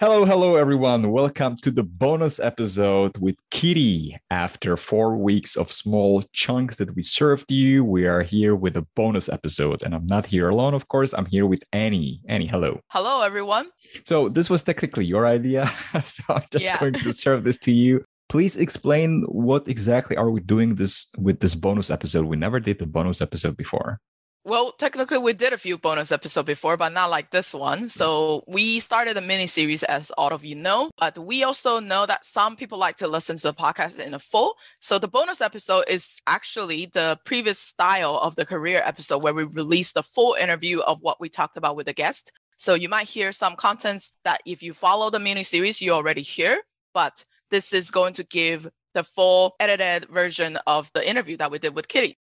Hello, 0.00 0.24
hello, 0.24 0.54
everyone. 0.54 1.10
Welcome 1.10 1.56
to 1.56 1.72
the 1.72 1.82
bonus 1.82 2.38
episode 2.38 3.18
with 3.18 3.40
Kitty. 3.50 4.16
After 4.30 4.76
four 4.76 5.16
weeks 5.16 5.56
of 5.56 5.72
small 5.72 6.22
chunks 6.32 6.76
that 6.76 6.94
we 6.94 7.02
served 7.02 7.50
you, 7.50 7.84
we 7.84 8.06
are 8.06 8.22
here 8.22 8.54
with 8.54 8.76
a 8.76 8.86
bonus 8.94 9.28
episode. 9.28 9.82
And 9.82 9.92
I'm 9.92 10.06
not 10.06 10.26
here 10.26 10.50
alone, 10.50 10.72
of 10.72 10.86
course. 10.86 11.12
I'm 11.12 11.26
here 11.26 11.46
with 11.46 11.64
Annie. 11.72 12.20
Annie, 12.28 12.46
hello. 12.46 12.78
Hello, 12.90 13.22
everyone. 13.22 13.70
So, 14.06 14.28
this 14.28 14.48
was 14.48 14.62
technically 14.62 15.04
your 15.04 15.26
idea. 15.26 15.66
so, 16.04 16.22
I'm 16.28 16.44
just 16.52 16.64
yeah. 16.64 16.78
going 16.78 16.92
to 16.92 17.12
serve 17.12 17.42
this 17.42 17.58
to 17.66 17.72
you. 17.72 18.04
Please 18.28 18.56
explain 18.56 19.24
what 19.26 19.66
exactly 19.66 20.16
are 20.16 20.30
we 20.30 20.38
doing 20.38 20.76
this 20.76 21.10
with 21.18 21.40
this 21.40 21.56
bonus 21.56 21.90
episode? 21.90 22.26
We 22.26 22.36
never 22.36 22.60
did 22.60 22.78
the 22.78 22.86
bonus 22.86 23.20
episode 23.20 23.56
before. 23.56 23.98
Well, 24.44 24.72
technically, 24.72 25.18
we 25.18 25.34
did 25.34 25.52
a 25.52 25.58
few 25.58 25.76
bonus 25.76 26.10
episodes 26.10 26.46
before, 26.46 26.76
but 26.76 26.92
not 26.94 27.10
like 27.10 27.30
this 27.30 27.52
one. 27.52 27.88
So 27.90 28.38
mm. 28.48 28.54
we 28.54 28.80
started 28.80 29.16
a 29.16 29.20
mini 29.20 29.46
series, 29.46 29.82
as 29.82 30.10
all 30.12 30.32
of 30.32 30.44
you 30.44 30.54
know. 30.54 30.90
But 30.96 31.18
we 31.18 31.44
also 31.44 31.80
know 31.80 32.06
that 32.06 32.24
some 32.24 32.56
people 32.56 32.78
like 32.78 32.96
to 32.98 33.08
listen 33.08 33.36
to 33.36 33.42
the 33.42 33.54
podcast 33.54 33.98
in 33.98 34.14
a 34.14 34.18
full. 34.18 34.54
So 34.80 34.98
the 34.98 35.08
bonus 35.08 35.40
episode 35.40 35.84
is 35.88 36.20
actually 36.26 36.86
the 36.86 37.18
previous 37.24 37.58
style 37.58 38.16
of 38.18 38.36
the 38.36 38.46
career 38.46 38.80
episode, 38.84 39.22
where 39.22 39.34
we 39.34 39.44
release 39.44 39.92
the 39.92 40.02
full 40.02 40.34
interview 40.34 40.80
of 40.80 41.02
what 41.02 41.20
we 41.20 41.28
talked 41.28 41.56
about 41.56 41.76
with 41.76 41.86
the 41.86 41.92
guest. 41.92 42.32
So 42.56 42.74
you 42.74 42.88
might 42.88 43.08
hear 43.08 43.32
some 43.32 43.54
contents 43.54 44.14
that, 44.24 44.40
if 44.46 44.62
you 44.62 44.72
follow 44.72 45.10
the 45.10 45.20
mini 45.20 45.42
series, 45.42 45.82
you 45.82 45.92
already 45.92 46.22
hear. 46.22 46.62
But 46.94 47.24
this 47.50 47.72
is 47.72 47.90
going 47.90 48.14
to 48.14 48.24
give 48.24 48.68
the 48.94 49.04
full 49.04 49.54
edited 49.60 50.08
version 50.08 50.58
of 50.66 50.90
the 50.92 51.08
interview 51.08 51.36
that 51.36 51.50
we 51.50 51.58
did 51.58 51.74
with 51.74 51.88
Kitty. 51.88 52.17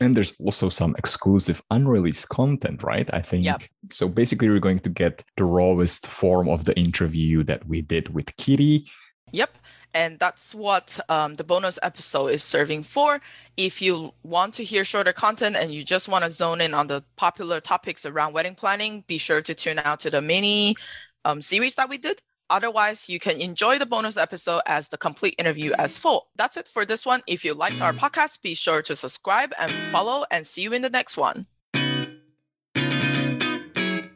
And 0.00 0.16
there's 0.16 0.38
also 0.40 0.70
some 0.70 0.94
exclusive 0.96 1.62
unreleased 1.70 2.28
content, 2.28 2.82
right? 2.82 3.08
I 3.12 3.22
think. 3.22 3.44
Yep. 3.44 3.62
So 3.90 4.08
basically, 4.08 4.48
we're 4.48 4.60
going 4.60 4.80
to 4.80 4.90
get 4.90 5.24
the 5.36 5.44
rawest 5.44 6.06
form 6.06 6.48
of 6.48 6.64
the 6.64 6.78
interview 6.78 7.42
that 7.44 7.66
we 7.66 7.82
did 7.82 8.14
with 8.14 8.34
Kitty. 8.36 8.88
Yep. 9.32 9.56
And 9.92 10.18
that's 10.20 10.54
what 10.54 11.00
um, 11.08 11.34
the 11.34 11.44
bonus 11.44 11.78
episode 11.82 12.28
is 12.28 12.44
serving 12.44 12.84
for. 12.84 13.20
If 13.56 13.82
you 13.82 14.14
want 14.22 14.54
to 14.54 14.64
hear 14.64 14.84
shorter 14.84 15.12
content 15.12 15.56
and 15.56 15.74
you 15.74 15.82
just 15.82 16.08
want 16.08 16.24
to 16.24 16.30
zone 16.30 16.60
in 16.60 16.74
on 16.74 16.86
the 16.86 17.02
popular 17.16 17.60
topics 17.60 18.06
around 18.06 18.32
wedding 18.32 18.54
planning, 18.54 19.04
be 19.08 19.18
sure 19.18 19.42
to 19.42 19.54
tune 19.54 19.80
out 19.80 20.00
to 20.00 20.10
the 20.10 20.22
mini 20.22 20.76
um, 21.24 21.40
series 21.40 21.74
that 21.74 21.88
we 21.88 21.98
did. 21.98 22.22
Otherwise, 22.50 23.08
you 23.08 23.20
can 23.20 23.40
enjoy 23.40 23.78
the 23.78 23.86
bonus 23.86 24.16
episode 24.16 24.60
as 24.66 24.88
the 24.88 24.98
complete 24.98 25.36
interview 25.38 25.72
as 25.78 25.96
full. 25.98 26.26
That's 26.34 26.56
it 26.56 26.66
for 26.66 26.84
this 26.84 27.06
one. 27.06 27.22
If 27.28 27.44
you 27.44 27.54
liked 27.54 27.80
our 27.80 27.92
podcast, 27.92 28.42
be 28.42 28.54
sure 28.54 28.82
to 28.82 28.96
subscribe 28.96 29.52
and 29.58 29.70
follow, 29.92 30.24
and 30.32 30.44
see 30.44 30.62
you 30.62 30.72
in 30.72 30.82
the 30.82 30.90
next 30.90 31.16
one. 31.16 31.46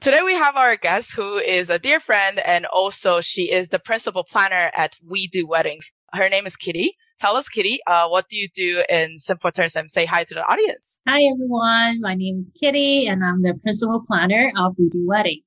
Today 0.01 0.21
we 0.23 0.35
have 0.35 0.57
our 0.57 0.77
guest 0.77 1.15
who 1.15 1.37
is 1.37 1.71
a 1.71 1.79
dear 1.79 2.01
friend 2.01 2.41
and 2.45 2.67
also 2.67 3.23
she 3.23 3.51
is 3.51 3.69
the 3.69 3.79
principal 3.79 4.25
planner 4.25 4.71
at 4.75 4.97
We 5.09 5.29
Do 5.29 5.47
Weddings. 5.47 5.93
Her 6.13 6.29
name 6.29 6.45
is 6.45 6.57
Kitty. 6.57 6.97
Tell 7.21 7.37
us, 7.37 7.49
Kitty, 7.49 7.79
uh, 7.87 8.09
what 8.09 8.29
do 8.29 8.37
you 8.37 8.49
do 8.55 8.83
in 8.91 9.19
simple 9.21 9.51
terms 9.53 9.77
and 9.77 9.91
say 9.91 10.05
hi 10.05 10.25
to 10.25 10.35
the 10.35 10.45
audience? 10.45 11.01
Hi, 11.09 11.23
everyone. 11.33 12.01
My 12.01 12.15
name 12.17 12.37
is 12.37 12.51
Kitty 12.61 13.07
and 13.07 13.25
I'm 13.25 13.43
the 13.43 13.55
principal 13.55 14.03
planner 14.07 14.53
of 14.59 14.75
We 14.77 14.91
Do 14.91 15.07
Wedding. 15.07 15.41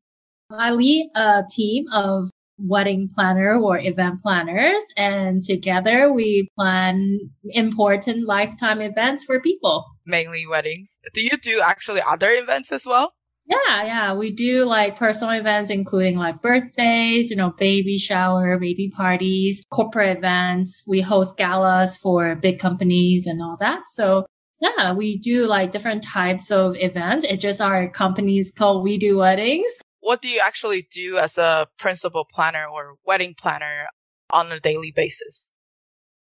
I 0.49 0.71
lead 0.71 1.09
a 1.13 1.43
team 1.53 1.85
of 1.91 2.31
wedding 2.58 3.09
planner 3.13 3.59
or 3.59 3.80
event 3.80 4.22
planners. 4.22 4.83
And 4.95 5.44
together 5.44 6.11
we 6.11 6.50
plan 6.58 7.19
important 7.45 8.27
lifetime 8.27 8.81
events 8.81 9.23
for 9.23 9.39
people. 9.39 9.86
Mainly 10.05 10.45
weddings. 10.47 10.99
Do 11.14 11.23
you 11.23 11.38
do 11.38 11.61
actually 11.64 12.02
other 12.02 12.31
events 12.31 12.72
as 12.72 12.86
well? 12.86 13.14
Yeah, 13.49 13.83
yeah. 13.83 14.14
We 14.14 14.31
do 14.31 14.66
like 14.66 14.97
personal 14.97 15.33
events, 15.33 15.69
including 15.69 16.17
like 16.17 16.41
birthdays, 16.41 17.30
you 17.30 17.38
know, 17.38 17.53
baby 17.58 17.97
shower, 17.97 18.59
baby 18.59 18.92
parties, 18.94 19.64
corporate 19.71 20.17
events. 20.17 20.83
We 20.86 20.99
host 20.99 21.38
galas 21.38 21.95
for 21.95 22.36
big 22.36 22.59
companies 22.59 23.25
and 23.25 23.42
all 23.42 23.55
that. 23.61 23.83
So 23.87 24.26
yeah, 24.60 24.92
we 24.92 25.17
do 25.17 25.45
like 25.45 25.71
different 25.71 26.04
types 26.04 26.52
of 26.52 26.76
events. 26.77 27.26
It's 27.26 27.42
just 27.42 27.61
our 27.61 27.87
company's 27.87 28.52
called 28.52 28.83
We 28.83 28.98
Do 28.98 29.17
Weddings 29.17 29.71
what 29.99 30.21
do 30.21 30.27
you 30.27 30.41
actually 30.43 30.87
do 30.91 31.17
as 31.17 31.37
a 31.37 31.67
principal 31.77 32.25
planner 32.25 32.65
or 32.65 32.95
wedding 33.05 33.35
planner 33.37 33.87
on 34.31 34.52
a 34.52 34.59
daily 34.59 34.91
basis? 34.95 35.53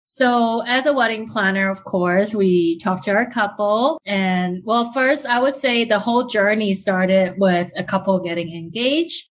So 0.10 0.64
as 0.66 0.86
a 0.86 0.94
wedding 0.94 1.28
planner, 1.28 1.70
of 1.70 1.84
course, 1.84 2.34
we 2.34 2.78
talk 2.80 3.02
to 3.04 3.12
our 3.12 3.30
couple. 3.30 4.00
And 4.06 4.62
well, 4.64 4.90
first, 4.94 5.26
I 5.26 5.40
would 5.40 5.54
say 5.54 5.84
the 5.84 6.00
whole 6.00 6.24
journey 6.24 6.74
started 6.74 7.36
with 7.38 7.74
a 7.76 7.84
couple 7.84 8.18
getting 8.20 8.56
engaged 8.56 9.28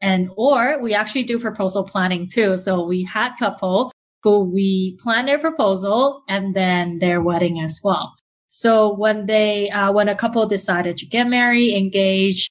and, 0.00 0.30
or 0.36 0.80
we 0.80 0.94
actually 0.94 1.24
do 1.24 1.40
proposal 1.40 1.82
planning 1.82 2.28
too. 2.28 2.56
So 2.56 2.86
we 2.86 3.02
had 3.02 3.34
couple 3.38 3.90
who 4.22 4.44
we 4.44 4.96
plan 5.00 5.26
their 5.26 5.38
proposal 5.38 6.22
and 6.28 6.54
then 6.54 7.00
their 7.00 7.20
wedding 7.20 7.60
as 7.60 7.80
well. 7.82 8.14
So 8.50 8.94
when 8.94 9.26
they, 9.26 9.70
uh, 9.70 9.90
when 9.92 10.08
a 10.08 10.14
couple 10.14 10.44
decided 10.46 10.96
to 10.98 11.06
get 11.06 11.26
married, 11.26 11.76
engage, 11.76 12.50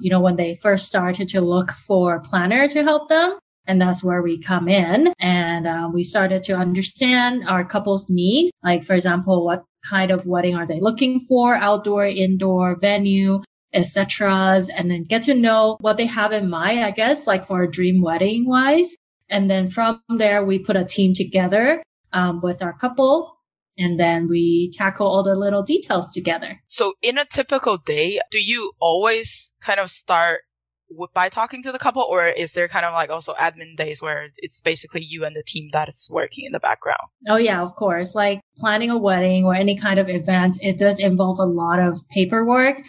you 0.00 0.10
know, 0.10 0.20
when 0.20 0.36
they 0.36 0.56
first 0.56 0.86
started 0.86 1.28
to 1.30 1.40
look 1.40 1.70
for 1.70 2.16
a 2.16 2.20
planner 2.20 2.68
to 2.68 2.82
help 2.82 3.08
them. 3.08 3.38
And 3.66 3.80
that's 3.80 4.02
where 4.02 4.22
we 4.22 4.38
come 4.38 4.68
in. 4.68 5.12
And 5.20 5.66
uh, 5.66 5.90
we 5.92 6.02
started 6.02 6.42
to 6.44 6.54
understand 6.54 7.44
our 7.46 7.64
couple's 7.64 8.08
need. 8.08 8.50
Like, 8.64 8.82
for 8.84 8.94
example, 8.94 9.44
what 9.44 9.64
kind 9.88 10.10
of 10.10 10.26
wedding 10.26 10.56
are 10.56 10.66
they 10.66 10.80
looking 10.80 11.20
for? 11.20 11.54
Outdoor, 11.54 12.04
indoor, 12.04 12.76
venue, 12.76 13.42
etc. 13.72 14.60
And 14.76 14.90
then 14.90 15.04
get 15.04 15.22
to 15.24 15.34
know 15.34 15.76
what 15.80 15.96
they 15.96 16.06
have 16.06 16.32
in 16.32 16.50
mind, 16.50 16.80
I 16.80 16.90
guess, 16.90 17.26
like 17.26 17.46
for 17.46 17.62
a 17.62 17.70
dream 17.70 18.02
wedding 18.02 18.46
wise. 18.46 18.94
And 19.28 19.48
then 19.48 19.68
from 19.68 20.00
there, 20.08 20.44
we 20.44 20.58
put 20.58 20.76
a 20.76 20.84
team 20.84 21.14
together 21.14 21.82
um, 22.12 22.40
with 22.40 22.62
our 22.62 22.72
couple 22.72 23.36
and 23.80 23.98
then 23.98 24.28
we 24.28 24.70
tackle 24.72 25.06
all 25.06 25.22
the 25.22 25.34
little 25.34 25.62
details 25.62 26.12
together. 26.12 26.60
So 26.66 26.94
in 27.02 27.18
a 27.18 27.24
typical 27.24 27.78
day, 27.78 28.20
do 28.30 28.38
you 28.38 28.72
always 28.78 29.52
kind 29.60 29.80
of 29.80 29.90
start 29.90 30.42
by 31.14 31.28
talking 31.28 31.62
to 31.62 31.72
the 31.72 31.78
couple 31.78 32.02
or 32.02 32.26
is 32.26 32.52
there 32.52 32.68
kind 32.68 32.84
of 32.84 32.92
like 32.92 33.10
also 33.10 33.32
admin 33.34 33.76
days 33.76 34.02
where 34.02 34.28
it's 34.38 34.60
basically 34.60 35.02
you 35.02 35.24
and 35.24 35.36
the 35.36 35.42
team 35.42 35.70
that 35.72 35.88
is 35.88 36.08
working 36.10 36.44
in 36.44 36.52
the 36.52 36.60
background? 36.60 37.08
Oh 37.28 37.36
yeah, 37.36 37.62
of 37.62 37.74
course. 37.76 38.14
Like 38.14 38.40
planning 38.58 38.90
a 38.90 38.98
wedding 38.98 39.44
or 39.44 39.54
any 39.54 39.76
kind 39.76 39.98
of 39.98 40.08
event, 40.08 40.58
it 40.60 40.78
does 40.78 40.98
involve 40.98 41.38
a 41.38 41.44
lot 41.44 41.78
of 41.78 42.00
paperwork, 42.08 42.82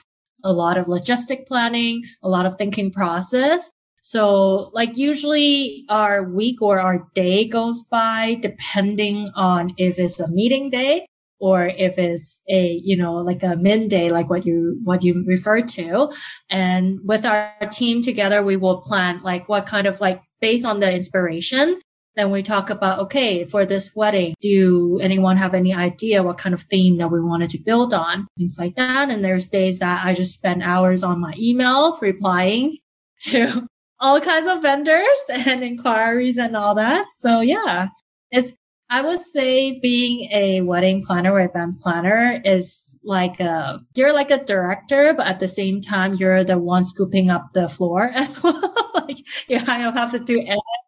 a 0.44 0.52
lot 0.52 0.78
of 0.78 0.88
logistic 0.88 1.46
planning, 1.46 2.04
a 2.24 2.30
lot 2.30 2.46
of 2.46 2.58
thinking 2.58 2.92
process. 2.92 3.70
So 4.02 4.72
like 4.74 4.98
usually 4.98 5.86
our 5.90 6.24
week 6.24 6.62
or 6.62 6.80
our 6.80 7.08
day 7.14 7.48
goes 7.48 7.84
by 7.84 8.38
depending 8.42 9.30
on 9.36 9.74
if 9.78 10.00
it's 10.00 10.20
a 10.20 10.28
meeting 10.30 10.70
day 10.70 11.06
or 11.40 11.66
if 11.66 11.98
it's 11.98 12.42
a, 12.50 12.80
you 12.84 12.98
know, 12.98 13.16
like 13.16 13.44
a 13.44 13.56
min 13.56 13.88
day, 13.88 14.10
like 14.10 14.30
what 14.30 14.46
you, 14.46 14.80
what 14.84 15.04
you 15.04 15.24
refer 15.26 15.62
to. 15.62 16.12
And 16.50 17.00
with 17.04 17.26
our 17.26 17.54
team 17.72 18.02
together, 18.02 18.44
we 18.44 18.58
will 18.58 18.82
plan 18.82 19.22
like 19.24 19.50
what 19.50 19.66
kind 19.66 19.88
of 19.88 20.00
like 20.02 20.22
based 20.40 20.66
on 20.66 20.80
the 20.80 20.94
inspiration. 20.94 21.80
Then 22.16 22.30
we 22.30 22.44
talk 22.44 22.70
about, 22.70 23.00
okay, 23.00 23.46
for 23.46 23.66
this 23.66 23.96
wedding, 23.96 24.36
do 24.42 25.00
anyone 25.00 25.38
have 25.38 25.54
any 25.54 25.74
idea 25.74 26.24
what 26.24 26.38
kind 26.38 26.54
of 26.54 26.64
theme 26.64 26.98
that 26.98 27.08
we 27.10 27.22
wanted 27.22 27.50
to 27.52 27.58
build 27.58 27.94
on? 27.94 28.28
Things 28.38 28.58
like 28.60 28.76
that. 28.76 29.10
And 29.10 29.24
there's 29.24 29.48
days 29.48 29.80
that 29.80 30.06
I 30.06 30.14
just 30.14 30.34
spend 30.34 30.62
hours 30.62 31.04
on 31.04 31.22
my 31.22 31.34
email 31.40 31.98
replying 32.02 32.78
to 33.22 33.68
all 34.02 34.20
kinds 34.20 34.48
of 34.48 34.62
vendors 34.62 35.06
and 35.30 35.64
inquiries 35.64 36.38
and 36.38 36.58
all 36.58 36.76
that. 36.76 37.06
So 37.14 37.40
yeah, 37.40 37.90
it's, 38.32 38.54
I 38.90 39.02
would 39.02 39.20
say 39.20 39.80
being 39.80 40.30
a 40.34 40.62
wedding 40.62 41.06
planner 41.06 41.32
or 41.32 41.40
event 41.40 41.80
planner 41.80 42.42
is 42.44 42.98
like 43.04 43.40
a, 43.40 43.80
you're 43.96 44.12
like 44.12 44.32
a 44.32 44.44
director, 44.44 45.14
but 45.14 45.28
at 45.28 45.40
the 45.40 45.48
same 45.48 45.80
time, 45.80 46.16
you're 46.16 46.44
the 46.44 46.58
one 46.58 46.84
scooping 46.84 47.30
up 47.30 47.54
the 47.54 47.70
floor 47.70 48.12
as 48.14 48.44
well. 48.44 48.92
like 48.96 49.18
you 49.48 49.62
kind 49.62 49.86
of 49.86 49.94
have 49.94 50.12
to 50.12 50.20
do 50.20 50.46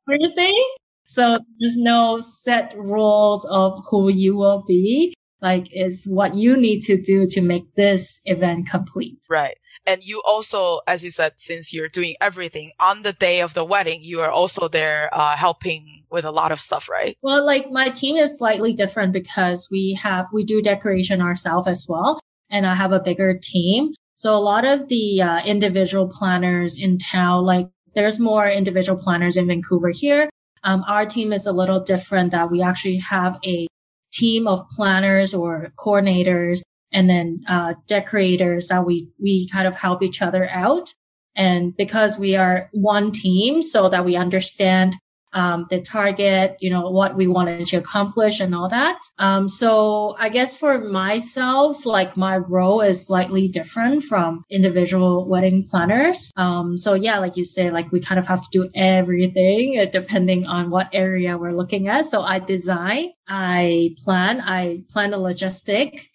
everything. 0.10 0.66
So 1.06 1.40
there's 1.60 1.78
no 1.78 2.20
set 2.20 2.74
rules 2.76 3.46
of 3.46 3.86
who 3.90 4.10
you 4.10 4.36
will 4.36 4.64
be. 4.68 5.14
Like 5.42 5.68
it's 5.72 6.06
what 6.06 6.36
you 6.36 6.58
need 6.58 6.82
to 6.82 7.00
do 7.00 7.28
to 7.28 7.42
make 7.42 7.76
this 7.76 8.20
event 8.26 8.70
complete. 8.70 9.20
Right. 9.30 9.56
And 9.86 10.04
you 10.04 10.22
also, 10.26 10.80
as 10.88 11.04
you 11.04 11.12
said, 11.12 11.34
since 11.38 11.74
you're 11.74 11.90
doing 11.90 12.16
everything 12.22 12.72
on 12.80 13.02
the 13.02 13.14
day 13.14 13.42
of 13.42 13.54
the 13.54 13.66
wedding, 13.66 14.02
you 14.02 14.22
are 14.22 14.32
also 14.32 14.68
there 14.68 15.10
uh, 15.12 15.36
helping 15.36 16.04
with 16.10 16.26
a 16.26 16.32
lot 16.32 16.52
of 16.52 16.62
stuff, 16.62 16.90
right? 16.90 17.18
Well, 17.22 17.46
like 17.46 17.72
my 17.72 17.90
team 17.90 18.16
is 18.16 18.38
slightly 18.38 18.74
different 18.74 19.14
because 19.14 19.68
we 19.70 19.98
have, 20.02 20.28
we 20.32 20.44
do 20.44 20.62
decoration 20.62 21.22
ourselves 21.22 21.68
as 21.68 21.86
well. 21.90 22.20
And 22.50 22.66
I 22.66 22.76
have 22.76 22.92
a 22.92 23.00
bigger 23.00 23.38
team. 23.38 23.94
So 24.16 24.36
a 24.36 24.40
lot 24.40 24.64
of 24.64 24.88
the 24.88 25.22
uh, 25.22 25.44
individual 25.44 26.08
planners 26.08 26.78
in 26.78 26.98
town, 26.98 27.46
like 27.46 27.68
there's 27.96 28.20
more 28.20 28.48
individual 28.48 29.02
planners 29.02 29.36
in 29.36 29.48
Vancouver 29.48 29.90
here. 29.90 30.30
Um, 30.64 30.84
our 30.88 31.06
team 31.06 31.34
is 31.34 31.46
a 31.46 31.52
little 31.52 31.80
different 31.80 32.32
that 32.32 32.50
we 32.50 32.62
actually 32.62 32.98
have 32.98 33.38
a 33.46 33.68
team 34.14 34.48
of 34.48 34.70
planners 34.70 35.34
or 35.34 35.74
coordinators 35.78 36.62
and 36.94 37.10
then 37.10 37.42
uh, 37.48 37.74
decorators 37.88 38.68
that 38.68 38.86
we 38.86 39.10
we 39.22 39.50
kind 39.50 39.68
of 39.68 39.76
help 39.76 40.02
each 40.04 40.22
other 40.22 40.50
out. 40.50 40.94
And 41.36 41.76
because 41.76 42.20
we 42.20 42.36
are 42.36 42.70
one 42.74 43.12
team, 43.12 43.62
so 43.62 43.90
that 43.90 44.06
we 44.06 44.16
understand 44.16 44.96
um, 45.34 45.66
the 45.70 45.82
target, 45.82 46.56
you 46.60 46.70
know, 46.70 46.90
what 46.90 47.16
we 47.16 47.28
wanted 47.28 47.66
to 47.66 47.78
accomplish 47.78 48.40
and 48.40 48.54
all 48.56 48.70
that. 48.70 49.00
Um, 49.18 49.50
so 49.50 50.16
I 50.20 50.30
guess 50.30 50.56
for 50.56 50.80
myself, 50.80 51.86
like 51.86 52.16
my 52.16 52.38
role 52.38 52.82
is 52.82 53.06
slightly 53.06 53.48
different 53.48 54.04
from 54.04 54.44
individual 54.50 55.28
wedding 55.28 55.66
planners. 55.68 56.32
Um, 56.38 56.78
so 56.78 56.94
yeah, 56.94 57.20
like 57.20 57.36
you 57.36 57.46
say, 57.46 57.72
like 57.72 57.92
we 57.92 58.00
kind 58.00 58.20
of 58.20 58.28
have 58.28 58.42
to 58.42 58.50
do 58.52 58.70
everything 58.76 59.80
uh, 59.80 59.86
depending 59.86 60.46
on 60.46 60.70
what 60.70 60.90
area 60.94 61.38
we're 61.38 61.52
looking 61.52 61.88
at. 61.88 62.06
So 62.06 62.22
I 62.22 62.40
design, 62.40 63.12
I 63.28 63.96
plan, 64.04 64.42
I 64.42 64.84
plan 64.92 65.12
the 65.12 65.18
logistic. 65.18 66.08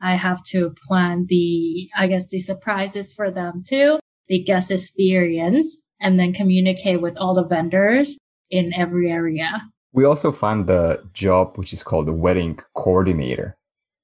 I 0.00 0.14
have 0.14 0.42
to 0.44 0.74
plan 0.86 1.26
the, 1.28 1.90
I 1.96 2.06
guess, 2.06 2.28
the 2.28 2.38
surprises 2.38 3.12
for 3.12 3.30
them 3.30 3.62
too, 3.66 3.98
the 4.28 4.42
guest 4.42 4.70
experience, 4.70 5.76
and 6.00 6.18
then 6.18 6.32
communicate 6.32 7.00
with 7.00 7.16
all 7.16 7.34
the 7.34 7.44
vendors 7.44 8.18
in 8.50 8.72
every 8.74 9.10
area. 9.10 9.62
We 9.92 10.04
also 10.04 10.32
find 10.32 10.66
the 10.66 11.02
job 11.12 11.56
which 11.56 11.72
is 11.72 11.82
called 11.82 12.06
the 12.06 12.12
wedding 12.12 12.58
coordinator. 12.74 13.54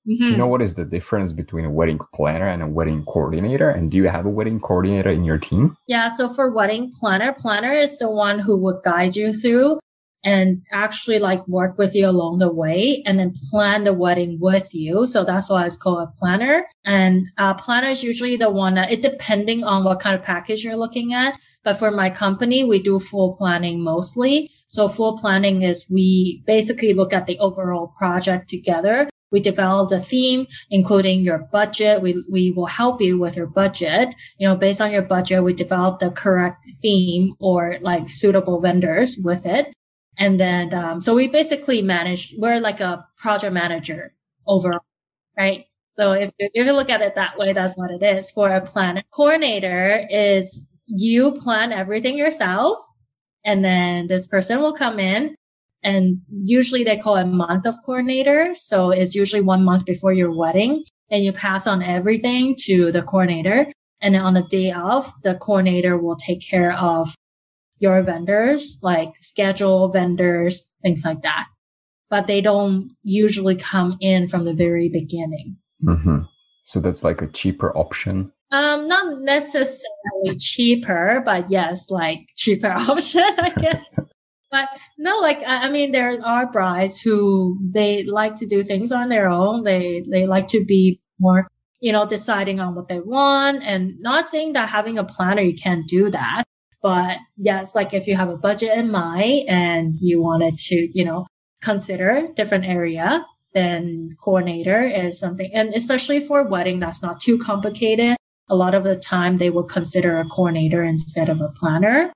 Mm-hmm. 0.08 0.24
Do 0.24 0.30
you 0.30 0.36
know 0.36 0.46
what 0.46 0.62
is 0.62 0.74
the 0.74 0.84
difference 0.84 1.32
between 1.32 1.66
a 1.66 1.70
wedding 1.70 1.98
planner 2.14 2.48
and 2.48 2.62
a 2.62 2.66
wedding 2.66 3.04
coordinator? 3.04 3.68
And 3.68 3.90
do 3.90 3.98
you 3.98 4.08
have 4.08 4.24
a 4.24 4.30
wedding 4.30 4.58
coordinator 4.58 5.10
in 5.10 5.24
your 5.24 5.36
team? 5.36 5.76
Yeah, 5.88 6.08
so 6.08 6.32
for 6.32 6.50
wedding 6.50 6.92
planner, 6.98 7.34
planner 7.34 7.72
is 7.72 7.98
the 7.98 8.10
one 8.10 8.38
who 8.38 8.56
would 8.56 8.82
guide 8.82 9.14
you 9.14 9.34
through 9.34 9.78
and 10.24 10.62
actually 10.70 11.18
like 11.18 11.46
work 11.48 11.78
with 11.78 11.94
you 11.94 12.08
along 12.08 12.38
the 12.38 12.52
way 12.52 13.02
and 13.06 13.18
then 13.18 13.34
plan 13.50 13.84
the 13.84 13.92
wedding 13.92 14.38
with 14.40 14.74
you. 14.74 15.06
So 15.06 15.24
that's 15.24 15.48
why 15.48 15.66
it's 15.66 15.76
called 15.76 16.08
a 16.08 16.18
planner. 16.18 16.66
And 16.84 17.26
a 17.38 17.54
planner 17.54 17.88
is 17.88 18.02
usually 18.02 18.36
the 18.36 18.50
one 18.50 18.74
that 18.74 18.92
it 18.92 19.02
depending 19.02 19.64
on 19.64 19.84
what 19.84 20.00
kind 20.00 20.14
of 20.14 20.22
package 20.22 20.64
you're 20.64 20.76
looking 20.76 21.14
at. 21.14 21.34
But 21.62 21.78
for 21.78 21.90
my 21.90 22.10
company, 22.10 22.64
we 22.64 22.80
do 22.80 22.98
full 22.98 23.36
planning 23.36 23.82
mostly. 23.82 24.50
So 24.66 24.88
full 24.88 25.18
planning 25.18 25.62
is 25.62 25.86
we 25.90 26.42
basically 26.46 26.94
look 26.94 27.12
at 27.12 27.26
the 27.26 27.38
overall 27.38 27.88
project 27.98 28.48
together. 28.48 29.08
We 29.32 29.40
develop 29.40 29.90
the 29.90 30.00
theme, 30.00 30.46
including 30.70 31.20
your 31.20 31.38
budget. 31.52 32.02
We, 32.02 32.24
we 32.28 32.50
will 32.50 32.66
help 32.66 33.00
you 33.00 33.18
with 33.18 33.36
your 33.36 33.46
budget. 33.46 34.14
You 34.38 34.48
know, 34.48 34.56
based 34.56 34.80
on 34.80 34.90
your 34.90 35.02
budget, 35.02 35.44
we 35.44 35.52
develop 35.52 36.00
the 36.00 36.10
correct 36.10 36.66
theme 36.82 37.34
or 37.38 37.78
like 37.80 38.10
suitable 38.10 38.60
vendors 38.60 39.16
with 39.22 39.46
it. 39.46 39.72
And 40.20 40.38
then, 40.38 40.74
um, 40.74 41.00
so 41.00 41.14
we 41.14 41.28
basically 41.28 41.80
manage, 41.80 42.34
we're 42.36 42.60
like 42.60 42.80
a 42.80 43.06
project 43.16 43.54
manager 43.54 44.14
overall, 44.46 44.84
right? 45.36 45.64
So 45.88 46.12
if, 46.12 46.30
if 46.38 46.66
you 46.66 46.72
look 46.72 46.90
at 46.90 47.00
it 47.00 47.14
that 47.14 47.38
way, 47.38 47.54
that's 47.54 47.74
what 47.76 47.90
it 47.90 48.02
is 48.02 48.30
for 48.30 48.50
a 48.50 48.60
planner. 48.60 49.02
Coordinator 49.12 50.06
is 50.10 50.68
you 50.86 51.32
plan 51.32 51.72
everything 51.72 52.18
yourself 52.18 52.78
and 53.44 53.64
then 53.64 54.08
this 54.08 54.28
person 54.28 54.60
will 54.60 54.74
come 54.74 55.00
in 55.00 55.34
and 55.82 56.20
usually 56.30 56.84
they 56.84 56.98
call 56.98 57.16
a 57.16 57.24
month 57.24 57.66
of 57.66 57.76
coordinator. 57.84 58.54
So 58.54 58.90
it's 58.90 59.14
usually 59.14 59.40
one 59.40 59.64
month 59.64 59.86
before 59.86 60.12
your 60.12 60.36
wedding 60.36 60.84
and 61.10 61.24
you 61.24 61.32
pass 61.32 61.66
on 61.66 61.82
everything 61.82 62.54
to 62.66 62.92
the 62.92 63.02
coordinator. 63.02 63.72
And 64.02 64.14
then 64.14 64.22
on 64.22 64.34
the 64.34 64.42
day 64.42 64.70
of, 64.72 65.10
the 65.22 65.34
coordinator 65.36 65.96
will 65.96 66.16
take 66.16 66.46
care 66.46 66.74
of 66.74 67.14
your 67.80 68.02
vendors, 68.02 68.78
like 68.82 69.14
schedule 69.18 69.88
vendors, 69.88 70.68
things 70.82 71.04
like 71.04 71.22
that. 71.22 71.48
But 72.08 72.26
they 72.26 72.40
don't 72.40 72.90
usually 73.02 73.56
come 73.56 73.96
in 74.00 74.28
from 74.28 74.44
the 74.44 74.54
very 74.54 74.88
beginning. 74.88 75.56
Mm-hmm. 75.84 76.20
So 76.64 76.80
that's 76.80 77.02
like 77.02 77.22
a 77.22 77.26
cheaper 77.26 77.76
option 77.76 78.32
um, 78.52 78.88
not 78.88 79.20
necessarily 79.20 80.36
cheaper, 80.38 81.22
but 81.24 81.50
yes, 81.50 81.90
like 81.90 82.28
cheaper 82.36 82.70
option, 82.70 83.22
I 83.38 83.50
guess. 83.50 83.98
but 84.50 84.68
no, 84.98 85.18
like 85.18 85.42
I 85.46 85.68
mean, 85.68 85.92
there 85.92 86.18
are 86.24 86.50
brides 86.50 87.00
who 87.00 87.58
they 87.62 88.04
like 88.04 88.36
to 88.36 88.46
do 88.46 88.62
things 88.62 88.92
on 88.92 89.08
their 89.08 89.28
own. 89.28 89.62
They 89.64 90.04
they 90.10 90.26
like 90.26 90.48
to 90.48 90.64
be 90.64 91.00
more, 91.20 91.48
you 91.80 91.92
know, 91.92 92.06
deciding 92.06 92.60
on 92.60 92.74
what 92.74 92.88
they 92.88 93.00
want, 93.00 93.62
and 93.62 93.98
not 94.00 94.24
saying 94.24 94.54
that 94.54 94.68
having 94.68 94.98
a 94.98 95.04
planner 95.04 95.42
you 95.42 95.54
can't 95.54 95.86
do 95.86 96.10
that. 96.10 96.44
But 96.82 97.18
yes, 97.36 97.74
like 97.74 97.92
if 97.92 98.06
you 98.06 98.16
have 98.16 98.30
a 98.30 98.36
budget 98.36 98.76
in 98.76 98.90
mind 98.90 99.48
and 99.48 99.96
you 100.00 100.22
wanted 100.22 100.56
to, 100.56 100.88
you 100.94 101.04
know, 101.04 101.26
consider 101.60 102.28
different 102.34 102.64
area, 102.64 103.26
then 103.52 104.16
coordinator 104.18 104.80
is 104.82 105.18
something, 105.18 105.50
and 105.52 105.74
especially 105.74 106.20
for 106.20 106.42
wedding 106.44 106.78
that's 106.78 107.02
not 107.02 107.20
too 107.20 107.36
complicated 107.38 108.16
a 108.50 108.56
lot 108.56 108.74
of 108.74 108.82
the 108.82 108.96
time 108.96 109.38
they 109.38 109.48
will 109.48 109.64
consider 109.64 110.18
a 110.18 110.26
coordinator 110.26 110.82
instead 110.82 111.28
of 111.28 111.40
a 111.40 111.48
planner. 111.48 112.12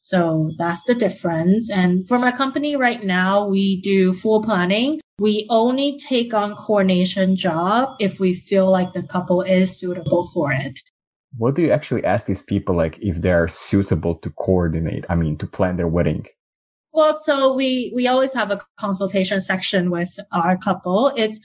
So 0.00 0.52
that's 0.56 0.84
the 0.84 0.94
difference. 0.94 1.68
And 1.70 2.06
for 2.06 2.18
my 2.18 2.30
company 2.30 2.76
right 2.76 3.02
now, 3.02 3.46
we 3.46 3.80
do 3.80 4.14
full 4.14 4.40
planning. 4.42 5.00
We 5.18 5.46
only 5.50 5.98
take 5.98 6.32
on 6.32 6.54
coordination 6.54 7.34
job 7.34 7.96
if 7.98 8.20
we 8.20 8.32
feel 8.32 8.70
like 8.70 8.92
the 8.92 9.02
couple 9.02 9.42
is 9.42 9.76
suitable 9.76 10.28
for 10.32 10.52
it. 10.52 10.78
What 11.38 11.54
do 11.54 11.62
you 11.62 11.70
actually 11.70 12.04
ask 12.04 12.26
these 12.26 12.42
people 12.42 12.74
like 12.74 12.98
if 13.00 13.20
they're 13.20 13.48
suitable 13.48 14.14
to 14.16 14.30
coordinate? 14.30 15.04
I 15.08 15.14
mean, 15.14 15.36
to 15.38 15.46
plan 15.46 15.76
their 15.76 15.88
wedding? 15.88 16.26
Well, 16.92 17.12
so 17.12 17.52
we 17.52 17.92
we 17.94 18.08
always 18.08 18.32
have 18.32 18.50
a 18.50 18.60
consultation 18.78 19.40
section 19.40 19.90
with 19.90 20.18
our 20.32 20.56
couple. 20.56 21.12
It's 21.16 21.40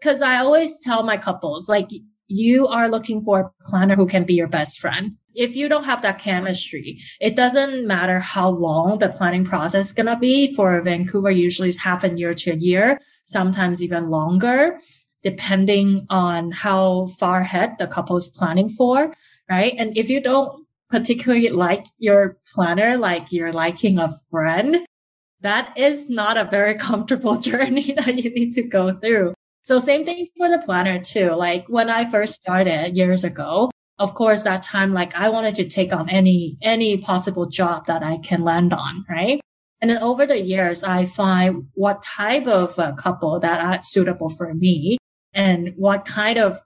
because 0.00 0.22
I 0.22 0.38
always 0.38 0.78
tell 0.80 1.02
my 1.02 1.18
couples 1.18 1.68
like 1.68 1.90
you 2.28 2.66
are 2.68 2.88
looking 2.88 3.22
for 3.22 3.40
a 3.40 3.68
planner 3.68 3.96
who 3.96 4.06
can 4.06 4.24
be 4.24 4.34
your 4.34 4.48
best 4.48 4.80
friend. 4.80 5.16
If 5.34 5.56
you 5.56 5.68
don't 5.68 5.84
have 5.84 6.02
that 6.02 6.18
chemistry, 6.18 6.98
it 7.20 7.36
doesn't 7.36 7.86
matter 7.86 8.18
how 8.18 8.48
long 8.48 8.98
the 8.98 9.08
planning 9.08 9.44
process 9.44 9.86
is 9.86 9.92
going 9.92 10.06
to 10.06 10.16
be. 10.16 10.54
For 10.54 10.80
Vancouver, 10.80 11.30
usually 11.30 11.68
is 11.68 11.78
half 11.78 12.04
a 12.04 12.10
year 12.10 12.34
to 12.34 12.52
a 12.52 12.56
year, 12.56 13.00
sometimes 13.24 13.82
even 13.82 14.08
longer, 14.08 14.78
depending 15.22 16.06
on 16.10 16.52
how 16.52 17.06
far 17.18 17.40
ahead 17.40 17.76
the 17.78 17.86
couple 17.86 18.16
is 18.16 18.28
planning 18.28 18.68
for, 18.68 19.12
right? 19.50 19.74
And 19.78 19.96
if 19.96 20.08
you 20.08 20.20
don't 20.20 20.66
particularly 20.90 21.48
like 21.50 21.86
your 21.98 22.38
planner, 22.54 22.96
like 22.96 23.32
you're 23.32 23.52
liking 23.52 23.98
a 23.98 24.14
friend, 24.30 24.86
that 25.40 25.76
is 25.76 26.08
not 26.08 26.36
a 26.36 26.44
very 26.44 26.74
comfortable 26.88 27.36
journey 27.40 27.92
that 27.92 28.22
you 28.22 28.30
need 28.30 28.52
to 28.52 28.62
go 28.62 28.92
through. 28.98 29.34
So 29.62 29.78
same 29.78 30.04
thing 30.04 30.28
for 30.36 30.48
the 30.48 30.58
planner 30.58 30.98
too. 30.98 31.32
Like 31.32 31.66
when 31.68 31.90
I 31.90 32.10
first 32.10 32.34
started 32.34 32.96
years 32.96 33.24
ago, 33.24 33.70
of 33.98 34.14
course, 34.14 34.44
that 34.44 34.62
time, 34.62 34.94
like 34.94 35.14
I 35.16 35.28
wanted 35.28 35.56
to 35.56 35.68
take 35.68 35.92
on 35.92 36.08
any, 36.08 36.56
any 36.62 36.96
possible 36.98 37.46
job 37.46 37.86
that 37.86 38.02
I 38.02 38.18
can 38.18 38.44
land 38.44 38.72
on. 38.72 39.04
Right. 39.08 39.40
And 39.80 39.90
then 39.90 39.98
over 39.98 40.26
the 40.26 40.40
years, 40.40 40.82
I 40.82 41.04
find 41.04 41.68
what 41.74 42.02
type 42.02 42.46
of 42.46 42.76
couple 42.96 43.38
that 43.40 43.60
are 43.60 43.80
suitable 43.82 44.28
for 44.28 44.54
me 44.54 44.98
and 45.34 45.72
what 45.76 46.04
kind 46.04 46.38
of 46.38 46.60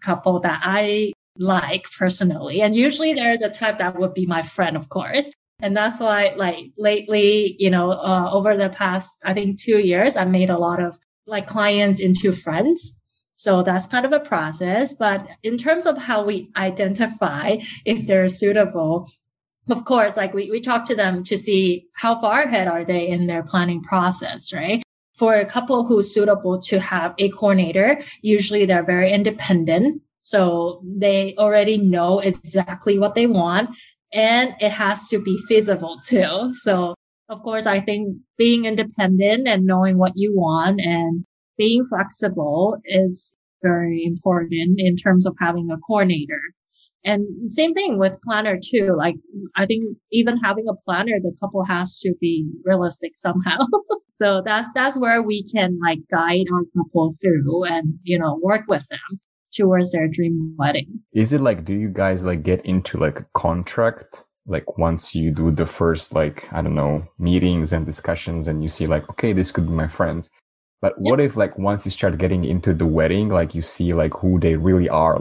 couple 0.00 0.40
that 0.40 0.60
I 0.62 1.12
like 1.38 1.86
personally. 1.98 2.62
And 2.62 2.74
usually 2.74 3.14
they're 3.14 3.38
the 3.38 3.50
type 3.50 3.78
that 3.78 3.98
would 3.98 4.14
be 4.14 4.26
my 4.26 4.42
friend, 4.42 4.76
of 4.76 4.88
course. 4.88 5.30
And 5.60 5.76
that's 5.76 6.00
why 6.00 6.34
like 6.36 6.72
lately, 6.76 7.56
you 7.58 7.70
know, 7.70 7.92
uh, 7.92 8.30
over 8.32 8.56
the 8.56 8.68
past, 8.68 9.18
I 9.24 9.32
think 9.32 9.58
two 9.58 9.78
years, 9.78 10.16
I 10.16 10.24
made 10.24 10.50
a 10.50 10.58
lot 10.58 10.82
of 10.82 10.98
like 11.26 11.46
clients 11.46 12.00
into 12.00 12.32
friends. 12.32 13.00
So 13.36 13.62
that's 13.62 13.86
kind 13.86 14.06
of 14.06 14.12
a 14.12 14.20
process. 14.20 14.92
But 14.94 15.26
in 15.42 15.56
terms 15.56 15.86
of 15.86 15.98
how 15.98 16.24
we 16.24 16.50
identify 16.56 17.58
if 17.84 18.06
they're 18.06 18.28
suitable, 18.28 19.10
of 19.68 19.84
course, 19.84 20.16
like 20.16 20.32
we, 20.32 20.50
we 20.50 20.60
talk 20.60 20.84
to 20.84 20.94
them 20.94 21.22
to 21.24 21.36
see 21.36 21.86
how 21.94 22.20
far 22.20 22.42
ahead 22.42 22.68
are 22.68 22.84
they 22.84 23.08
in 23.08 23.26
their 23.26 23.42
planning 23.42 23.82
process, 23.82 24.52
right? 24.52 24.82
For 25.16 25.34
a 25.34 25.46
couple 25.46 25.86
who's 25.86 26.12
suitable 26.12 26.60
to 26.62 26.78
have 26.78 27.14
a 27.18 27.30
coordinator, 27.30 28.00
usually 28.22 28.66
they're 28.66 28.84
very 28.84 29.10
independent. 29.12 30.02
So 30.20 30.82
they 30.84 31.34
already 31.38 31.78
know 31.78 32.18
exactly 32.18 32.98
what 32.98 33.14
they 33.14 33.26
want 33.26 33.70
and 34.12 34.54
it 34.60 34.72
has 34.72 35.08
to 35.08 35.20
be 35.20 35.38
feasible 35.48 35.98
too. 36.04 36.52
So 36.54 36.94
of 37.28 37.42
course, 37.42 37.66
I 37.66 37.80
think 37.80 38.16
being 38.36 38.66
independent 38.66 39.48
and 39.48 39.64
knowing 39.64 39.98
what 39.98 40.12
you 40.14 40.34
want 40.34 40.80
and 40.80 41.24
being 41.58 41.82
flexible 41.84 42.78
is 42.84 43.34
very 43.62 44.04
important 44.04 44.78
in 44.78 44.96
terms 44.96 45.26
of 45.26 45.34
having 45.40 45.70
a 45.70 45.78
coordinator. 45.78 46.40
And 47.06 47.52
same 47.52 47.72
thing 47.72 47.98
with 47.98 48.20
planner 48.22 48.58
too. 48.62 48.94
Like 48.98 49.14
I 49.54 49.64
think 49.64 49.84
even 50.10 50.38
having 50.38 50.66
a 50.68 50.74
planner, 50.74 51.18
the 51.20 51.34
couple 51.40 51.64
has 51.64 52.00
to 52.00 52.12
be 52.20 52.50
realistic 52.64 53.12
somehow. 53.16 53.58
so 54.10 54.42
that's 54.44 54.72
that's 54.74 54.98
where 54.98 55.22
we 55.22 55.44
can 55.44 55.78
like 55.80 56.00
guide 56.10 56.46
our 56.52 56.62
couple 56.76 57.12
through 57.22 57.64
and 57.64 57.94
you 58.02 58.18
know 58.18 58.38
work 58.42 58.64
with 58.66 58.86
them 58.88 59.20
towards 59.54 59.92
their 59.92 60.08
dream 60.08 60.54
wedding. 60.58 61.00
Is 61.12 61.32
it 61.32 61.40
like 61.40 61.64
do 61.64 61.74
you 61.74 61.88
guys 61.88 62.26
like 62.26 62.42
get 62.42 62.66
into 62.66 62.98
like 62.98 63.20
a 63.20 63.26
contract 63.34 64.24
like 64.48 64.76
once 64.76 65.14
you 65.14 65.30
do 65.30 65.50
the 65.50 65.66
first 65.66 66.14
like 66.14 66.48
i 66.52 66.62
don't 66.62 66.76
know 66.76 67.04
meetings 67.18 67.72
and 67.72 67.84
discussions 67.84 68.46
and 68.46 68.62
you 68.62 68.68
see 68.68 68.86
like 68.86 69.08
okay 69.10 69.32
this 69.32 69.50
could 69.50 69.66
be 69.66 69.72
my 69.72 69.88
friends 69.88 70.30
but 70.80 70.94
what 70.98 71.20
if 71.20 71.36
like 71.36 71.58
once 71.58 71.84
you 71.84 71.90
start 71.90 72.16
getting 72.16 72.44
into 72.44 72.72
the 72.72 72.86
wedding 72.86 73.28
like 73.28 73.56
you 73.56 73.62
see 73.62 73.92
like 73.92 74.14
who 74.14 74.38
they 74.38 74.54
really 74.54 74.88
are 74.88 75.20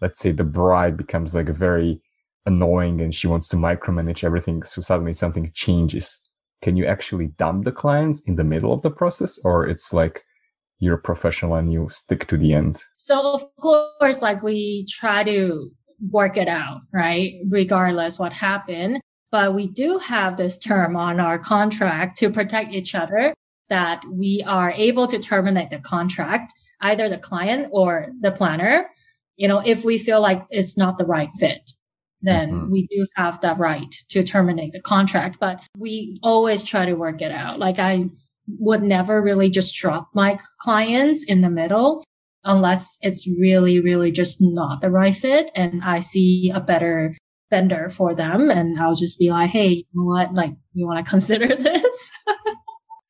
let's 0.00 0.20
say 0.20 0.32
the 0.32 0.44
bride 0.44 0.96
becomes 0.96 1.34
like 1.34 1.48
a 1.48 1.52
very 1.52 2.00
annoying 2.46 3.00
and 3.00 3.14
she 3.14 3.26
wants 3.26 3.48
to 3.48 3.56
micromanage 3.56 4.24
everything. 4.24 4.62
So 4.62 4.80
suddenly 4.80 5.14
something 5.14 5.50
changes. 5.54 6.20
Can 6.62 6.76
you 6.76 6.86
actually 6.86 7.26
dump 7.26 7.64
the 7.64 7.72
clients 7.72 8.20
in 8.22 8.36
the 8.36 8.44
middle 8.44 8.72
of 8.72 8.82
the 8.82 8.90
process 8.90 9.38
or 9.44 9.66
it's 9.66 9.92
like 9.92 10.24
you're 10.80 10.96
professional 10.96 11.54
and 11.54 11.72
you 11.72 11.88
stick 11.90 12.26
to 12.28 12.36
the 12.36 12.54
end? 12.54 12.82
So 12.96 13.34
of 13.34 13.44
course, 13.56 14.22
like 14.22 14.42
we 14.42 14.86
try 14.88 15.24
to 15.24 15.70
work 16.10 16.36
it 16.36 16.48
out, 16.48 16.80
right? 16.92 17.34
Regardless 17.48 18.18
what 18.18 18.32
happened. 18.32 19.00
But 19.30 19.52
we 19.52 19.68
do 19.68 19.98
have 19.98 20.36
this 20.36 20.56
term 20.56 20.96
on 20.96 21.20
our 21.20 21.38
contract 21.38 22.16
to 22.18 22.30
protect 22.30 22.72
each 22.72 22.94
other 22.94 23.34
that 23.68 24.02
we 24.10 24.42
are 24.46 24.72
able 24.72 25.06
to 25.06 25.18
terminate 25.18 25.68
the 25.68 25.78
contract, 25.78 26.54
either 26.80 27.08
the 27.08 27.18
client 27.18 27.68
or 27.70 28.08
the 28.20 28.32
planner, 28.32 28.88
you 29.38 29.48
know, 29.48 29.62
if 29.64 29.84
we 29.84 29.96
feel 29.96 30.20
like 30.20 30.44
it's 30.50 30.76
not 30.76 30.98
the 30.98 31.06
right 31.06 31.30
fit 31.38 31.72
then 32.22 32.50
mm-hmm. 32.50 32.70
we 32.70 32.86
do 32.88 33.06
have 33.16 33.40
that 33.40 33.58
right 33.58 33.94
to 34.08 34.22
terminate 34.22 34.72
the 34.72 34.80
contract. 34.80 35.38
But 35.40 35.60
we 35.76 36.18
always 36.22 36.62
try 36.62 36.86
to 36.86 36.94
work 36.94 37.22
it 37.22 37.32
out. 37.32 37.58
Like 37.58 37.78
I 37.78 38.06
would 38.58 38.82
never 38.82 39.22
really 39.22 39.50
just 39.50 39.74
drop 39.74 40.08
my 40.14 40.38
clients 40.60 41.24
in 41.24 41.42
the 41.42 41.50
middle 41.50 42.04
unless 42.44 42.98
it's 43.02 43.28
really, 43.38 43.80
really 43.80 44.10
just 44.10 44.38
not 44.40 44.80
the 44.80 44.90
right 44.90 45.14
fit. 45.14 45.50
And 45.54 45.82
I 45.84 46.00
see 46.00 46.50
a 46.54 46.60
better 46.60 47.16
vendor 47.50 47.90
for 47.90 48.14
them. 48.14 48.50
And 48.50 48.78
I'll 48.78 48.94
just 48.94 49.18
be 49.18 49.30
like, 49.30 49.50
Hey, 49.50 49.68
you 49.68 49.84
know 49.94 50.04
what? 50.04 50.34
Like, 50.34 50.52
you 50.72 50.86
want 50.86 51.04
to 51.04 51.10
consider 51.10 51.48
this? 51.56 52.10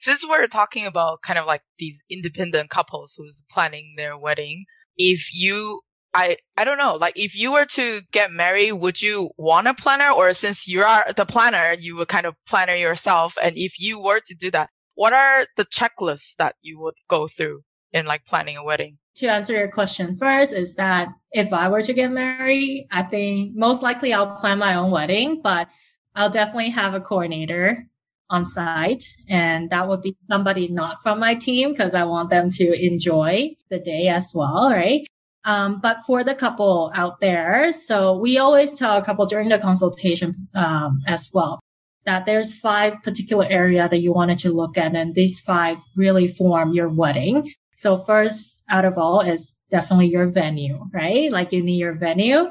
Since 0.01 0.27
we're 0.29 0.47
talking 0.47 0.87
about 0.87 1.23
kind 1.23 1.39
of 1.39 1.47
like 1.47 1.63
these 1.79 2.03
independent 2.09 2.71
couples 2.71 3.15
who's 3.17 3.43
planning 3.51 3.95
their 3.97 4.17
wedding, 4.17 4.65
if 4.97 5.35
you 5.35 5.81
I 6.15 6.37
I 6.57 6.65
don't 6.65 6.79
know. 6.79 6.97
Like 6.97 7.19
if 7.19 7.37
you 7.37 7.53
were 7.53 7.67
to 7.67 8.01
get 8.13 8.33
married, 8.33 8.73
would 8.73 9.03
you 9.03 9.31
want 9.37 9.69
a 9.69 9.75
planner 9.75 10.11
or 10.11 10.33
since 10.35 10.67
you 10.67 10.83
are 10.83 11.05
the 11.17 11.27
planner, 11.27 11.75
you 11.79 11.97
would 11.97 12.09
kind 12.09 12.27
of 12.27 12.35
planner 12.47 12.75
yourself? 12.75 13.37
And 13.43 13.57
if 13.57 13.79
you 13.79 14.03
were 14.03 14.21
to 14.25 14.35
do 14.35 14.51
that, 14.53 14.71
what 14.95 15.13
are 15.13 15.47
the 15.57 15.65
checklists 15.65 16.35
that 16.37 16.57
you 16.63 16.81
would 16.81 16.95
go 17.09 17.29
through 17.29 17.63
in 17.93 18.07
like 18.07 18.25
planning 18.25 18.57
a 18.57 18.65
wedding? 18.65 18.99
To 19.17 19.27
answer 19.27 19.53
your 19.53 19.71
question 19.71 20.17
first 20.17 20.53
is 20.53 20.77
that 20.77 21.09
if 21.33 21.53
I 21.53 21.69
were 21.69 21.83
to 21.83 21.93
get 21.93 22.11
married, 22.11 22.87
I 22.91 23.03
think 23.03 23.57
most 23.57 23.83
likely 23.83 24.15
I'll 24.15 24.37
plan 24.37 24.59
my 24.59 24.75
own 24.75 24.91
wedding, 24.91 25.41
but 25.43 25.69
I'll 26.15 26.31
definitely 26.31 26.71
have 26.71 26.95
a 26.95 27.01
coordinator 27.01 27.87
on 28.31 28.45
site 28.45 29.05
and 29.29 29.71
that 29.71 29.89
would 29.89 30.03
be 30.03 30.17
somebody 30.23 30.69
not 30.69 31.03
from 31.03 31.19
my 31.19 31.35
team 31.35 31.71
because 31.71 31.95
I 31.95 32.05
want 32.05 32.31
them 32.31 32.51
to 32.51 32.87
enjoy 32.87 33.57
the 33.71 33.79
day 33.79 34.09
as 34.09 34.33
well, 34.35 34.71
right? 34.71 35.07
Um, 35.49 35.81
but 35.81 36.03
for 36.07 36.23
the 36.23 36.35
couple 36.35 36.93
out 36.95 37.21
there, 37.21 37.73
so 37.73 38.15
we 38.19 38.37
always 38.37 38.75
tell 38.75 38.99
a 38.99 39.05
couple 39.05 39.25
during 39.25 39.49
the 39.49 39.59
consultation 39.59 40.47
um, 40.55 41.01
as 41.07 41.31
well 41.33 41.59
that 42.05 42.27
there's 42.27 42.55
five 42.55 43.03
particular 43.03 43.47
area 43.49 43.89
that 43.89 43.99
you 43.99 44.13
wanted 44.13 44.39
to 44.41 44.53
look 44.53 44.77
at, 44.77 44.95
and 44.95 45.15
these 45.15 45.41
five 45.41 45.79
really 45.97 46.29
form 46.29 46.75
your 46.75 46.91
wedding. 46.91 47.49
So 47.77 47.97
first 47.97 48.63
out 48.69 48.85
of 48.85 48.99
all 48.99 49.21
is 49.21 49.57
definitely 49.71 50.09
your 50.09 50.27
venue, 50.27 50.85
right? 50.93 51.33
Like 51.33 51.51
you 51.53 51.63
need 51.63 51.79
your 51.79 51.95
venue. 51.95 52.51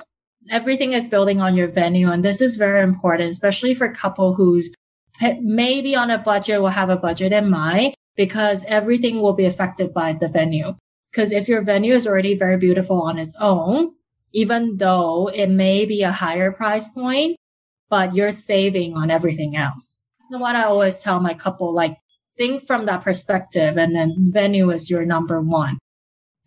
Everything 0.50 0.94
is 0.94 1.06
building 1.06 1.40
on 1.40 1.56
your 1.56 1.68
venue, 1.68 2.10
and 2.10 2.26
this 2.26 2.42
is 2.42 2.56
very 2.56 2.82
important, 2.82 3.30
especially 3.30 3.76
for 3.76 3.86
a 3.86 3.94
couple 3.94 4.34
who's 4.34 4.72
maybe 5.42 5.96
on 5.96 6.10
a 6.10 6.18
budget 6.18 6.62
will 6.62 6.70
have 6.70 6.90
a 6.90 6.98
budget 6.98 7.32
in 7.32 7.48
mind 7.48 7.94
because 8.16 8.66
everything 8.66 9.22
will 9.22 9.34
be 9.34 9.46
affected 9.46 9.94
by 9.94 10.14
the 10.14 10.28
venue. 10.28 10.74
Because 11.18 11.32
if 11.32 11.48
your 11.48 11.64
venue 11.64 11.96
is 11.96 12.06
already 12.06 12.36
very 12.36 12.58
beautiful 12.58 13.02
on 13.02 13.18
its 13.18 13.36
own, 13.40 13.94
even 14.34 14.78
though 14.78 15.32
it 15.34 15.48
may 15.48 15.84
be 15.84 16.04
a 16.04 16.12
higher 16.12 16.52
price 16.52 16.88
point, 16.90 17.38
but 17.90 18.14
you're 18.14 18.30
saving 18.30 18.96
on 18.96 19.10
everything 19.10 19.56
else. 19.56 20.00
So 20.30 20.38
what 20.38 20.56
I 20.56 20.66
always 20.66 21.00
tell 21.00 21.20
my 21.20 21.34
couple, 21.34 21.74
like 21.74 21.98
think 22.38 22.68
from 22.68 22.86
that 22.86 23.02
perspective 23.02 23.78
and 23.78 23.96
then 23.96 24.14
venue 24.32 24.70
is 24.70 24.92
your 24.92 25.06
number 25.06 25.42
one. 25.42 25.80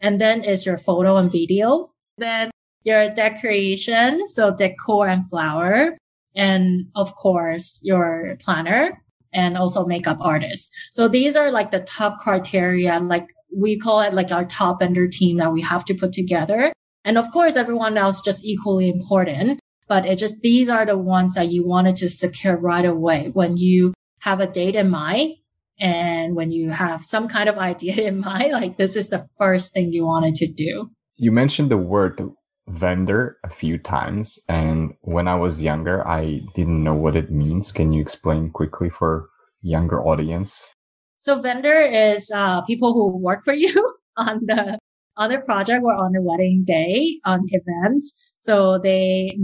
And 0.01 0.21
then 0.21 0.45
is 0.45 0.65
your 0.65 0.79
photo 0.79 1.17
and 1.17 1.33
video. 1.33 1.91
Then 2.17 2.53
your 2.85 3.11
decoration. 3.11 4.29
So 4.29 4.55
decor 4.55 5.09
and 5.09 5.29
flower. 5.29 5.99
And 6.37 6.87
of 6.95 7.17
course, 7.17 7.81
your 7.83 8.37
planner 8.39 9.03
and 9.33 9.59
also 9.59 9.85
makeup 9.85 10.19
artist. 10.21 10.71
So 10.93 11.09
these 11.09 11.35
are 11.35 11.51
like 11.51 11.73
the 11.73 11.81
top 11.81 12.21
criteria, 12.21 13.01
like 13.01 13.27
we 13.57 13.79
call 13.79 14.01
it 14.01 14.15
like 14.15 14.31
our 14.31 14.45
top 14.45 14.81
vendor 14.81 15.09
team 15.09 15.37
that 15.39 15.53
we 15.53 15.61
have 15.63 15.85
to 15.87 15.95
put 15.95 16.13
together. 16.13 16.73
And 17.05 17.19
of 17.19 17.31
course, 17.31 17.57
everyone 17.57 17.97
else 17.97 18.21
just 18.21 18.45
equally 18.45 18.89
important, 18.89 19.61
but 19.89 20.07
it 20.07 20.17
just, 20.17 20.41
these 20.41 20.69
are 20.69 20.85
the 20.85 20.99
ones 20.99 21.35
that 21.35 21.49
you 21.49 21.67
wanted 21.67 21.97
to 21.97 22.09
secure 22.09 22.57
right 22.57 22.85
away 22.85 23.31
when 23.33 23.57
you 23.57 23.95
have 24.21 24.41
a 24.41 24.47
date 24.47 24.77
in 24.77 24.91
mind. 24.91 25.35
And 25.79 26.37
when 26.37 26.51
you 26.51 26.71
have 26.71 27.05
some 27.05 27.27
kind 27.27 27.49
of 27.49 27.59
idea 27.71 28.07
in 28.07 28.21
mind, 28.21 28.53
like 28.53 28.77
this 28.77 28.97
is 28.97 29.09
the 29.09 29.27
first 29.39 29.73
thing 29.73 29.93
you 29.93 30.05
wanted 30.05 30.35
to 30.37 30.47
do. 30.47 30.91
You 31.17 31.33
mentioned 31.33 31.71
the 31.71 31.79
word 31.79 32.21
vendor 32.69 33.37
a 33.45 33.51
few 33.51 33.79
times. 33.79 34.39
And 34.49 34.95
when 35.03 35.27
I 35.29 35.35
was 35.35 35.63
younger, 35.63 36.07
I 36.07 36.41
didn't 36.55 36.85
know 36.85 36.95
what 36.95 37.17
it 37.17 37.31
means. 37.31 37.73
Can 37.73 37.93
you 37.93 38.01
explain 38.01 38.51
quickly 38.51 38.91
for 38.91 39.29
younger 39.63 40.01
audience? 40.03 40.73
So 41.21 41.39
vendor 41.39 41.81
is 41.81 42.31
uh, 42.35 42.63
people 42.63 42.95
who 42.95 43.17
work 43.19 43.45
for 43.45 43.53
you 43.65 43.89
on 44.17 44.41
the 44.47 44.79
on 45.17 45.31
the 45.31 45.39
project 45.39 45.83
or 45.85 45.95
on 45.95 46.13
the 46.13 46.23
wedding 46.23 46.65
day 46.67 47.21
on 47.25 47.41
events. 47.49 48.17
So 48.39 48.81
they 48.83 49.39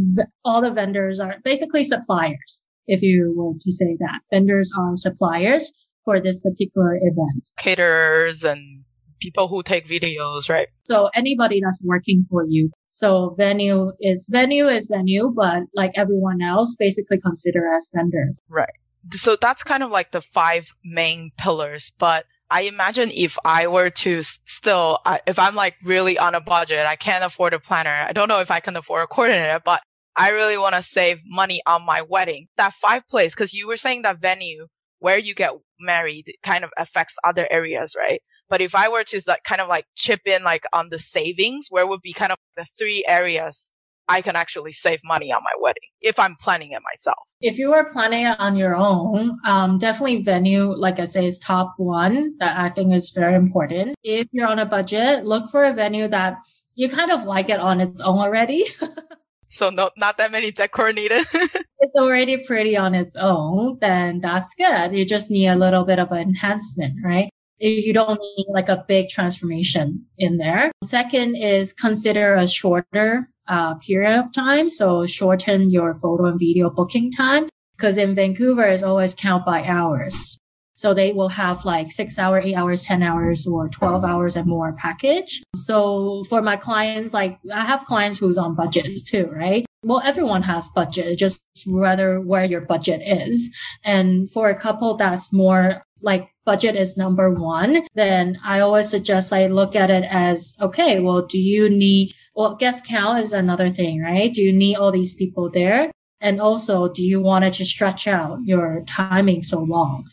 all 0.45 0.62
the 0.62 0.71
vendors 0.71 1.21
are 1.21 1.37
basically 1.45 1.85
suppliers. 1.85 2.62
If 2.87 3.02
you 3.02 3.35
were 3.37 3.52
to 3.61 3.73
say 3.73 3.97
that 4.00 4.21
vendors 4.33 4.73
are 4.78 4.97
suppliers 4.97 5.73
for 6.04 6.21
this 6.21 6.40
particular 6.40 6.97
event. 6.97 7.50
Caterers 7.59 8.42
and 8.42 8.85
people 9.21 9.49
who 9.49 9.62
take 9.62 9.88
videos, 9.88 10.49
right? 10.49 10.68
So 10.85 11.11
anybody 11.14 11.61
that's 11.62 11.83
working 11.83 12.25
for 12.30 12.47
you. 12.49 12.71
So 12.90 13.35
venue 13.37 13.90
is 14.00 14.28
venue 14.30 14.68
is 14.68 14.88
venue, 14.90 15.30
but 15.37 15.64
like 15.75 15.92
everyone 15.97 16.40
else, 16.40 16.75
basically 16.78 17.21
consider 17.21 17.71
as 17.75 17.90
vendor. 17.92 18.30
Right 18.49 18.71
so 19.12 19.36
that's 19.40 19.62
kind 19.62 19.82
of 19.82 19.90
like 19.90 20.12
the 20.12 20.20
five 20.20 20.75
main 20.84 21.32
pillars. 21.36 21.92
But 21.98 22.26
I 22.50 22.62
imagine 22.62 23.10
if 23.12 23.36
I 23.44 23.66
were 23.66 23.90
to 23.90 24.22
still, 24.22 25.00
if 25.26 25.38
I'm 25.38 25.54
like 25.54 25.76
really 25.84 26.18
on 26.18 26.34
a 26.34 26.40
budget, 26.40 26.86
I 26.86 26.96
can't 26.96 27.25
afford 27.25 27.54
a 27.54 27.60
planner. 27.60 28.06
I 28.08 28.12
don't 28.12 28.28
know 28.28 28.40
if 28.40 28.50
I 28.50 28.60
can 28.60 28.76
afford 28.76 29.04
a 29.04 29.06
coordinator, 29.06 29.60
but 29.64 29.82
I 30.16 30.30
really 30.30 30.56
want 30.56 30.75
to 30.75 30.82
save 30.82 31.20
money 31.26 31.60
on 31.66 31.84
my 31.84 32.02
wedding. 32.02 32.48
That 32.56 32.72
five 32.72 33.06
place, 33.08 33.34
cause 33.34 33.52
you 33.52 33.66
were 33.66 33.76
saying 33.76 34.02
that 34.02 34.20
venue 34.20 34.68
where 34.98 35.18
you 35.18 35.34
get 35.34 35.52
married 35.78 36.32
kind 36.42 36.64
of 36.64 36.70
affects 36.78 37.16
other 37.25 37.46
areas, 37.50 37.94
right? 37.98 38.22
But 38.48 38.60
if 38.60 38.75
I 38.75 38.88
were 38.88 39.04
to 39.04 39.20
like 39.26 39.42
kind 39.42 39.60
of 39.60 39.68
like 39.68 39.86
chip 39.96 40.20
in 40.25 40.44
like 40.44 40.64
on 40.72 40.88
the 40.90 40.98
savings, 40.98 41.66
where 41.68 41.86
would 41.86 42.00
be 42.00 42.12
kind 42.12 42.32
of 42.32 42.38
the 42.56 42.64
three 42.64 43.04
areas 43.06 43.70
I 44.08 44.22
can 44.22 44.36
actually 44.36 44.72
save 44.72 45.00
money 45.04 45.32
on 45.32 45.42
my 45.42 45.52
wedding 45.60 45.88
if 46.00 46.18
I'm 46.18 46.36
planning 46.36 46.72
it 46.72 46.82
myself. 46.82 47.18
If 47.40 47.58
you 47.58 47.72
are 47.72 47.90
planning 47.90 48.26
it 48.26 48.38
on 48.38 48.56
your 48.56 48.76
own, 48.76 49.38
um, 49.44 49.78
definitely 49.78 50.22
venue, 50.22 50.72
like 50.72 50.98
I 50.98 51.04
say, 51.04 51.26
is 51.26 51.38
top 51.38 51.75
one 51.76 52.36
that 52.38 52.56
I 52.56 52.68
think 52.68 52.94
is 52.94 53.10
very 53.10 53.34
important. 53.34 53.94
If 54.02 54.28
you're 54.32 54.46
on 54.46 54.58
a 54.58 54.66
budget, 54.66 55.25
look 55.25 55.50
for 55.50 55.64
a 55.64 55.72
venue 55.72 56.08
that 56.08 56.36
you 56.75 56.88
kind 56.88 57.10
of 57.10 57.25
like 57.25 57.48
it 57.48 57.60
on 57.60 57.80
its 57.80 58.00
own 58.00 58.18
already. 58.18 58.66
so 59.48 59.70
no, 59.70 59.90
not 59.96 60.18
that 60.18 60.30
many 60.30 60.52
decor 60.52 60.92
needed. 60.92 61.26
it's 61.80 61.96
already 61.96 62.38
pretty 62.38 62.76
on 62.76 62.94
its 62.94 63.16
own, 63.16 63.78
then 63.80 64.20
that's 64.20 64.54
good. 64.54 64.92
You 64.92 65.04
just 65.04 65.30
need 65.30 65.48
a 65.48 65.56
little 65.56 65.84
bit 65.84 65.98
of 65.98 66.12
an 66.12 66.18
enhancement, 66.18 66.96
right? 67.04 67.28
You 67.58 67.94
don't 67.94 68.20
need 68.20 68.46
like 68.48 68.68
a 68.68 68.84
big 68.86 69.08
transformation 69.08 70.04
in 70.18 70.36
there. 70.36 70.70
Second 70.84 71.36
is 71.36 71.72
consider 71.72 72.34
a 72.34 72.46
shorter 72.46 73.30
uh, 73.49 73.75
period 73.76 74.19
of 74.19 74.33
time. 74.33 74.69
So 74.69 75.07
shorten 75.07 75.71
your 75.71 75.95
photo 75.95 76.26
and 76.26 76.38
video 76.38 76.71
booking 76.71 77.11
time 77.11 77.49
because 77.76 77.99
in 77.99 78.15
Vancouver 78.15 78.65
it's 78.65 78.83
always 78.83 79.15
count 79.15 79.45
by 79.45 79.65
hours. 79.65 80.38
So 80.76 80.93
they 80.93 81.12
will 81.12 81.31
have 81.31 81.65
like 81.65 81.91
six 81.91 82.19
hour, 82.19 82.38
eight 82.38 82.55
hours, 82.55 82.85
10 82.85 83.03
hours 83.03 83.47
or 83.47 83.69
12 83.69 84.05
hours 84.05 84.37
and 84.37 84.47
more 84.47 84.75
package. 84.75 85.43
So 85.55 86.25
for 86.29 86.43
my 86.43 86.57
clients, 86.57 87.15
like 87.15 87.38
I 87.53 87.62
have 87.62 87.87
clients 87.87 88.19
who's 88.19 88.37
on 88.37 88.55
budget 88.55 89.07
too, 89.07 89.26
right? 89.35 89.65
Well, 89.83 90.03
everyone 90.05 90.43
has 90.43 90.69
budget, 90.75 91.19
just 91.19 91.43
rather 91.67 92.21
where 92.21 92.45
your 92.45 92.61
budget 92.61 93.00
is. 93.03 93.55
And 93.85 94.31
for 94.31 94.50
a 94.50 94.55
couple 94.55 94.97
that's 94.97 95.33
more 95.33 95.83
like 96.03 96.29
budget 96.45 96.76
is 96.76 96.97
number 96.97 97.31
one, 97.31 97.87
then 97.95 98.38
I 98.45 98.61
always 98.61 98.91
suggest 98.91 99.33
I 99.33 99.47
look 99.47 99.75
at 99.75 99.91
it 99.91 100.05
as, 100.05 100.55
okay, 100.61 101.00
well, 101.00 101.23
do 101.23 101.38
you 101.38 101.71
need 101.71 102.12
well, 102.37 102.55
guest 102.55 102.87
count 102.87 103.19
is 103.19 103.33
another 103.33 103.71
thing, 103.71 104.02
right? 104.02 104.33
Do 104.33 104.43
you 104.43 104.52
need 104.52 104.76
all 104.76 104.93
these 104.93 105.14
people 105.14 105.50
there? 105.50 105.90
And 106.21 106.38
also, 106.40 106.93
do 106.93 107.02
you 107.02 107.21
want 107.21 107.52
to 107.52 107.64
stretch 107.64 108.07
out 108.07 108.38
your 108.45 108.85
timing 108.87 109.43
so 109.43 109.61
long? 109.61 110.05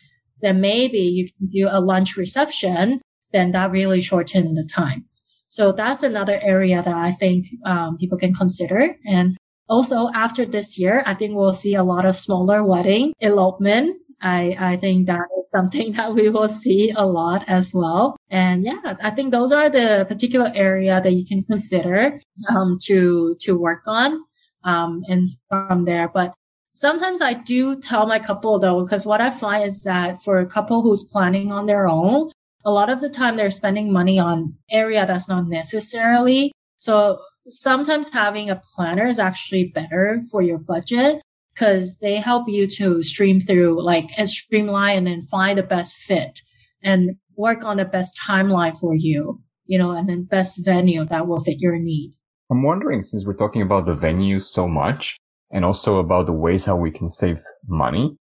Then 0.41 0.61
maybe 0.61 0.99
you 0.99 1.27
can 1.27 1.47
do 1.47 1.67
a 1.69 1.81
lunch 1.81 2.15
reception. 2.15 3.01
Then 3.33 3.51
that 3.51 3.71
really 3.71 3.99
shorten 3.99 4.55
the 4.55 4.63
time. 4.63 5.05
So 5.49 5.73
that's 5.73 6.01
another 6.01 6.39
area 6.41 6.81
that 6.81 6.95
I 6.95 7.11
think 7.11 7.47
um, 7.65 7.97
people 7.97 8.17
can 8.17 8.33
consider. 8.33 8.95
And 9.05 9.37
also 9.67 10.09
after 10.13 10.45
this 10.45 10.79
year, 10.79 11.03
I 11.05 11.13
think 11.13 11.35
we'll 11.35 11.53
see 11.53 11.75
a 11.75 11.83
lot 11.83 12.05
of 12.05 12.15
smaller 12.15 12.63
wedding 12.63 13.13
elopement. 13.19 13.97
I, 14.23 14.55
I 14.57 14.77
think 14.77 15.07
that 15.07 15.27
is 15.41 15.51
something 15.51 15.91
that 15.97 16.15
we 16.15 16.29
will 16.29 16.47
see 16.47 16.91
a 16.95 17.05
lot 17.05 17.43
as 17.47 17.73
well. 17.73 18.15
And 18.29 18.63
yes, 18.63 18.97
I 19.03 19.09
think 19.11 19.31
those 19.31 19.51
are 19.51 19.69
the 19.69 20.05
particular 20.07 20.51
area 20.55 21.01
that 21.01 21.11
you 21.11 21.25
can 21.25 21.43
consider 21.43 22.19
um, 22.49 22.77
to 22.85 23.35
to 23.41 23.59
work 23.59 23.83
on 23.85 24.23
um, 24.63 25.03
and 25.07 25.31
from 25.49 25.85
there. 25.85 26.07
But 26.07 26.33
sometimes 26.73 27.21
I 27.21 27.33
do 27.33 27.79
tell 27.79 28.07
my 28.07 28.19
couple 28.19 28.57
though, 28.59 28.83
because 28.83 29.05
what 29.05 29.21
I 29.21 29.29
find 29.29 29.65
is 29.65 29.83
that 29.83 30.23
for 30.23 30.39
a 30.39 30.45
couple 30.45 30.81
who's 30.81 31.03
planning 31.03 31.51
on 31.51 31.65
their 31.65 31.87
own, 31.87 32.31
a 32.65 32.71
lot 32.71 32.89
of 32.89 33.01
the 33.01 33.09
time 33.09 33.35
they're 33.35 33.51
spending 33.51 33.91
money 33.91 34.17
on 34.19 34.55
area 34.71 35.05
that's 35.05 35.27
not 35.27 35.47
necessarily. 35.47 36.53
So 36.79 37.19
sometimes 37.49 38.07
having 38.07 38.49
a 38.49 38.61
planner 38.73 39.05
is 39.05 39.19
actually 39.19 39.65
better 39.65 40.23
for 40.31 40.41
your 40.41 40.57
budget 40.57 41.21
because 41.53 41.97
they 41.97 42.15
help 42.15 42.47
you 42.47 42.67
to 42.67 43.03
stream 43.03 43.39
through 43.39 43.81
like 43.83 44.09
and 44.17 44.29
streamline 44.29 45.07
and 45.07 45.29
find 45.29 45.57
the 45.57 45.63
best 45.63 45.97
fit 45.97 46.41
and 46.81 47.11
work 47.35 47.63
on 47.63 47.77
the 47.77 47.85
best 47.85 48.19
timeline 48.27 48.77
for 48.77 48.93
you, 48.95 49.41
you 49.65 49.77
know, 49.77 49.91
and 49.91 50.09
then 50.09 50.23
best 50.23 50.63
venue 50.65 51.05
that 51.05 51.27
will 51.27 51.39
fit 51.39 51.59
your 51.59 51.77
need. 51.77 52.13
I'm 52.51 52.63
wondering, 52.63 53.01
since 53.01 53.25
we're 53.25 53.33
talking 53.33 53.61
about 53.61 53.85
the 53.85 53.95
venue 53.95 54.39
so 54.39 54.67
much 54.67 55.17
and 55.51 55.63
also 55.65 55.97
about 55.97 56.25
the 56.25 56.33
ways 56.33 56.65
how 56.65 56.75
we 56.75 56.91
can 56.91 57.09
save 57.09 57.41
money 57.67 58.15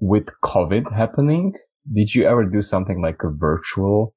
with 0.00 0.26
COVID 0.42 0.92
happening, 0.92 1.54
did 1.92 2.14
you 2.14 2.26
ever 2.26 2.44
do 2.44 2.62
something 2.62 3.00
like 3.00 3.22
a 3.22 3.30
virtual 3.30 4.14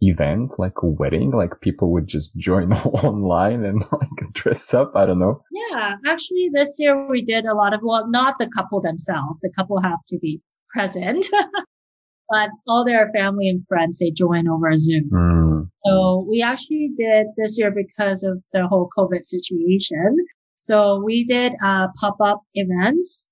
event, 0.00 0.58
like 0.58 0.82
a 0.82 0.86
wedding? 0.86 1.30
Like 1.30 1.60
people 1.60 1.92
would 1.92 2.06
just 2.06 2.36
join 2.38 2.72
online 3.04 3.64
and 3.64 3.82
like 3.92 4.32
dress 4.32 4.72
up? 4.74 4.92
I 4.94 5.06
don't 5.06 5.18
know. 5.18 5.42
Yeah, 5.50 5.96
actually 6.06 6.50
this 6.52 6.76
year 6.78 7.08
we 7.08 7.22
did 7.22 7.44
a 7.44 7.54
lot 7.54 7.74
of, 7.74 7.80
well, 7.82 8.08
not 8.08 8.36
the 8.38 8.48
couple 8.48 8.80
themselves. 8.80 9.40
The 9.40 9.50
couple 9.56 9.80
have 9.82 10.00
to 10.08 10.18
be 10.18 10.40
present. 10.72 11.26
but 12.28 12.50
all 12.66 12.84
their 12.84 13.10
family 13.12 13.48
and 13.48 13.66
friends 13.68 13.98
they 13.98 14.10
join 14.10 14.48
over 14.48 14.76
Zoom. 14.76 15.10
Mm. 15.12 15.70
So 15.84 16.26
we 16.28 16.42
actually 16.42 16.90
did 16.96 17.26
this 17.36 17.58
year 17.58 17.72
because 17.74 18.22
of 18.22 18.42
the 18.52 18.66
whole 18.66 18.88
COVID 18.96 19.24
situation. 19.24 20.16
So 20.58 21.02
we 21.02 21.24
did 21.24 21.54
a 21.62 21.88
pop-up 21.98 22.42
events. 22.54 23.24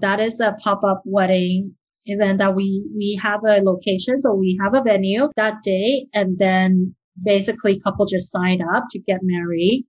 That 0.00 0.18
is 0.18 0.40
a 0.40 0.56
pop-up 0.62 1.02
wedding 1.04 1.76
event 2.06 2.38
that 2.38 2.54
we, 2.54 2.84
we 2.94 3.18
have 3.22 3.40
a 3.44 3.62
location. 3.62 4.20
So 4.20 4.34
we 4.34 4.58
have 4.62 4.74
a 4.74 4.82
venue 4.82 5.28
that 5.36 5.62
day 5.62 6.06
and 6.12 6.38
then 6.38 6.94
basically 7.22 7.80
couple 7.80 8.06
just 8.06 8.30
sign 8.30 8.60
up 8.74 8.84
to 8.90 8.98
get 9.00 9.20
married. 9.22 9.86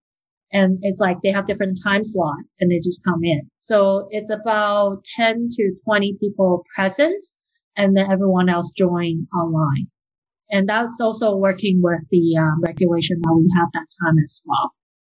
And 0.52 0.78
it's 0.84 1.00
like 1.00 1.22
they 1.22 1.32
have 1.32 1.48
different 1.48 1.80
time 1.84 2.04
slot 2.04 2.38
and 2.60 2.72
they 2.72 2.78
just 2.78 3.04
come 3.04 3.24
in. 3.24 3.50
So 3.60 4.08
it's 4.12 4.30
about 4.30 5.04
10 5.18 5.50
to 5.52 5.72
20 5.84 6.18
people 6.20 6.64
present 6.74 7.24
and 7.76 7.98
then 7.98 8.10
everyone 8.12 8.48
else 8.48 8.72
join 8.78 9.28
online. 9.36 9.88
And 10.52 10.70
that's 10.70 11.02
also 11.02 11.36
working 11.36 11.82
with 11.82 12.02
the 12.12 12.38
um, 12.38 12.62
regulation 12.62 13.20
that 13.22 13.36
we 13.36 13.52
have 13.58 13.70
that 13.74 13.88
time 14.04 14.16
as 14.24 14.42
well. 14.46 14.72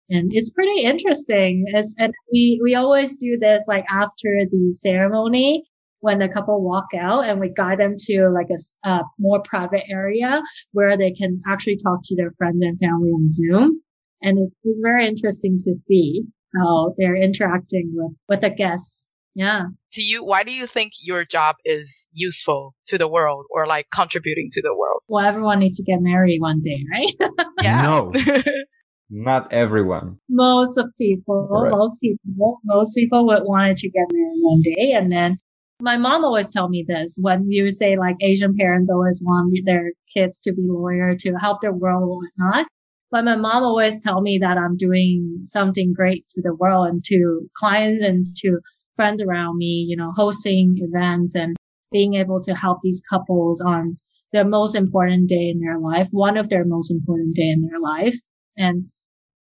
And 0.10 0.32
it's 0.34 0.52
pretty 0.52 0.84
interesting. 0.84 1.66
As, 1.76 1.94
and 2.00 2.14
we, 2.32 2.60
we 2.64 2.76
always 2.76 3.16
do 3.16 3.38
this 3.40 3.66
like 3.68 3.84
after 3.92 4.46
the 4.50 4.72
ceremony 4.72 5.66
when 6.00 6.20
the 6.20 6.28
couple 6.28 6.62
walk 6.64 6.88
out 6.98 7.26
and 7.26 7.40
we 7.40 7.50
guide 7.50 7.80
them 7.80 7.96
to 7.98 8.30
like 8.30 8.48
a, 8.52 8.90
a 8.90 9.04
more 9.20 9.42
private 9.42 9.84
area 9.90 10.42
where 10.72 10.98
they 10.98 11.12
can 11.12 11.42
actually 11.48 11.78
talk 11.78 12.00
to 12.04 12.16
their 12.16 12.32
friends 12.38 12.64
and 12.64 12.80
family 12.80 13.10
on 13.10 13.30
Zoom. 13.30 13.82
And 14.22 14.38
it 14.38 14.68
is 14.68 14.82
very 14.84 15.08
interesting 15.08 15.58
to 15.64 15.74
see 15.88 16.24
how 16.56 16.94
they're 16.98 17.16
interacting 17.16 17.92
with, 17.94 18.14
with 18.30 18.42
the 18.42 18.50
guests. 18.50 19.08
Yeah. 19.36 19.66
To 19.94 20.02
you, 20.02 20.24
why 20.24 20.44
do 20.44 20.52
you 20.52 20.66
think 20.66 20.94
your 21.00 21.24
job 21.24 21.58
is 21.64 22.08
useful 22.12 22.74
to 22.88 22.98
the 22.98 23.08
world 23.08 23.46
or 23.52 23.68
like 23.68 23.88
contributing 23.94 24.50
to 24.54 24.62
the 24.64 24.76
world? 24.76 25.02
Well, 25.08 25.24
everyone 25.24 25.60
needs 25.60 25.78
to 25.78 25.84
get 25.84 26.02
married 26.02 26.40
one 26.42 26.62
day, 26.62 26.84
right? 26.92 27.32
yeah. 27.62 27.84
No. 27.84 28.14
Not 29.10 29.54
everyone. 29.54 30.18
Most 30.28 30.78
of 30.78 30.88
people, 30.98 31.48
right. 31.50 31.72
most 31.72 32.02
people, 32.02 32.60
most 32.66 32.94
people 32.94 33.26
would 33.28 33.44
want 33.44 33.78
to 33.78 33.90
get 33.90 34.06
married 34.12 34.40
one 34.42 34.62
day. 34.64 34.92
And 34.94 35.12
then 35.12 35.38
my 35.82 35.98
mom 35.98 36.26
always 36.26 36.50
tell 36.50 36.70
me 36.70 36.84
this 36.88 37.18
when 37.22 37.50
you 37.50 37.70
say 37.70 37.98
like 37.98 38.16
Asian 38.22 38.56
parents 38.56 38.90
always 38.90 39.22
want 39.24 39.54
their 39.66 39.92
kids 40.14 40.40
to 40.40 40.54
be 40.54 40.64
lawyer 40.66 41.16
to 41.16 41.34
help 41.34 41.62
their 41.62 41.74
world 41.74 42.04
or 42.04 42.18
whatnot. 42.18 42.68
But 43.12 43.26
my 43.26 43.36
mom 43.36 43.64
always 43.64 44.00
tell 44.00 44.22
me 44.22 44.38
that 44.40 44.58
I'm 44.58 44.76
doing 44.76 45.42
something 45.46 45.94
great 45.94 46.28
to 46.30 46.42
the 46.42 46.56
world 46.56 46.88
and 46.88 47.04
to 47.06 47.48
clients 47.56 48.04
and 48.04 48.26
to 48.38 48.60
friends 48.96 49.22
around 49.22 49.58
me, 49.58 49.86
you 49.88 49.96
know, 49.96 50.12
hosting 50.14 50.76
events 50.82 51.36
and 51.36 51.56
being 51.92 52.16
able 52.16 52.42
to 52.42 52.54
help 52.54 52.80
these 52.82 53.02
couples 53.10 53.62
on 53.62 53.98
the 54.34 54.44
most 54.44 54.76
important 54.76 55.30
day 55.30 55.50
in 55.50 55.60
their 55.60 55.80
life, 55.80 56.10
one 56.12 56.38
of 56.38 56.50
their 56.50 56.66
most 56.66 56.92
important 56.92 57.36
day 57.36 57.50
in 57.50 57.62
their 57.62 57.80
life. 57.80 58.16
And 58.58 58.90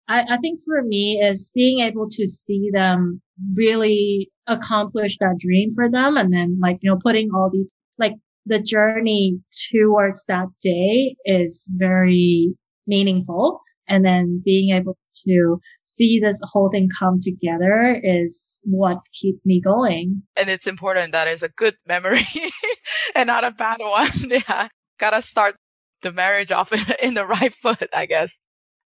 I, 0.07 0.25
I 0.29 0.37
think 0.37 0.59
for 0.63 0.83
me 0.83 1.19
is 1.21 1.51
being 1.53 1.79
able 1.79 2.07
to 2.09 2.27
see 2.27 2.69
them 2.71 3.21
really 3.55 4.29
accomplish 4.47 5.17
that 5.19 5.37
dream 5.39 5.71
for 5.73 5.89
them. 5.89 6.17
And 6.17 6.31
then 6.31 6.59
like, 6.61 6.77
you 6.81 6.89
know, 6.89 6.97
putting 7.01 7.29
all 7.33 7.49
these, 7.51 7.67
like 7.97 8.13
the 8.45 8.59
journey 8.59 9.39
towards 9.71 10.23
that 10.27 10.47
day 10.61 11.15
is 11.25 11.69
very 11.75 12.53
meaningful. 12.87 13.61
And 13.87 14.03
then 14.03 14.41
being 14.43 14.75
able 14.75 14.97
to 15.27 15.57
see 15.83 16.19
this 16.19 16.39
whole 16.43 16.69
thing 16.71 16.89
come 16.97 17.19
together 17.21 17.99
is 18.03 18.59
what 18.63 18.97
keeps 19.13 19.39
me 19.45 19.61
going. 19.61 20.23
And 20.35 20.49
it's 20.49 20.65
important 20.65 21.11
that 21.11 21.27
it's 21.27 21.43
a 21.43 21.49
good 21.49 21.75
memory 21.85 22.27
and 23.15 23.27
not 23.27 23.43
a 23.43 23.51
bad 23.51 23.77
one. 23.79 24.09
yeah. 24.29 24.69
Gotta 24.99 25.21
start 25.21 25.55
the 26.01 26.11
marriage 26.11 26.51
off 26.51 26.71
in 27.03 27.13
the 27.13 27.25
right 27.25 27.53
foot, 27.53 27.89
I 27.93 28.05
guess 28.07 28.39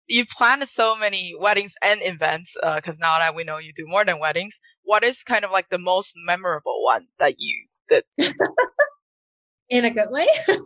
you 0.07 0.25
planned 0.27 0.69
so 0.69 0.97
many 0.97 1.35
weddings 1.39 1.75
and 1.83 2.01
events 2.03 2.57
because 2.75 2.97
uh, 2.97 3.01
now 3.01 3.19
that 3.19 3.35
we 3.35 3.45
know 3.45 3.59
you 3.59 3.73
do 3.75 3.85
more 3.87 4.05
than 4.05 4.19
weddings 4.19 4.61
what 4.83 5.03
is 5.03 5.23
kind 5.23 5.45
of 5.45 5.51
like 5.51 5.71
the 5.71 5.79
most 5.79 6.15
memorable 6.17 6.83
one 6.85 7.07
that 7.19 7.35
you 7.39 7.67
did? 7.89 8.05
In 9.69 9.85
a 9.85 9.91
good 9.91 10.11
way? 10.11 10.29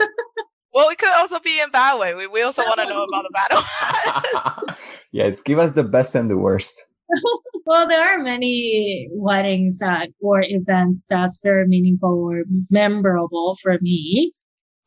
Well 0.70 0.90
it 0.90 0.98
could 0.98 1.16
also 1.16 1.40
be 1.40 1.60
in 1.60 1.70
bad 1.70 1.98
way. 1.98 2.14
We, 2.14 2.26
we 2.26 2.42
also 2.42 2.62
want 2.62 2.78
to 2.78 2.86
know 2.86 3.02
about 3.02 3.22
the 3.22 3.30
bad 3.32 4.66
ones. 4.66 4.78
Yes 5.12 5.40
give 5.40 5.58
us 5.58 5.72
the 5.72 5.82
best 5.82 6.14
and 6.14 6.28
the 6.30 6.36
worst. 6.36 6.84
Well 7.66 7.88
there 7.88 8.00
are 8.00 8.18
many 8.18 9.08
weddings 9.12 9.78
that 9.78 10.08
or 10.20 10.42
events 10.42 11.02
that's 11.08 11.38
very 11.42 11.66
meaningful 11.66 12.30
or 12.30 12.44
memorable 12.70 13.56
for 13.60 13.78
me 13.80 14.32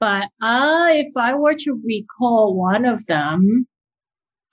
but 0.01 0.29
uh, 0.41 0.87
if 0.89 1.11
I 1.15 1.35
were 1.35 1.53
to 1.53 1.79
recall 1.85 2.57
one 2.57 2.85
of 2.85 3.05
them, 3.05 3.67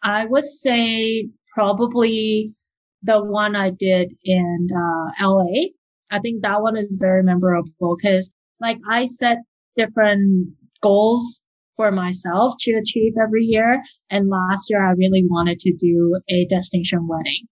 I 0.03 0.27
would 0.27 0.45
say 0.45 1.29
probably 1.55 2.55
the 3.03 3.23
one 3.23 3.57
I 3.57 3.71
did 3.71 4.13
in 4.25 4.69
uh, 4.75 5.27
LA. 5.29 5.67
I 6.11 6.19
think 6.21 6.43
that 6.43 6.63
one 6.63 6.77
is 6.77 6.99
very 7.01 7.23
memorable 7.23 7.97
because 7.97 8.33
like 8.61 8.79
I 8.89 9.05
set 9.07 9.39
different 9.77 10.53
goals 10.83 11.41
for 11.77 11.93
myself 11.93 12.55
to 12.61 12.73
achieve 12.73 13.13
every 13.23 13.45
year. 13.45 13.83
And 14.11 14.29
last 14.29 14.67
year 14.69 14.85
I 14.85 14.93
really 14.93 15.25
wanted 15.29 15.59
to 15.61 15.73
do 15.73 16.21
a 16.29 16.47
destination 16.47 17.07
wedding. 17.07 17.47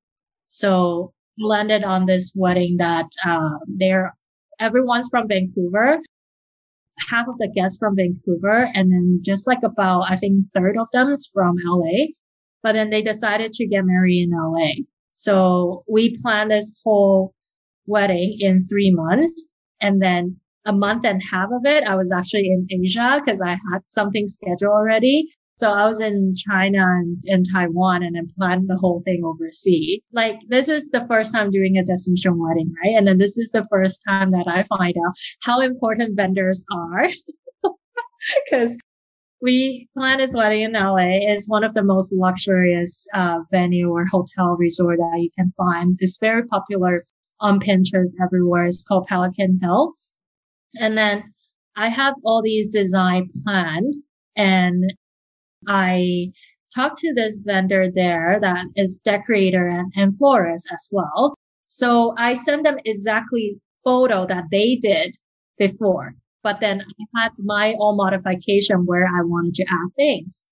So 0.48 1.12
landed 1.38 1.85
on 1.85 2.06
this 2.06 2.32
wedding 2.35 2.76
that, 2.78 3.06
uh, 3.24 3.50
they're, 3.68 4.14
everyone's 4.59 5.09
from 5.11 5.28
Vancouver. 5.28 5.98
Half 7.09 7.28
of 7.28 7.38
the 7.38 7.52
guests 7.54 7.76
from 7.78 7.94
Vancouver 7.94 8.70
and 8.74 8.90
then 8.90 9.20
just 9.22 9.46
like 9.46 9.62
about, 9.62 10.11
I 10.11 10.16
think 10.16 10.44
third 10.54 10.76
of 10.78 10.88
them 10.92 11.12
is 11.12 11.30
from 11.32 11.56
LA 11.64 12.06
but 12.66 12.72
then 12.72 12.90
they 12.90 13.00
decided 13.00 13.52
to 13.52 13.64
get 13.64 13.85
married 13.85 14.24
in 14.24 14.31
LA. 14.37 14.70
So 15.12 15.85
we 15.88 16.16
planned 16.20 16.50
this 16.50 16.76
whole 16.83 17.33
wedding 17.87 18.38
in 18.40 18.61
three 18.61 18.90
months. 18.92 19.44
And 19.81 20.02
then 20.02 20.37
a 20.64 20.72
month 20.72 21.05
and 21.05 21.22
a 21.22 21.26
half 21.33 21.48
of 21.52 21.64
it, 21.64 21.85
I 21.85 21.94
was 21.94 22.11
actually 22.11 22.48
in 22.48 22.66
Asia 22.68 23.22
because 23.24 23.40
I 23.40 23.50
had 23.50 23.83
something 23.87 24.26
scheduled 24.26 24.72
already. 24.72 25.29
So 25.55 25.70
I 25.70 25.87
was 25.87 26.00
in 26.00 26.33
China 26.35 26.81
and, 26.81 27.22
in 27.26 27.44
Taiwan 27.44 28.02
and 28.02 28.16
then 28.16 28.26
planned 28.37 28.68
the 28.68 28.76
whole 28.81 29.00
thing 29.05 29.22
overseas. 29.24 30.00
Like 30.12 30.40
this 30.48 30.68
is 30.68 30.88
the 30.88 31.07
first 31.07 31.33
time 31.33 31.52
doing 31.52 31.76
a 31.76 31.85
destination 31.85 32.37
wedding, 32.37 32.74
right? 32.83 32.96
And 32.96 33.07
then 33.07 33.18
this 33.18 33.38
is 33.38 33.50
the 33.52 33.64
first 33.70 34.02
time 34.09 34.33
that 34.33 34.48
I 34.48 34.64
find 34.64 34.96
out 35.07 35.14
how 35.42 35.61
important 35.61 36.16
vendors 36.16 36.64
are. 36.72 37.11
Cause 38.50 38.76
we 39.46 39.88
plan 39.96 40.18
this 40.18 40.35
wedding 40.35 40.62
in 40.62 40.72
LA. 40.72 41.32
is 41.32 41.48
one 41.48 41.62
of 41.62 41.72
the 41.72 41.82
most 41.85 42.12
luxurious 42.12 43.06
uh, 43.14 43.38
venue 43.52 43.88
or 43.90 44.04
hotel 44.04 44.56
resort 44.59 44.98
that 44.98 45.20
you 45.20 45.30
can 45.38 45.52
find. 45.56 45.96
It's 46.00 46.18
very 46.18 46.44
popular 46.48 47.04
on 47.38 47.61
Pinterest 47.61 48.11
everywhere. 48.20 48.66
It's 48.66 48.82
called 48.82 49.06
Pelican 49.06 49.61
Hill. 49.62 49.92
And 50.80 50.98
then 50.98 51.32
I 51.76 51.88
have 51.88 52.14
all 52.24 52.42
these 52.42 52.66
design 52.66 53.30
planned 53.44 53.94
and 54.37 54.92
I 55.68 56.32
talked 56.74 56.96
to 56.98 57.14
this 57.14 57.40
vendor 57.46 57.87
there 57.94 58.38
that 58.40 58.64
is 58.74 59.00
decorator 59.00 59.68
and, 59.68 59.92
and 59.94 60.18
florist 60.18 60.66
as 60.72 60.88
well. 60.90 61.37
So 61.68 62.14
I 62.18 62.35
sent 62.35 62.64
them 62.64 62.78
exactly 62.85 63.61
photo 63.85 64.26
that 64.26 64.46
they 64.50 64.74
did 64.74 65.14
before, 65.56 66.16
but 66.46 66.61
then 66.61 66.80
I 66.80 67.22
had 67.22 67.32
my 67.40 67.74
own 67.80 67.96
modification 67.96 68.87
where 68.87 69.04
I 69.04 69.22
wanted 69.24 69.54
to 69.54 69.64
add 69.64 69.90
things. 69.96 70.46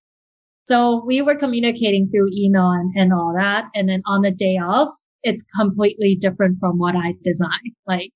So 0.67 1.01
we 1.05 1.21
were 1.21 1.35
communicating 1.35 2.09
through 2.09 2.27
email 2.33 2.69
and, 2.69 2.91
and 2.97 3.13
all 3.13 3.33
that. 3.39 3.69
And 3.73 3.87
then 3.87 4.01
on 4.05 4.21
the 4.21 4.31
day 4.31 4.59
of, 4.61 4.89
it's 5.23 5.41
completely 5.57 6.17
different 6.19 6.57
from 6.59 6.79
what 6.79 6.97
I 6.97 7.13
designed. 7.23 7.75
Like, 7.87 8.11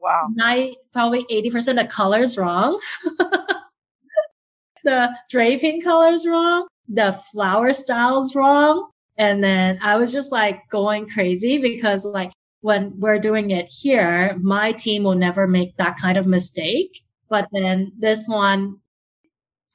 wow, 0.00 0.28
I 0.40 0.76
probably 0.94 1.24
80% 1.24 1.78
of 1.78 1.90
colors 1.90 2.38
wrong. 2.38 2.80
the 4.84 5.14
draping 5.28 5.82
colors 5.82 6.26
wrong. 6.26 6.66
The 6.88 7.12
flower 7.30 7.74
styles 7.74 8.34
wrong. 8.34 8.88
And 9.18 9.44
then 9.44 9.78
I 9.82 9.96
was 9.96 10.14
just 10.14 10.32
like 10.32 10.62
going 10.70 11.10
crazy 11.10 11.58
because 11.58 12.06
like 12.06 12.32
when 12.66 12.98
we're 12.98 13.20
doing 13.20 13.52
it 13.52 13.68
here, 13.68 14.36
my 14.42 14.72
team 14.72 15.04
will 15.04 15.14
never 15.14 15.46
make 15.46 15.76
that 15.76 15.96
kind 15.96 16.18
of 16.18 16.26
mistake. 16.26 17.00
But 17.28 17.46
then 17.52 17.92
this 17.96 18.26
one, 18.26 18.80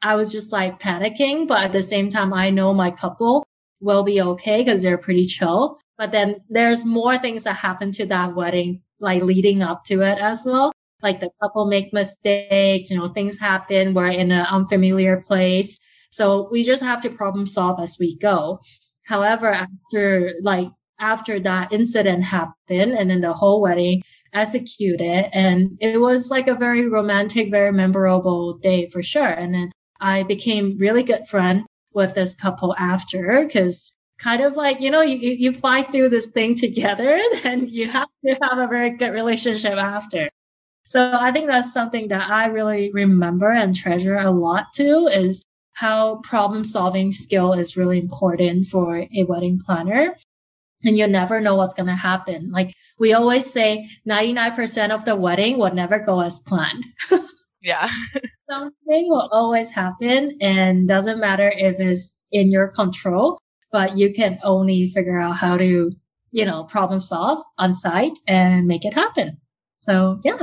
I 0.01 0.15
was 0.15 0.29
just 0.29 0.51
like 0.51 0.81
panicking. 0.81 1.47
But 1.47 1.63
at 1.63 1.71
the 1.71 1.83
same 1.83 2.09
time, 2.09 2.33
I 2.33 2.49
know 2.49 2.73
my 2.73 2.91
couple 2.91 3.45
will 3.79 4.03
be 4.03 4.21
okay 4.21 4.57
because 4.61 4.83
they're 4.83 4.97
pretty 4.97 5.25
chill. 5.25 5.79
But 5.97 6.11
then 6.11 6.41
there's 6.49 6.83
more 6.83 7.17
things 7.17 7.43
that 7.43 7.55
happen 7.55 7.93
to 7.93 8.05
that 8.07 8.35
wedding, 8.35 8.81
like 8.99 9.23
leading 9.23 9.63
up 9.63 9.85
to 9.85 10.01
it 10.01 10.17
as 10.19 10.41
well. 10.45 10.73
Like 11.01 11.21
the 11.21 11.29
couple 11.41 11.67
make 11.67 11.93
mistakes, 11.93 12.91
you 12.91 12.97
know, 12.97 13.07
things 13.07 13.39
happen. 13.39 13.93
We're 13.93 14.07
in 14.07 14.33
an 14.33 14.47
unfamiliar 14.47 15.21
place. 15.21 15.77
So 16.09 16.49
we 16.51 16.61
just 16.65 16.83
have 16.83 17.01
to 17.03 17.09
problem 17.09 17.45
solve 17.47 17.79
as 17.79 17.95
we 17.97 18.17
go. 18.17 18.59
However, 19.05 19.47
after 19.47 20.33
like 20.41 20.67
after 21.01 21.39
that 21.39 21.73
incident 21.73 22.23
happened 22.23 22.93
and 22.93 23.09
then 23.09 23.21
the 23.21 23.33
whole 23.33 23.61
wedding 23.61 24.01
executed 24.33 25.29
and 25.35 25.77
it 25.81 25.99
was 25.99 26.31
like 26.31 26.47
a 26.47 26.55
very 26.55 26.87
romantic, 26.87 27.51
very 27.51 27.73
memorable 27.73 28.57
day 28.57 28.87
for 28.87 29.03
sure. 29.03 29.27
And 29.27 29.53
then 29.53 29.71
I 29.99 30.23
became 30.23 30.77
really 30.77 31.03
good 31.03 31.27
friend 31.27 31.65
with 31.93 32.15
this 32.15 32.33
couple 32.35 32.73
after 32.77 33.43
because 33.45 33.93
kind 34.19 34.41
of 34.41 34.55
like, 34.55 34.79
you 34.79 34.89
know, 34.89 35.01
you, 35.01 35.17
you 35.17 35.51
fight 35.51 35.91
through 35.91 36.09
this 36.09 36.27
thing 36.27 36.55
together 36.55 37.19
and 37.43 37.69
you 37.69 37.89
have 37.89 38.07
to 38.25 38.37
have 38.41 38.57
a 38.57 38.67
very 38.67 38.91
good 38.91 39.09
relationship 39.09 39.77
after. 39.77 40.29
So 40.85 41.11
I 41.13 41.31
think 41.31 41.47
that's 41.47 41.73
something 41.73 42.07
that 42.07 42.29
I 42.29 42.45
really 42.45 42.91
remember 42.91 43.51
and 43.51 43.75
treasure 43.75 44.15
a 44.15 44.31
lot 44.31 44.73
too 44.73 45.07
is 45.11 45.43
how 45.73 46.17
problem 46.17 46.63
solving 46.63 47.11
skill 47.11 47.53
is 47.53 47.77
really 47.77 47.99
important 47.99 48.67
for 48.67 48.97
a 48.97 49.23
wedding 49.23 49.59
planner. 49.59 50.15
And 50.83 50.97
you 50.97 51.07
never 51.07 51.39
know 51.39 51.55
what's 51.55 51.73
going 51.73 51.87
to 51.87 51.95
happen. 51.95 52.51
Like 52.51 52.73
we 52.97 53.13
always 53.13 53.51
say 53.51 53.89
99% 54.07 54.91
of 54.91 55.05
the 55.05 55.15
wedding 55.15 55.57
will 55.57 55.73
never 55.73 55.99
go 55.99 56.21
as 56.21 56.39
planned. 56.39 56.85
yeah. 57.61 57.89
Something 58.49 59.09
will 59.09 59.29
always 59.31 59.69
happen 59.69 60.37
and 60.41 60.87
doesn't 60.87 61.19
matter 61.19 61.51
if 61.55 61.79
it's 61.79 62.17
in 62.31 62.51
your 62.51 62.69
control, 62.69 63.39
but 63.71 63.97
you 63.97 64.13
can 64.13 64.39
only 64.43 64.89
figure 64.89 65.19
out 65.19 65.37
how 65.37 65.57
to, 65.57 65.91
you 66.31 66.45
know, 66.45 66.63
problem 66.65 66.99
solve 66.99 67.43
on 67.57 67.73
site 67.73 68.17
and 68.27 68.67
make 68.67 68.85
it 68.85 68.93
happen. 68.93 69.37
So 69.79 70.19
yeah. 70.23 70.39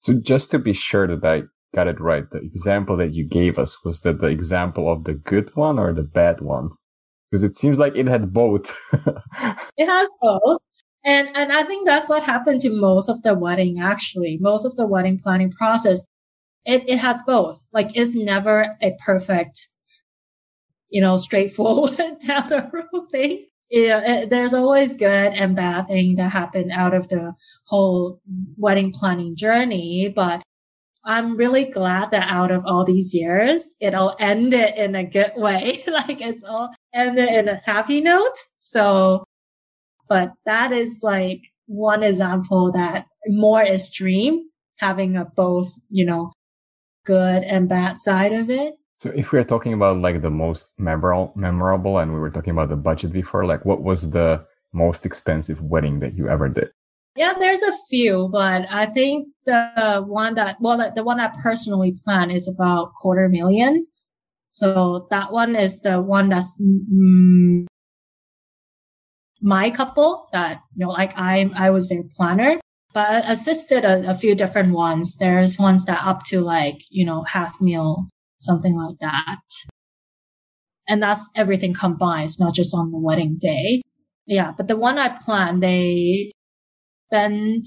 So 0.00 0.14
just 0.14 0.50
to 0.52 0.58
be 0.58 0.72
sure 0.72 1.06
that 1.06 1.24
I 1.24 1.42
got 1.74 1.88
it 1.88 2.00
right, 2.00 2.24
the 2.30 2.38
example 2.38 2.96
that 2.96 3.12
you 3.12 3.26
gave 3.26 3.58
us 3.58 3.84
was 3.84 4.00
that 4.00 4.20
the 4.20 4.28
example 4.28 4.90
of 4.90 5.04
the 5.04 5.14
good 5.14 5.50
one 5.54 5.78
or 5.78 5.92
the 5.92 6.02
bad 6.02 6.40
one? 6.40 6.70
Because 7.30 7.42
it 7.42 7.54
seems 7.54 7.78
like 7.78 7.94
it 7.96 8.06
had 8.06 8.32
both. 8.32 8.76
it 8.92 9.88
has 9.88 10.08
both. 10.20 10.60
And 11.04 11.28
and 11.34 11.52
I 11.52 11.62
think 11.62 11.86
that's 11.86 12.08
what 12.08 12.22
happened 12.22 12.60
to 12.62 12.70
most 12.70 13.08
of 13.08 13.22
the 13.22 13.34
wedding 13.34 13.80
actually. 13.80 14.38
Most 14.40 14.64
of 14.64 14.76
the 14.76 14.86
wedding 14.86 15.18
planning 15.18 15.50
process, 15.50 16.04
it, 16.66 16.88
it 16.88 16.98
has 16.98 17.22
both. 17.26 17.60
Like 17.72 17.90
it's 17.94 18.14
never 18.14 18.76
a 18.82 18.92
perfect, 19.04 19.68
you 20.90 21.00
know, 21.00 21.16
straightforward 21.16 21.96
down 22.26 22.48
the 22.48 22.70
road 22.72 23.10
thing 23.10 23.46
know, 23.72 23.98
it, 23.98 24.04
eh, 24.04 24.26
there's 24.26 24.54
always 24.54 24.94
good 24.94 25.34
and 25.34 25.56
bad 25.56 25.88
thing 25.88 26.16
that 26.16 26.30
happen 26.30 26.70
out 26.70 26.94
of 26.94 27.08
the 27.08 27.34
whole 27.64 28.20
wedding 28.56 28.92
planning 28.92 29.36
journey. 29.36 30.08
But 30.08 30.42
I'm 31.04 31.36
really 31.36 31.64
glad 31.64 32.10
that 32.10 32.28
out 32.28 32.50
of 32.50 32.64
all 32.66 32.84
these 32.84 33.14
years, 33.14 33.74
it 33.80 33.94
all 33.94 34.16
ended 34.18 34.74
in 34.76 34.94
a 34.94 35.04
good 35.04 35.32
way. 35.36 35.82
like 35.86 36.20
it's 36.20 36.42
all 36.44 36.70
ended 36.92 37.28
in 37.28 37.48
a 37.48 37.60
happy 37.64 38.00
note. 38.00 38.36
So, 38.58 39.24
but 40.08 40.32
that 40.44 40.72
is 40.72 41.00
like 41.02 41.42
one 41.66 42.02
example 42.02 42.72
that 42.72 43.06
more 43.26 43.62
extreme, 43.62 44.48
having 44.76 45.16
a 45.16 45.24
both, 45.24 45.72
you 45.88 46.04
know, 46.04 46.32
good 47.04 47.44
and 47.44 47.68
bad 47.68 47.96
side 47.96 48.32
of 48.32 48.50
it. 48.50 48.74
So 48.96 49.10
if 49.10 49.32
we're 49.32 49.44
talking 49.44 49.72
about 49.72 49.98
like 49.98 50.20
the 50.20 50.30
most 50.30 50.74
memorable, 50.76 51.32
memorable, 51.34 51.98
and 51.98 52.12
we 52.12 52.20
were 52.20 52.30
talking 52.30 52.52
about 52.52 52.68
the 52.68 52.76
budget 52.76 53.12
before, 53.12 53.46
like 53.46 53.64
what 53.64 53.82
was 53.82 54.10
the 54.10 54.44
most 54.74 55.06
expensive 55.06 55.62
wedding 55.62 56.00
that 56.00 56.14
you 56.14 56.28
ever 56.28 56.48
did? 56.50 56.70
Yeah, 57.16 57.34
there's 57.38 57.62
a 57.62 57.72
few, 57.88 58.28
but 58.30 58.66
I 58.70 58.86
think 58.86 59.28
the 59.44 60.04
one 60.06 60.34
that, 60.36 60.56
well, 60.60 60.92
the 60.94 61.02
one 61.02 61.20
I 61.20 61.28
personally 61.42 61.96
plan 62.04 62.30
is 62.30 62.48
about 62.48 62.92
quarter 63.00 63.28
million. 63.28 63.86
So 64.50 65.06
that 65.10 65.32
one 65.32 65.56
is 65.56 65.80
the 65.80 66.00
one 66.00 66.28
that's 66.28 66.60
mm, 66.60 67.66
my 69.40 69.70
couple 69.70 70.28
that, 70.32 70.60
you 70.76 70.86
know, 70.86 70.92
like 70.92 71.12
I, 71.16 71.50
I 71.56 71.70
was 71.70 71.88
their 71.88 72.04
planner, 72.16 72.60
but 72.92 73.08
I 73.08 73.32
assisted 73.32 73.84
a, 73.84 74.10
a 74.10 74.14
few 74.14 74.34
different 74.34 74.72
ones. 74.72 75.16
There's 75.16 75.58
ones 75.58 75.84
that 75.86 76.04
up 76.04 76.24
to 76.26 76.40
like, 76.40 76.82
you 76.90 77.04
know, 77.04 77.24
half 77.24 77.60
meal 77.60 78.08
something 78.40 78.74
like 78.74 78.98
that. 79.00 79.40
And 80.88 81.02
that's 81.02 81.30
everything 81.36 81.74
combined, 81.74 82.30
not 82.38 82.54
just 82.54 82.74
on 82.74 82.90
the 82.90 82.98
wedding 82.98 83.36
day. 83.38 83.82
Yeah. 84.26 84.52
But 84.56 84.68
the 84.68 84.76
one 84.76 84.98
I 84.98 85.08
planned, 85.10 85.62
they 85.62 86.32
spend 87.10 87.66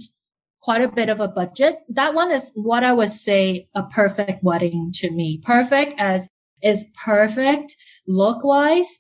quite 0.62 0.82
a 0.82 0.88
bit 0.88 1.10
of 1.10 1.20
a 1.20 1.28
budget. 1.28 1.80
That 1.90 2.14
one 2.14 2.32
is 2.32 2.52
what 2.56 2.84
I 2.84 2.94
would 2.94 3.12
say 3.12 3.68
a 3.76 3.84
perfect 3.84 4.42
wedding 4.42 4.92
to 4.96 5.12
me. 5.12 5.40
Perfect 5.44 5.96
as 6.00 6.30
is 6.62 6.86
perfect 7.04 7.76
look 8.08 8.44
wise, 8.44 9.00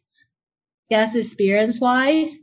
guest 0.90 1.16
experience 1.16 1.80
wise, 1.80 2.36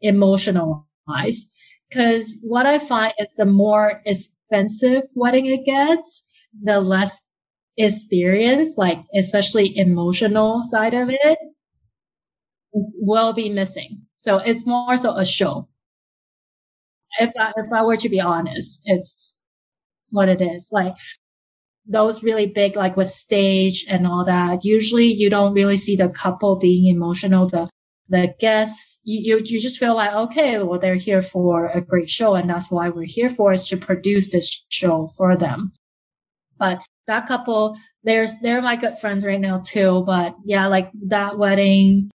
emotional 0.00 0.86
wise. 1.08 1.46
Cause 1.92 2.36
what 2.42 2.64
I 2.64 2.78
find 2.78 3.12
is 3.18 3.34
the 3.36 3.44
more 3.44 4.00
expensive 4.06 5.02
wedding 5.16 5.46
it 5.46 5.64
gets, 5.64 6.22
the 6.62 6.80
less 6.80 7.20
experience, 7.76 8.78
like 8.78 9.00
especially 9.16 9.76
emotional 9.76 10.62
side 10.62 10.94
of 10.94 11.10
it, 11.10 11.38
will 13.00 13.32
be 13.32 13.50
missing. 13.50 14.02
So 14.16 14.38
it's 14.38 14.64
more 14.64 14.96
so 14.96 15.16
a 15.16 15.26
show. 15.26 15.68
If 17.20 17.32
I, 17.38 17.52
if 17.56 17.72
I 17.72 17.82
were 17.82 17.96
to 17.96 18.08
be 18.08 18.20
honest, 18.20 18.82
it's, 18.84 19.34
it's 20.02 20.12
what 20.12 20.28
it 20.28 20.40
is. 20.40 20.68
Like 20.72 20.94
those 21.86 22.22
really 22.22 22.46
big, 22.46 22.76
like 22.76 22.96
with 22.96 23.12
stage 23.12 23.84
and 23.88 24.06
all 24.06 24.24
that. 24.24 24.64
Usually 24.64 25.06
you 25.06 25.30
don't 25.30 25.54
really 25.54 25.76
see 25.76 25.96
the 25.96 26.08
couple 26.08 26.56
being 26.56 26.86
emotional. 26.86 27.48
The, 27.48 27.68
the 28.08 28.34
guests, 28.38 29.00
you, 29.04 29.20
you, 29.20 29.42
you 29.44 29.60
just 29.60 29.78
feel 29.78 29.94
like, 29.94 30.12
okay, 30.12 30.62
well, 30.62 30.78
they're 30.78 30.94
here 30.94 31.22
for 31.22 31.68
a 31.68 31.80
great 31.80 32.10
show. 32.10 32.34
And 32.34 32.48
that's 32.48 32.70
why 32.70 32.88
we're 32.88 33.04
here 33.04 33.30
for 33.30 33.52
is 33.52 33.66
to 33.68 33.76
produce 33.76 34.30
this 34.30 34.64
show 34.68 35.10
for 35.16 35.36
them. 35.36 35.72
But 36.58 36.82
that 37.06 37.26
couple, 37.26 37.76
there's 38.04 38.38
they're 38.40 38.62
my 38.62 38.76
good 38.76 38.98
friends 38.98 39.24
right 39.24 39.40
now 39.40 39.60
too. 39.64 40.04
But 40.06 40.36
yeah, 40.44 40.66
like 40.66 40.90
that 41.08 41.38
wedding, 41.38 42.10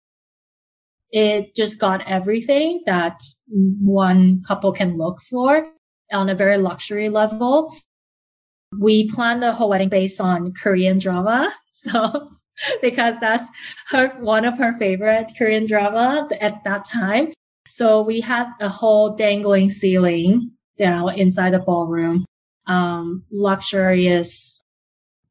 it 1.12 1.54
just 1.54 1.78
got 1.78 2.06
everything 2.06 2.82
that 2.86 3.20
one 3.48 4.42
couple 4.46 4.72
can 4.72 4.96
look 4.96 5.20
for 5.22 5.68
on 6.12 6.28
a 6.28 6.34
very 6.34 6.58
luxury 6.58 7.08
level. 7.08 7.74
We 8.78 9.08
planned 9.08 9.42
the 9.42 9.52
whole 9.52 9.68
wedding 9.68 9.88
based 9.88 10.20
on 10.20 10.52
Korean 10.52 10.98
drama. 10.98 11.52
So 11.78 12.30
because 12.80 13.20
that's 13.20 13.44
her 13.88 14.08
one 14.18 14.46
of 14.46 14.56
her 14.56 14.72
favorite 14.72 15.30
Korean 15.36 15.66
drama 15.66 16.26
at 16.40 16.64
that 16.64 16.86
time. 16.86 17.32
So 17.68 18.00
we 18.00 18.20
had 18.20 18.48
a 18.60 18.68
whole 18.68 19.14
dangling 19.14 19.68
ceiling 19.68 20.52
down 20.78 21.18
inside 21.18 21.50
the 21.50 21.58
ballroom, 21.58 22.24
um, 22.66 23.24
luxurious 23.30 24.62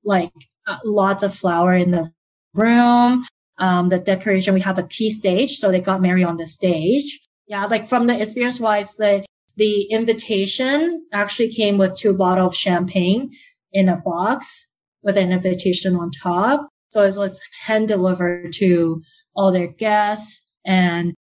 like 0.04 0.32
uh, 0.68 0.78
lots 0.84 1.24
of 1.24 1.36
flower 1.36 1.74
in 1.74 1.92
the 1.92 2.12
room. 2.54 3.26
Um, 3.58 3.89
the 3.89 4.00
decoration, 4.00 4.54
we 4.54 4.62
have 4.62 4.78
a 4.78 4.84
tea 4.84 5.10
stage. 5.10 5.58
So 5.58 5.72
they 5.72 5.82
got 5.82 6.02
married 6.02 6.26
on 6.26 6.38
the 6.38 6.48
stage. 6.48 7.20
Yeah. 7.48 7.65
Like 7.65 7.88
from 7.88 8.08
the 8.08 8.20
experience 8.20 8.60
wise, 8.60 8.96
the, 8.96 9.26
the 9.56 9.84
invitation 9.84 11.06
actually 11.13 11.54
came 11.54 11.78
with 11.78 11.98
two 11.98 12.13
bottles 12.13 12.54
of 12.54 12.56
champagne 12.56 13.32
in 13.72 13.88
a 13.88 13.98
box 13.98 14.72
with 15.04 15.18
an 15.18 15.32
invitation 15.32 15.96
on 15.96 16.12
top. 16.12 16.68
So 16.89 17.02
it 17.02 17.15
was 17.18 17.39
hand 17.65 17.88
delivered 17.88 18.54
to 18.54 19.02
all 19.36 19.52
their 19.52 19.68
guests 19.68 20.46
and 20.65 21.13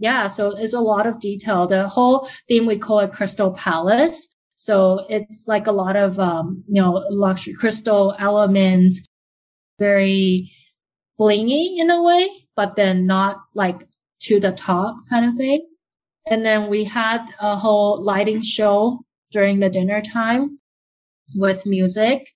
yeah, 0.00 0.28
so 0.28 0.56
it's 0.56 0.72
a 0.72 0.80
lot 0.80 1.06
of 1.06 1.20
detail. 1.20 1.66
The 1.66 1.86
whole 1.86 2.28
theme 2.48 2.64
we 2.64 2.78
call 2.78 3.00
it 3.00 3.12
Crystal 3.12 3.52
Palace. 3.52 4.34
So 4.56 5.04
it's 5.10 5.46
like 5.46 5.66
a 5.66 5.72
lot 5.72 5.94
of 5.94 6.18
um, 6.18 6.64
you 6.68 6.80
know 6.80 7.04
luxury 7.10 7.52
crystal 7.52 8.14
elements, 8.18 9.06
very 9.78 10.50
blingy 11.20 11.78
in 11.78 11.90
a 11.90 12.02
way, 12.02 12.28
but 12.56 12.76
then 12.76 13.06
not 13.06 13.42
like 13.54 13.84
to 14.22 14.40
the 14.40 14.52
top 14.52 14.96
kind 15.08 15.26
of 15.26 15.34
thing. 15.34 15.66
And 16.26 16.44
then 16.44 16.68
we 16.68 16.84
had 16.84 17.26
a 17.40 17.56
whole 17.56 18.02
lighting 18.02 18.42
show 18.42 19.00
during 19.32 19.60
the 19.60 19.70
dinner 19.70 20.00
time 20.00 20.58
with 21.34 21.66
music 21.66 22.30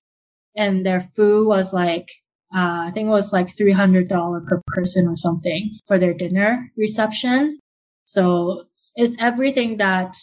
and 0.55 0.85
their 0.85 1.01
food 1.01 1.47
was 1.47 1.73
like 1.73 2.09
uh, 2.55 2.85
I 2.87 2.91
think 2.91 3.07
it 3.07 3.11
was 3.11 3.33
like 3.33 3.47
$300 3.47 4.47
per 4.47 4.61
person 4.67 5.07
or 5.07 5.17
something 5.17 5.73
for 5.87 5.97
their 5.99 6.13
dinner 6.13 6.71
reception. 6.77 7.59
So 8.05 8.65
it's 8.95 9.17
everything 9.19 9.77
that 9.77 10.15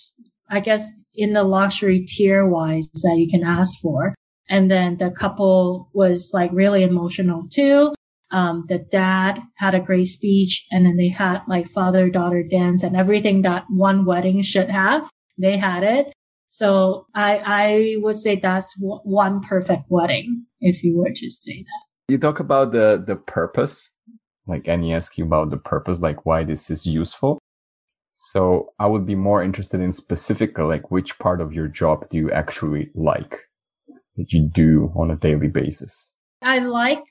I 0.48 0.60
guess 0.60 0.90
in 1.14 1.34
the 1.34 1.42
luxury 1.42 2.00
tier 2.00 2.46
wise 2.46 2.88
that 2.90 3.16
you 3.18 3.28
can 3.28 3.44
ask 3.44 3.78
for. 3.80 4.14
And 4.48 4.70
then 4.70 4.96
the 4.96 5.10
couple 5.10 5.90
was 5.92 6.30
like 6.32 6.50
really 6.54 6.84
emotional 6.84 7.46
too. 7.50 7.92
Um, 8.32 8.64
the 8.68 8.78
dad 8.78 9.40
had 9.56 9.74
a 9.74 9.80
great 9.80 10.06
speech 10.06 10.66
and 10.70 10.86
then 10.86 10.96
they 10.96 11.08
had 11.08 11.42
like 11.46 11.68
father 11.68 12.08
daughter 12.10 12.42
dance 12.42 12.82
and 12.82 12.96
everything 12.96 13.42
that 13.42 13.64
one 13.68 14.04
wedding 14.04 14.42
should 14.42 14.70
have. 14.70 15.08
They 15.38 15.56
had 15.56 15.82
it. 15.84 16.12
So 16.48 17.06
I, 17.14 17.42
I 17.44 17.96
would 18.00 18.16
say 18.16 18.36
that's 18.36 18.74
w- 18.78 19.00
one 19.04 19.40
perfect 19.40 19.84
wedding 19.88 20.46
if 20.60 20.82
you 20.82 20.98
were 20.98 21.10
to 21.14 21.30
say 21.30 21.62
that 21.62 21.82
you 22.12 22.18
talk 22.18 22.40
about 22.40 22.72
the 22.72 23.02
the 23.04 23.16
purpose 23.16 23.90
like 24.46 24.68
any 24.68 24.92
ask 24.92 25.16
you 25.16 25.24
about 25.24 25.50
the 25.50 25.56
purpose 25.56 26.02
like 26.02 26.26
why 26.26 26.44
this 26.44 26.70
is 26.70 26.86
useful 26.86 27.38
so 28.12 28.72
i 28.78 28.86
would 28.86 29.06
be 29.06 29.14
more 29.14 29.42
interested 29.42 29.80
in 29.80 29.92
specifically 29.92 30.64
like 30.64 30.90
which 30.90 31.18
part 31.18 31.40
of 31.40 31.52
your 31.52 31.68
job 31.68 32.08
do 32.10 32.18
you 32.18 32.30
actually 32.30 32.90
like 32.94 33.40
that 34.16 34.32
you 34.32 34.48
do 34.52 34.92
on 34.94 35.10
a 35.10 35.16
daily 35.16 35.48
basis 35.48 36.12
i 36.42 36.58
like 36.58 37.02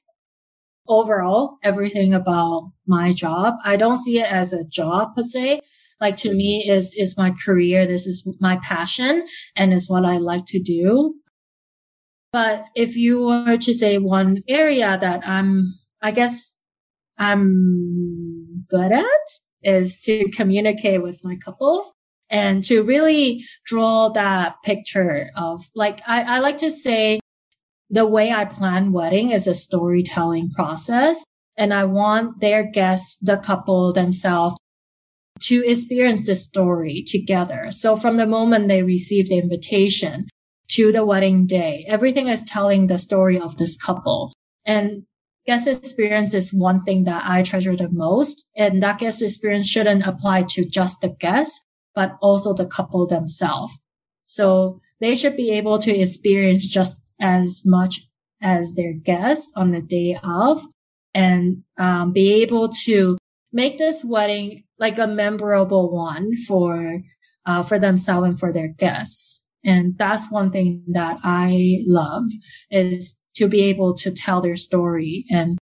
overall 0.91 1.57
everything 1.63 2.13
about 2.13 2.71
my 2.85 3.13
job 3.13 3.55
i 3.65 3.75
don't 3.75 3.97
see 3.97 4.19
it 4.19 4.31
as 4.31 4.53
a 4.53 4.63
job 4.65 5.15
per 5.15 5.23
se. 5.23 5.61
Like 5.99 6.17
to 6.17 6.33
me 6.33 6.67
is 6.67 6.95
is 6.97 7.15
my 7.15 7.31
career 7.45 7.85
this 7.85 8.07
is 8.07 8.27
my 8.39 8.57
passion 8.63 9.23
and 9.55 9.71
is 9.71 9.87
what 9.87 10.03
i 10.03 10.17
like 10.17 10.45
to 10.47 10.59
do. 10.59 11.15
But 12.31 12.65
if 12.75 12.95
you 12.95 13.21
were 13.21 13.57
to 13.57 13.73
say 13.73 13.97
one 13.97 14.43
area 14.47 14.97
that 14.99 15.27
I'm, 15.27 15.77
I 16.01 16.11
guess 16.11 16.55
I'm 17.17 18.65
good 18.69 18.91
at 18.91 19.05
is 19.63 19.97
to 20.03 20.29
communicate 20.29 21.03
with 21.03 21.19
my 21.23 21.35
couples 21.35 21.91
and 22.29 22.63
to 22.63 22.83
really 22.83 23.43
draw 23.65 24.09
that 24.09 24.55
picture 24.63 25.29
of 25.35 25.65
like, 25.75 25.99
I, 26.07 26.37
I 26.37 26.39
like 26.39 26.57
to 26.59 26.71
say 26.71 27.19
the 27.91 28.05
way 28.05 28.31
I 28.31 28.45
plan 28.45 28.91
wedding 28.91 29.31
is 29.31 29.45
a 29.45 29.53
storytelling 29.53 30.49
process. 30.51 31.23
And 31.57 31.73
I 31.73 31.83
want 31.83 32.39
their 32.39 32.63
guests, 32.63 33.17
the 33.17 33.37
couple 33.37 33.93
themselves 33.93 34.55
to 35.41 35.63
experience 35.67 36.25
the 36.25 36.35
story 36.35 37.03
together. 37.05 37.67
So 37.69 37.95
from 37.95 38.17
the 38.17 38.25
moment 38.25 38.67
they 38.67 38.83
receive 38.83 39.27
the 39.27 39.37
invitation, 39.37 40.27
to 40.71 40.91
the 40.91 41.05
wedding 41.05 41.45
day. 41.45 41.85
Everything 41.87 42.27
is 42.27 42.43
telling 42.43 42.87
the 42.87 42.97
story 42.97 43.37
of 43.37 43.57
this 43.57 43.75
couple. 43.75 44.33
And 44.65 45.03
guest 45.45 45.67
experience 45.67 46.33
is 46.33 46.53
one 46.53 46.83
thing 46.83 47.03
that 47.03 47.23
I 47.25 47.43
treasure 47.43 47.75
the 47.75 47.89
most. 47.89 48.45
And 48.55 48.81
that 48.81 48.99
guest 48.99 49.21
experience 49.21 49.67
shouldn't 49.67 50.07
apply 50.07 50.43
to 50.51 50.65
just 50.65 51.01
the 51.01 51.09
guests, 51.09 51.61
but 51.93 52.17
also 52.21 52.53
the 52.53 52.65
couple 52.65 53.05
themselves. 53.05 53.77
So 54.23 54.79
they 55.01 55.13
should 55.13 55.35
be 55.35 55.51
able 55.51 55.77
to 55.79 55.91
experience 55.91 56.67
just 56.67 57.00
as 57.21 57.63
much 57.65 58.01
as 58.41 58.73
their 58.75 58.93
guests 58.93 59.51
on 59.55 59.71
the 59.71 59.81
day 59.81 60.17
of 60.23 60.65
and 61.13 61.63
um, 61.77 62.11
be 62.11 62.41
able 62.41 62.69
to 62.69 63.17
make 63.53 63.77
this 63.77 64.03
wedding 64.03 64.63
like 64.79 64.97
a 64.97 65.07
memorable 65.07 65.93
one 65.93 66.35
for 66.47 67.01
uh, 67.45 67.63
for 67.63 67.79
themselves 67.79 68.27
and 68.27 68.39
for 68.39 68.51
their 68.51 68.69
guests. 68.73 69.43
And 69.63 69.97
that's 69.97 70.31
one 70.31 70.51
thing 70.51 70.83
that 70.87 71.17
I 71.23 71.83
love 71.87 72.25
is 72.69 73.17
to 73.35 73.47
be 73.47 73.63
able 73.63 73.95
to 73.97 74.11
tell 74.11 74.41
their 74.41 74.55
story 74.55 75.25
and 75.29 75.57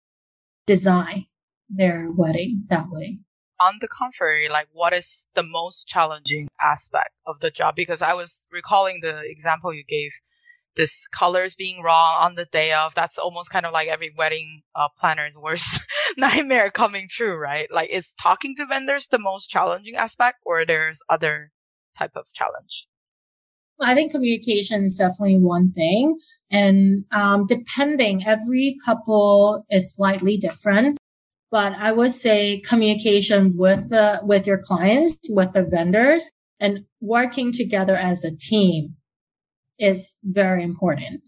design 0.65 1.25
their 1.69 2.09
wedding 2.11 2.63
that 2.69 2.89
way. 2.89 3.19
On 3.59 3.77
the 3.79 3.87
contrary, 3.87 4.49
like 4.49 4.67
what 4.73 4.93
is 4.93 5.27
the 5.33 5.43
most 5.43 5.87
challenging 5.87 6.49
aspect 6.61 7.11
of 7.25 7.39
the 7.39 7.49
job? 7.49 7.75
Because 7.75 8.01
I 8.01 8.13
was 8.13 8.45
recalling 8.51 8.99
the 9.01 9.21
example 9.23 9.73
you 9.73 9.83
gave, 9.87 10.11
this 10.75 11.07
colors 11.07 11.55
being 11.55 11.81
wrong 11.81 12.17
on 12.19 12.35
the 12.35 12.45
day 12.45 12.73
of. 12.73 12.95
That's 12.95 13.17
almost 13.17 13.49
kind 13.49 13.65
of 13.65 13.73
like 13.73 13.87
every 13.87 14.13
wedding 14.15 14.63
uh, 14.75 14.89
planner's 14.99 15.37
worst 15.37 15.81
nightmare 16.17 16.69
coming 16.71 17.07
true, 17.09 17.35
right? 17.35 17.67
Like 17.71 17.89
is 17.89 18.13
talking 18.13 18.55
to 18.57 18.65
vendors 18.65 19.07
the 19.07 19.19
most 19.19 19.49
challenging 19.49 19.95
aspect 19.95 20.37
or 20.45 20.65
there's 20.65 21.01
other 21.09 21.51
type 21.97 22.11
of 22.15 22.25
challenge? 22.33 22.87
I 23.81 23.93
think 23.93 24.11
communication 24.11 24.85
is 24.85 24.95
definitely 24.95 25.37
one 25.37 25.71
thing. 25.71 26.17
And 26.49 27.05
um, 27.11 27.45
depending, 27.47 28.25
every 28.25 28.77
couple 28.85 29.65
is 29.69 29.93
slightly 29.93 30.37
different. 30.37 30.97
But 31.51 31.73
I 31.73 31.91
would 31.91 32.11
say 32.11 32.59
communication 32.59 33.55
with 33.55 33.89
the, 33.89 34.19
with 34.23 34.47
your 34.47 34.57
clients, 34.57 35.17
with 35.29 35.53
the 35.53 35.63
vendors 35.63 36.29
and 36.59 36.85
working 37.01 37.51
together 37.51 37.95
as 37.95 38.23
a 38.23 38.35
team 38.35 38.95
is 39.79 40.15
very 40.23 40.63
important. 40.63 41.21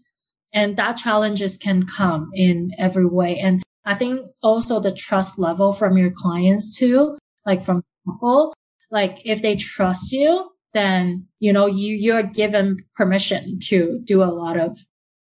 And 0.52 0.76
that 0.76 0.96
challenges 0.96 1.56
can 1.58 1.86
come 1.86 2.30
in 2.34 2.72
every 2.78 3.06
way. 3.06 3.38
And 3.38 3.62
I 3.84 3.94
think 3.94 4.26
also 4.42 4.80
the 4.80 4.92
trust 4.92 5.38
level 5.38 5.72
from 5.72 5.96
your 5.96 6.10
clients 6.10 6.76
too, 6.76 7.18
like 7.44 7.62
from 7.62 7.82
people, 8.06 8.54
like 8.90 9.20
if 9.24 9.42
they 9.42 9.56
trust 9.56 10.12
you, 10.12 10.50
then 10.72 11.26
you 11.40 11.52
know 11.52 11.66
you 11.66 11.94
you're 11.94 12.22
given 12.22 12.76
permission 12.94 13.58
to 13.60 14.00
do 14.04 14.22
a 14.22 14.26
lot 14.26 14.58
of 14.58 14.78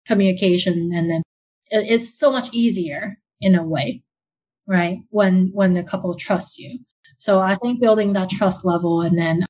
communication 0.06 0.91
and 0.93 1.10
then 1.10 1.21
it's 1.69 2.17
so 2.17 2.32
much 2.32 2.49
easier 2.52 3.17
in 3.41 3.56
a 3.56 3.63
way 3.63 4.04
right 4.67 4.99
when 5.10 5.49
when 5.54 5.73
the 5.73 5.84
couple 5.84 6.13
trusts 6.13 6.58
you 6.60 6.80
so 7.17 7.39
i 7.39 7.56
think 7.56 7.80
building 7.80 8.13
that 8.13 8.30
trust 8.30 8.63
level 8.63 9.02
and 9.02 9.17
then 9.17 9.45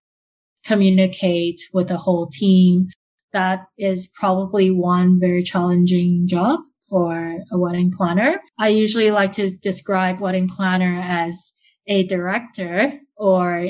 communicate 0.64 1.60
with 1.74 1.88
the 1.88 1.98
whole 1.98 2.28
team 2.28 2.88
that 3.34 3.66
is 3.78 4.08
probably 4.08 4.72
one 4.72 5.20
very 5.20 5.42
challenging 5.42 6.28
job 6.28 6.60
for 6.90 7.38
a 7.52 7.58
wedding 7.58 7.92
planner 7.92 8.40
i 8.60 8.68
usually 8.68 9.12
like 9.12 9.34
to 9.34 9.50
describe 9.58 10.20
wedding 10.20 10.48
planner 10.48 11.00
as 11.04 11.52
a 11.88 12.04
director 12.04 12.94
or 13.18 13.70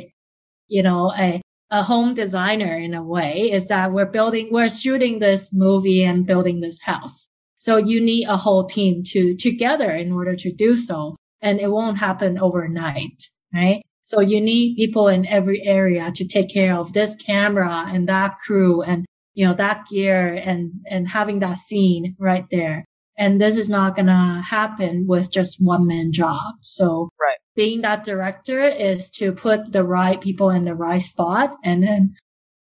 you 0.68 0.84
know 0.84 1.12
a 1.18 1.42
a 1.74 1.82
home 1.82 2.14
designer 2.14 2.78
in 2.78 2.94
a 2.94 3.04
way 3.04 3.52
is 3.52 3.68
that 3.68 3.92
we're 3.92 4.06
building, 4.06 4.48
we're 4.52 4.70
shooting 4.70 5.18
this 5.18 5.52
movie 5.52 6.04
and 6.04 6.28
building 6.28 6.60
this 6.60 6.80
house. 6.84 7.28
So 7.58 7.78
you 7.78 8.00
need 8.00 8.28
a 8.28 8.38
whole 8.38 8.66
team 8.66 9.02
to 9.08 9.36
together 9.36 9.90
in 9.90 10.12
order 10.12 10.36
to 10.36 10.52
do 10.52 10.78
so. 10.78 11.16
And 11.42 11.60
it 11.60 11.72
won't 11.72 11.98
happen 11.98 12.38
overnight, 12.38 13.24
right? 13.52 13.82
So 14.04 14.20
you 14.20 14.40
need 14.40 14.76
people 14.76 15.08
in 15.08 15.26
every 15.26 15.64
area 15.64 16.12
to 16.14 16.28
take 16.28 16.54
care 16.54 16.76
of 16.76 16.94
this 16.94 17.16
camera 17.16 17.86
and 17.88 18.08
that 18.08 18.38
crew 18.38 18.84
and, 18.84 19.04
you 19.34 19.46
know, 19.46 19.54
that 19.54 19.86
gear 19.90 20.34
and, 20.34 20.72
and 20.90 21.08
having 21.08 21.40
that 21.40 21.58
scene 21.58 22.16
right 22.20 22.46
there. 22.52 22.86
And 23.18 23.40
this 23.40 23.58
is 23.58 23.70
not 23.70 23.96
going 23.96 24.08
to 24.08 24.44
happen 24.48 25.06
with 25.08 25.32
just 25.32 25.58
one 25.60 25.86
man 25.86 26.12
job. 26.12 26.56
So 26.62 27.10
right. 27.22 27.38
being 27.56 27.82
that 27.82 28.04
director 28.04 28.60
is 28.60 29.10
to 29.12 29.32
put 29.32 29.72
the 29.72 29.84
right 29.84 30.20
people 30.20 30.50
in 30.50 30.66
the 30.66 30.76
right 30.76 31.02
spot 31.02 31.56
and 31.64 31.84
then, 31.84 32.16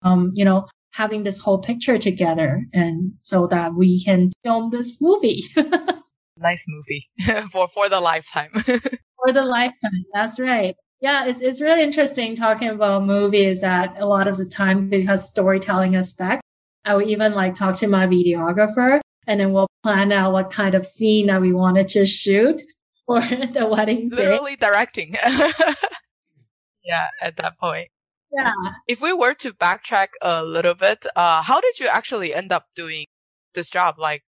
um, 0.03 0.31
you 0.35 0.45
know, 0.45 0.67
having 0.93 1.23
this 1.23 1.39
whole 1.39 1.59
picture 1.59 1.97
together 1.97 2.65
and 2.73 3.13
so 3.21 3.47
that 3.47 3.73
we 3.75 4.03
can 4.03 4.31
film 4.43 4.69
this 4.69 4.97
movie. 5.01 5.43
nice 6.37 6.65
movie 6.67 7.09
for, 7.51 7.67
for 7.67 7.89
the 7.89 7.99
lifetime. 7.99 8.51
for 8.55 9.33
the 9.33 9.43
lifetime. 9.43 10.05
That's 10.13 10.39
right. 10.39 10.75
Yeah, 10.99 11.25
it's, 11.25 11.41
it's 11.41 11.61
really 11.61 11.83
interesting 11.83 12.35
talking 12.35 12.69
about 12.69 13.05
movies 13.05 13.61
that 13.61 13.99
a 13.99 14.05
lot 14.05 14.27
of 14.27 14.37
the 14.37 14.45
time 14.45 14.89
because 14.89 15.27
storytelling 15.27 15.95
aspect. 15.95 16.41
I 16.87 16.95
would 16.95 17.09
even 17.09 17.33
like 17.33 17.53
talk 17.53 17.75
to 17.77 17.87
my 17.87 18.07
videographer 18.07 19.01
and 19.27 19.39
then 19.39 19.51
we'll 19.51 19.67
plan 19.83 20.11
out 20.13 20.31
what 20.31 20.49
kind 20.49 20.73
of 20.73 20.85
scene 20.85 21.27
that 21.27 21.41
we 21.41 21.53
wanted 21.53 21.87
to 21.89 22.05
shoot 22.05 22.61
for 23.05 23.21
the 23.21 23.67
wedding 23.69 24.09
day. 24.09 24.15
Literally 24.15 24.55
directing. 24.55 25.15
yeah, 26.83 27.07
at 27.21 27.35
that 27.37 27.59
point. 27.59 27.89
Yeah. 28.31 28.53
If 28.87 29.01
we 29.01 29.13
were 29.13 29.33
to 29.35 29.53
backtrack 29.53 30.07
a 30.21 30.43
little 30.43 30.73
bit, 30.73 31.05
uh, 31.15 31.41
how 31.41 31.61
did 31.61 31.79
you 31.79 31.87
actually 31.87 32.33
end 32.33 32.51
up 32.51 32.65
doing 32.75 33.05
this 33.53 33.69
job? 33.69 33.95
Like, 33.97 34.23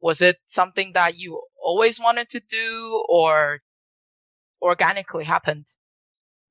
was 0.00 0.20
it 0.20 0.38
something 0.46 0.92
that 0.92 1.18
you 1.18 1.42
always 1.60 1.98
wanted 1.98 2.28
to 2.30 2.40
do 2.40 3.04
or 3.08 3.60
organically 4.62 5.24
happened? 5.24 5.66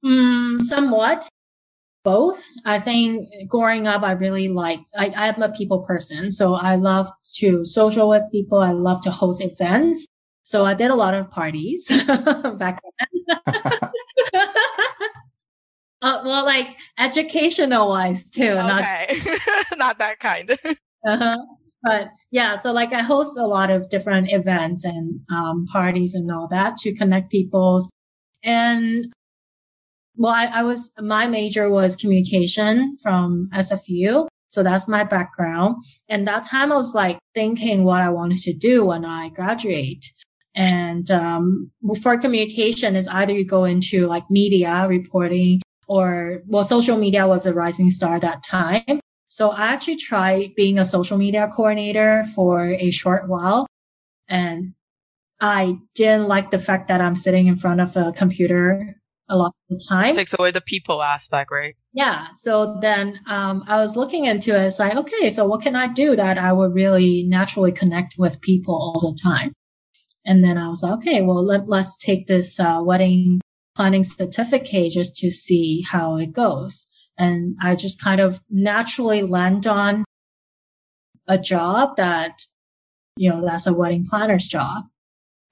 Mm, 0.04 0.62
somewhat 0.62 1.28
both. 2.04 2.44
I 2.66 2.80
think 2.80 3.30
growing 3.48 3.88
up, 3.88 4.04
I 4.04 4.12
really 4.12 4.48
liked, 4.50 4.90
I, 4.98 5.14
I'm 5.16 5.42
a 5.42 5.50
people 5.50 5.84
person. 5.84 6.32
So 6.32 6.56
I 6.56 6.76
love 6.76 7.10
to 7.36 7.66
social 7.66 8.08
with 8.10 8.24
people. 8.32 8.60
I 8.60 8.72
love 8.72 9.02
to 9.02 9.12
host 9.12 9.42
events. 9.42 10.08
So 10.44 10.66
I 10.66 10.74
did 10.74 10.92
a 10.92 10.96
lot 10.96 11.14
of 11.14 11.30
parties 11.30 11.88
back 12.58 12.82
then. 13.00 13.36
uh, 16.02 16.22
well, 16.24 16.46
like 16.46 16.78
educational 16.98 17.90
wise 17.90 18.30
too. 18.30 18.52
Okay. 18.52 19.20
Not, 19.26 19.66
not 19.78 20.00
that 20.00 20.20
kind. 20.20 20.58
uh-huh. 21.06 21.38
But 21.84 22.10
yeah, 22.32 22.56
so 22.56 22.72
like 22.72 22.94
I 22.94 23.02
host 23.02 23.38
a 23.38 23.46
lot 23.46 23.70
of 23.70 23.90
different 23.90 24.32
events 24.32 24.84
and 24.84 25.20
um, 25.30 25.66
parties 25.68 26.16
and 26.16 26.32
all 26.32 26.48
that 26.48 26.78
to 26.78 26.94
connect 26.94 27.32
peoples. 27.32 27.90
And 28.44 29.12
well, 30.18 30.34
I, 30.34 30.46
I 30.48 30.64
was, 30.64 30.92
my 31.00 31.28
major 31.28 31.70
was 31.70 31.96
communication 31.96 32.98
from 33.02 33.50
SFU. 33.54 34.28
So 34.50 34.64
that's 34.64 34.88
my 34.88 35.04
background. 35.04 35.76
And 36.10 36.28
that 36.28 36.44
time 36.44 36.72
I 36.72 36.76
was 36.76 36.96
like 36.96 37.20
thinking 37.34 37.84
what 37.84 38.02
I 38.02 38.10
wanted 38.10 38.40
to 38.40 38.54
do 38.54 38.86
when 38.86 39.06
I 39.06 39.30
graduate. 39.30 40.06
And 40.56 41.10
um, 41.12 41.72
for 42.02 42.18
communication 42.18 42.96
is 42.96 43.08
either 43.08 43.34
you 43.34 43.46
go 43.46 43.66
into 43.66 44.08
like 44.08 44.24
media 44.30 44.88
reporting 44.88 45.62
or 45.88 46.42
well, 46.48 46.64
social 46.64 46.98
media 46.98 47.28
was 47.28 47.46
a 47.46 47.54
rising 47.54 47.92
star 47.92 48.16
at 48.16 48.22
that 48.22 48.44
time. 48.44 49.00
So 49.30 49.52
I 49.52 49.68
actually 49.68 49.98
tried 49.98 50.56
being 50.56 50.80
a 50.80 50.86
social 50.86 51.18
media 51.18 51.48
coordinator 51.54 52.26
for 52.34 52.72
a 52.72 52.92
short 52.92 53.28
while. 53.28 53.68
And 54.28 54.74
I 55.40 55.78
didn't 55.94 56.28
like 56.28 56.50
the 56.50 56.60
fact 56.60 56.88
that 56.88 57.02
I'm 57.02 57.16
sitting 57.16 57.48
in 57.48 57.58
front 57.58 57.82
of 57.82 57.96
a 57.96 58.12
computer 58.14 58.96
a 59.30 59.38
lot 59.38 59.48
of 59.48 59.78
the 59.78 59.86
time. 59.88 60.16
Takes 60.16 60.36
away 60.38 60.52
the 60.52 60.62
people 60.62 61.04
aspect, 61.04 61.52
right? 61.52 61.76
Yeah. 61.94 62.28
So 62.34 62.78
then 62.82 63.20
um, 63.28 63.64
I 63.68 63.78
was 63.78 63.96
looking 63.96 64.26
into 64.26 64.56
it. 64.56 64.66
It's 64.66 64.80
like, 64.80 64.96
okay, 64.96 65.30
so 65.30 65.46
what 65.46 65.62
can 65.62 65.76
I 65.76 65.88
do 65.88 66.16
that 66.16 66.38
I 66.38 66.54
would 66.54 66.74
really 66.74 67.24
naturally 67.28 67.72
connect 67.72 68.16
with 68.18 68.42
people 68.42 68.76
all 68.76 69.00
the 69.00 69.18
time? 69.22 69.54
And 70.26 70.44
then 70.44 70.58
I 70.58 70.68
was 70.68 70.84
like, 70.84 70.94
okay, 70.94 71.22
well, 71.22 71.44
let, 71.44 71.70
us 71.70 71.98
take 71.98 72.28
this 72.28 72.60
uh, 72.60 72.82
wedding 72.84 73.40
planning 73.76 74.04
certificate 74.04 74.92
just 74.92 75.16
to 75.18 75.32
see 75.32 75.84
how 75.90 76.18
it 76.18 76.34
goes. 76.34 76.86
And 77.18 77.56
I 77.62 77.76
just 77.76 78.04
kind 78.04 78.20
of 78.20 78.42
naturally 78.50 79.24
land 79.24 79.66
on 79.66 80.04
a 81.28 81.38
job 81.38 81.96
that, 81.98 82.42
you 83.16 83.30
know, 83.30 83.44
that's 83.44 83.68
a 83.68 83.74
wedding 83.74 84.06
planner's 84.06 84.48
job. 84.48 84.86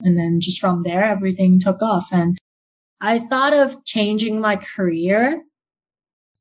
And 0.00 0.18
then 0.18 0.40
just 0.40 0.60
from 0.60 0.82
there, 0.82 1.04
everything 1.04 1.58
took 1.58 1.82
off. 1.82 2.08
And 2.12 2.36
I 3.00 3.18
thought 3.18 3.52
of 3.52 3.84
changing 3.84 4.40
my 4.40 4.56
career 4.56 5.42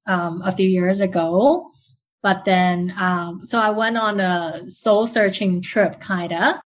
um, 0.08 0.42
a 0.44 0.52
few 0.52 0.68
years 0.68 1.02
ago, 1.02 1.70
but 2.24 2.46
then 2.46 2.94
um, 3.00 3.42
so 3.46 3.60
I 3.60 3.72
went 3.72 3.98
on 3.98 4.20
a 4.20 4.70
soul 4.70 5.08
searching 5.08 5.62
trip, 5.62 6.00
kinda, 6.02 6.62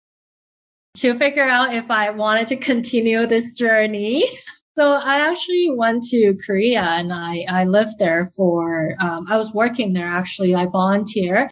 to 0.95 1.13
figure 1.13 1.43
out 1.43 1.73
if 1.73 1.91
I 1.91 2.09
wanted 2.09 2.47
to 2.47 2.55
continue 2.71 3.25
this 3.27 3.53
journey. 3.53 4.25
So 4.77 4.91
I 4.91 5.29
actually 5.29 5.69
went 5.73 6.03
to 6.09 6.35
Korea 6.45 6.81
and 6.81 7.13
I 7.13 7.45
I 7.47 7.63
lived 7.63 7.97
there 7.97 8.31
for 8.35 8.95
um, 8.99 9.25
I 9.29 9.37
was 9.37 9.53
working 9.53 9.93
there 9.93 10.07
actually. 10.07 10.53
I 10.53 10.65
volunteer 10.65 11.49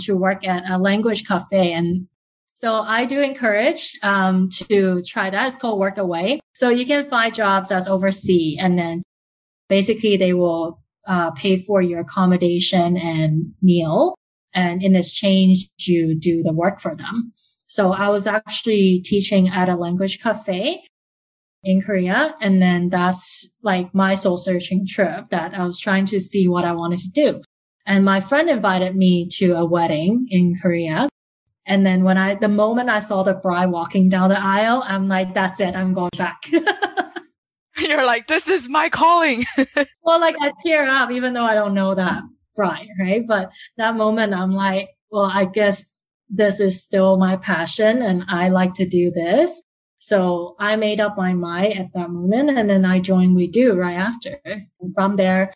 to 0.00 0.16
work 0.16 0.46
at 0.46 0.68
a 0.70 0.78
language 0.78 1.26
cafe 1.26 1.72
and 1.72 2.08
so 2.56 2.76
I 2.76 3.04
do 3.04 3.20
encourage 3.20 3.98
um, 4.02 4.48
to 4.68 5.02
try 5.02 5.28
that. 5.28 5.46
It's 5.46 5.56
called 5.56 5.78
Workaway. 5.78 6.38
So 6.54 6.70
you 6.70 6.86
can 6.86 7.04
find 7.04 7.34
jobs 7.34 7.70
as 7.70 7.86
overseas 7.86 8.56
and 8.58 8.78
then 8.78 9.02
basically 9.68 10.16
they 10.16 10.32
will 10.32 10.80
uh, 11.06 11.32
pay 11.32 11.58
for 11.58 11.82
your 11.82 12.00
accommodation 12.00 12.96
and 12.96 13.52
meal. 13.60 14.14
And 14.54 14.82
in 14.82 14.96
exchange, 14.96 15.68
you 15.80 16.18
do 16.18 16.42
the 16.42 16.54
work 16.54 16.80
for 16.80 16.96
them. 16.96 17.34
So 17.66 17.92
I 17.92 18.08
was 18.08 18.26
actually 18.26 19.02
teaching 19.04 19.48
at 19.50 19.68
a 19.68 19.76
language 19.76 20.22
cafe 20.22 20.82
in 21.62 21.82
Korea. 21.82 22.36
And 22.40 22.62
then 22.62 22.88
that's 22.88 23.46
like 23.62 23.94
my 23.94 24.14
soul 24.14 24.38
searching 24.38 24.86
trip 24.86 25.28
that 25.28 25.52
I 25.52 25.62
was 25.62 25.78
trying 25.78 26.06
to 26.06 26.20
see 26.20 26.48
what 26.48 26.64
I 26.64 26.72
wanted 26.72 27.00
to 27.00 27.10
do. 27.10 27.42
And 27.84 28.02
my 28.02 28.22
friend 28.22 28.48
invited 28.48 28.96
me 28.96 29.28
to 29.32 29.52
a 29.52 29.66
wedding 29.66 30.26
in 30.30 30.54
Korea. 30.58 31.08
And 31.66 31.84
then 31.84 32.04
when 32.04 32.16
I, 32.16 32.34
the 32.34 32.48
moment 32.48 32.90
I 32.90 33.00
saw 33.00 33.22
the 33.22 33.34
bride 33.34 33.66
walking 33.66 34.08
down 34.08 34.30
the 34.30 34.38
aisle, 34.38 34.82
I'm 34.86 35.08
like, 35.08 35.34
that's 35.34 35.60
it. 35.60 35.74
I'm 35.74 35.92
going 35.92 36.10
back. 36.16 36.42
You're 37.78 38.06
like, 38.06 38.28
this 38.28 38.48
is 38.48 38.68
my 38.68 38.88
calling. 38.88 39.44
well, 40.02 40.20
like 40.20 40.36
I 40.40 40.52
tear 40.64 40.86
up, 40.86 41.10
even 41.10 41.34
though 41.34 41.42
I 41.42 41.54
don't 41.54 41.74
know 41.74 41.94
that 41.94 42.22
bride, 42.54 42.88
right? 42.98 43.26
But 43.26 43.50
that 43.76 43.96
moment, 43.96 44.32
I'm 44.32 44.52
like, 44.52 44.88
well, 45.10 45.30
I 45.32 45.44
guess 45.44 46.00
this 46.28 46.60
is 46.60 46.82
still 46.82 47.18
my 47.18 47.36
passion 47.36 48.02
and 48.02 48.24
I 48.28 48.48
like 48.48 48.74
to 48.74 48.88
do 48.88 49.10
this. 49.10 49.62
So 49.98 50.54
I 50.58 50.76
made 50.76 51.00
up 51.00 51.16
my 51.16 51.34
mind 51.34 51.78
at 51.78 51.92
that 51.94 52.10
moment 52.10 52.50
and 52.50 52.70
then 52.70 52.84
I 52.84 53.00
joined 53.00 53.34
We 53.34 53.48
Do 53.48 53.74
right 53.74 53.94
after. 53.94 54.38
And 54.44 54.94
from 54.94 55.16
there, 55.16 55.52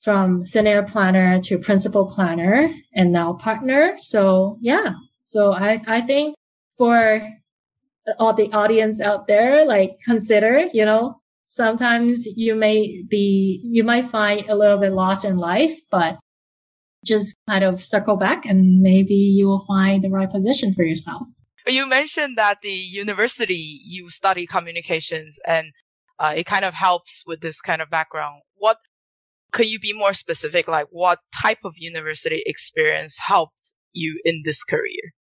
from 0.00 0.46
senior 0.46 0.82
planner 0.82 1.38
to 1.40 1.58
principal 1.58 2.10
planner 2.10 2.72
and 2.94 3.12
now 3.12 3.34
partner. 3.34 3.94
So 3.98 4.58
yeah, 4.60 4.94
so 5.30 5.52
I, 5.54 5.80
I 5.86 6.00
think 6.00 6.34
for 6.76 7.22
all 8.18 8.32
the 8.32 8.52
audience 8.52 9.00
out 9.00 9.28
there, 9.28 9.64
like 9.64 9.92
consider, 10.04 10.66
you 10.72 10.84
know, 10.84 11.20
sometimes 11.46 12.26
you 12.34 12.56
may 12.56 13.04
be, 13.08 13.60
you 13.62 13.84
might 13.84 14.06
find 14.06 14.48
a 14.48 14.56
little 14.56 14.78
bit 14.78 14.92
lost 14.92 15.24
in 15.24 15.36
life, 15.36 15.78
but 15.88 16.18
just 17.06 17.36
kind 17.48 17.62
of 17.62 17.80
circle 17.80 18.16
back 18.16 18.44
and 18.44 18.80
maybe 18.80 19.14
you 19.14 19.46
will 19.46 19.64
find 19.66 20.02
the 20.02 20.10
right 20.10 20.28
position 20.28 20.74
for 20.74 20.82
yourself. 20.82 21.28
You 21.64 21.88
mentioned 21.88 22.36
that 22.36 22.62
the 22.62 22.72
university 22.72 23.80
you 23.84 24.08
study 24.08 24.48
communications 24.48 25.38
and 25.46 25.68
uh, 26.18 26.34
it 26.36 26.44
kind 26.44 26.64
of 26.64 26.74
helps 26.74 27.22
with 27.24 27.40
this 27.40 27.60
kind 27.60 27.80
of 27.80 27.88
background. 27.88 28.42
What 28.56 28.78
could 29.52 29.70
you 29.70 29.78
be 29.78 29.92
more 29.92 30.12
specific? 30.12 30.66
Like 30.66 30.88
what 30.90 31.20
type 31.40 31.60
of 31.64 31.74
university 31.76 32.42
experience 32.46 33.16
helped 33.28 33.74
you 33.92 34.20
in 34.24 34.42
this 34.44 34.64
career? 34.64 35.12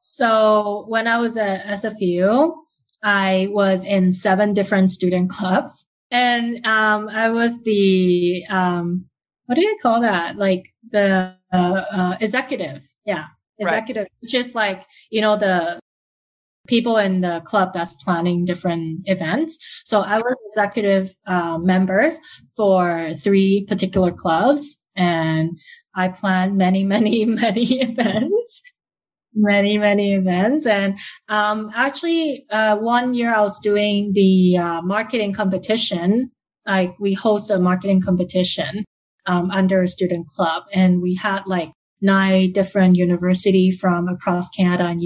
So 0.00 0.84
when 0.88 1.06
I 1.06 1.18
was 1.18 1.36
at 1.36 1.64
SFU, 1.66 2.54
I 3.02 3.48
was 3.50 3.84
in 3.84 4.12
seven 4.12 4.52
different 4.52 4.90
student 4.90 5.30
clubs 5.30 5.86
and 6.10 6.66
um, 6.66 7.08
I 7.08 7.28
was 7.28 7.62
the, 7.62 8.44
um, 8.48 9.06
what 9.46 9.54
do 9.54 9.62
you 9.62 9.76
call 9.80 10.00
that? 10.00 10.36
Like 10.36 10.64
the 10.90 11.34
uh, 11.52 11.84
uh, 11.92 12.16
executive. 12.20 12.88
Yeah. 13.06 13.26
Executive, 13.58 14.04
right. 14.04 14.12
which 14.22 14.34
is 14.34 14.54
like, 14.54 14.84
you 15.10 15.20
know, 15.20 15.36
the 15.36 15.78
people 16.66 16.96
in 16.96 17.20
the 17.20 17.40
club 17.44 17.72
that's 17.74 17.94
planning 18.02 18.44
different 18.44 19.00
events. 19.06 19.58
So 19.84 20.00
I 20.00 20.18
was 20.18 20.36
executive 20.46 21.14
uh, 21.26 21.58
members 21.58 22.18
for 22.56 23.14
three 23.14 23.66
particular 23.68 24.12
clubs 24.12 24.78
and 24.96 25.58
I 25.94 26.08
planned 26.08 26.56
many, 26.56 26.84
many, 26.94 27.26
many 27.26 27.80
events 27.82 28.62
many 29.34 29.78
many 29.78 30.14
events. 30.14 30.66
And 30.66 30.98
um, 31.28 31.70
actually 31.74 32.44
uh, 32.50 32.76
one 32.76 33.14
year 33.14 33.32
i 33.32 33.40
was 33.40 33.58
doing 33.60 34.12
the 34.12 34.56
uh, 34.56 34.82
marketing 34.82 35.32
competition. 35.32 36.30
Like 36.66 36.94
we 37.00 37.14
host 37.14 37.50
a 37.50 37.58
marketing 37.58 38.02
competition 38.02 38.84
um, 39.26 39.50
under 39.50 39.82
a 39.82 39.88
student 39.88 40.26
club. 40.28 40.64
And 40.72 41.00
we 41.00 41.14
had 41.14 41.42
like 41.46 41.72
nine 42.00 42.52
different 42.52 42.96
university 42.96 43.70
from 43.70 44.08
across 44.08 44.48
canada 44.50 44.84
and 44.84 45.02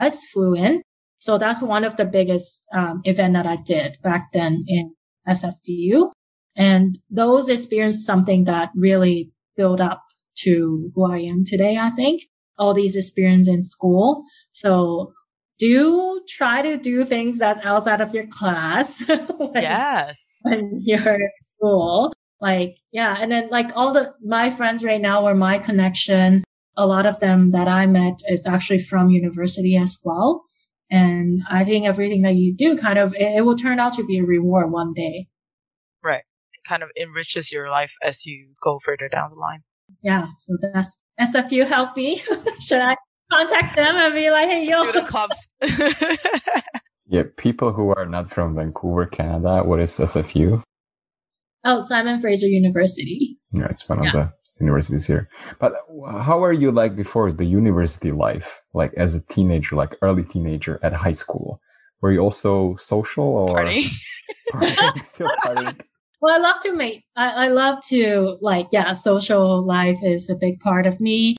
us 0.00 0.24
flew 0.32 0.54
in. 0.54 0.82
So 1.18 1.38
that's 1.38 1.62
one 1.62 1.84
of 1.84 1.96
the 1.96 2.04
biggest 2.04 2.64
um, 2.72 3.00
event 3.04 3.34
that 3.34 3.46
i 3.46 3.56
did 3.56 3.98
back 4.02 4.32
then 4.32 4.64
in 4.68 4.94
SFU 5.28 6.12
and 6.56 6.98
those 7.10 7.48
experiences 7.48 8.04
something 8.04 8.44
that 8.44 8.70
really 8.74 9.30
built 9.56 9.80
up 9.80 10.02
to 10.38 10.90
who 10.94 11.04
i 11.10 11.18
am 11.18 11.44
today 11.44 11.76
i 11.76 11.90
think 11.90 12.22
all 12.58 12.74
these 12.74 12.96
experience 12.96 13.48
in 13.48 13.62
school. 13.62 14.24
So 14.52 15.12
do 15.58 16.20
try 16.28 16.62
to 16.62 16.76
do 16.76 17.04
things 17.04 17.38
that's 17.38 17.60
outside 17.64 18.00
of 18.00 18.14
your 18.14 18.26
class. 18.26 19.02
when, 19.08 19.50
yes. 19.54 20.40
When 20.42 20.80
you're 20.82 21.14
at 21.14 21.30
school. 21.56 22.12
Like, 22.40 22.76
yeah. 22.92 23.16
And 23.18 23.32
then 23.32 23.48
like 23.48 23.70
all 23.74 23.92
the, 23.92 24.12
my 24.22 24.50
friends 24.50 24.84
right 24.84 25.00
now 25.00 25.26
or 25.26 25.34
my 25.34 25.58
connection, 25.58 26.44
a 26.76 26.86
lot 26.86 27.06
of 27.06 27.18
them 27.20 27.52
that 27.52 27.68
I 27.68 27.86
met 27.86 28.20
is 28.28 28.46
actually 28.46 28.80
from 28.80 29.08
university 29.08 29.76
as 29.76 29.98
well. 30.04 30.44
And 30.90 31.42
I 31.48 31.64
think 31.64 31.86
everything 31.86 32.22
that 32.22 32.34
you 32.34 32.54
do 32.54 32.76
kind 32.76 32.98
of, 32.98 33.14
it, 33.14 33.38
it 33.38 33.44
will 33.44 33.56
turn 33.56 33.80
out 33.80 33.94
to 33.94 34.04
be 34.04 34.18
a 34.18 34.24
reward 34.24 34.70
one 34.70 34.92
day. 34.92 35.28
Right. 36.04 36.22
It 36.52 36.68
kind 36.68 36.82
of 36.82 36.90
enriches 37.00 37.50
your 37.50 37.70
life 37.70 37.94
as 38.02 38.26
you 38.26 38.50
go 38.62 38.78
further 38.78 39.08
down 39.08 39.30
the 39.30 39.36
line 39.36 39.62
yeah, 40.02 40.26
so 40.34 40.56
that's 40.60 41.02
SFU 41.20 41.66
help 41.66 41.96
me. 41.96 42.22
Should 42.60 42.80
I 42.82 42.96
contact 43.32 43.76
them 43.76 43.96
and 43.96 44.14
be 44.14 44.30
like, 44.30 44.48
hey, 44.48 44.66
yo? 44.66 44.84
Do 44.84 44.92
the 44.92 45.02
clubs. 45.02 45.36
Yeah, 47.08 47.22
people 47.36 47.72
who 47.72 47.94
are 47.94 48.06
not 48.06 48.30
from 48.30 48.56
Vancouver, 48.56 49.06
Canada, 49.06 49.62
what 49.62 49.80
is 49.80 49.92
SFU? 49.92 50.62
Oh, 51.64 51.80
Simon 51.80 52.20
Fraser 52.20 52.48
University. 52.48 53.38
Yeah, 53.52 53.66
it's 53.70 53.88
one 53.88 54.02
yeah. 54.02 54.08
of 54.08 54.12
the 54.12 54.32
universities 54.60 55.06
here. 55.06 55.28
But 55.60 55.74
how 56.04 56.42
are 56.42 56.52
you 56.52 56.72
like 56.72 56.96
before 56.96 57.30
the 57.30 57.44
university 57.44 58.10
life, 58.10 58.60
like 58.74 58.92
as 58.94 59.14
a 59.14 59.24
teenager, 59.26 59.76
like 59.76 59.96
early 60.02 60.24
teenager 60.24 60.80
at 60.82 60.92
high 60.92 61.12
school? 61.12 61.60
Were 62.00 62.12
you 62.12 62.20
also 62.20 62.74
social 62.76 63.24
or 63.24 63.54
Party. 63.54 63.84
still 65.04 65.30
partying? 65.44 65.80
Well, 66.26 66.34
I 66.34 66.38
love 66.38 66.58
to 66.62 66.74
make, 66.74 67.04
I, 67.14 67.44
I 67.44 67.48
love 67.50 67.80
to 67.86 68.36
like, 68.40 68.66
yeah, 68.72 68.94
social 68.94 69.64
life 69.64 69.98
is 70.02 70.28
a 70.28 70.34
big 70.34 70.58
part 70.58 70.84
of 70.84 70.98
me. 70.98 71.36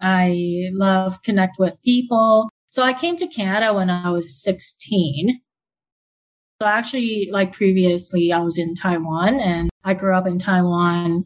I 0.00 0.70
love 0.72 1.20
connect 1.24 1.58
with 1.58 1.82
people. 1.82 2.48
So 2.70 2.84
I 2.84 2.92
came 2.92 3.16
to 3.16 3.26
Canada 3.26 3.74
when 3.74 3.90
I 3.90 4.10
was 4.10 4.40
16. 4.40 5.40
So 6.60 6.68
actually, 6.68 7.30
like 7.32 7.50
previously, 7.50 8.32
I 8.32 8.38
was 8.38 8.58
in 8.58 8.76
Taiwan 8.76 9.40
and 9.40 9.70
I 9.82 9.94
grew 9.94 10.14
up 10.14 10.28
in 10.28 10.38
Taiwan. 10.38 11.24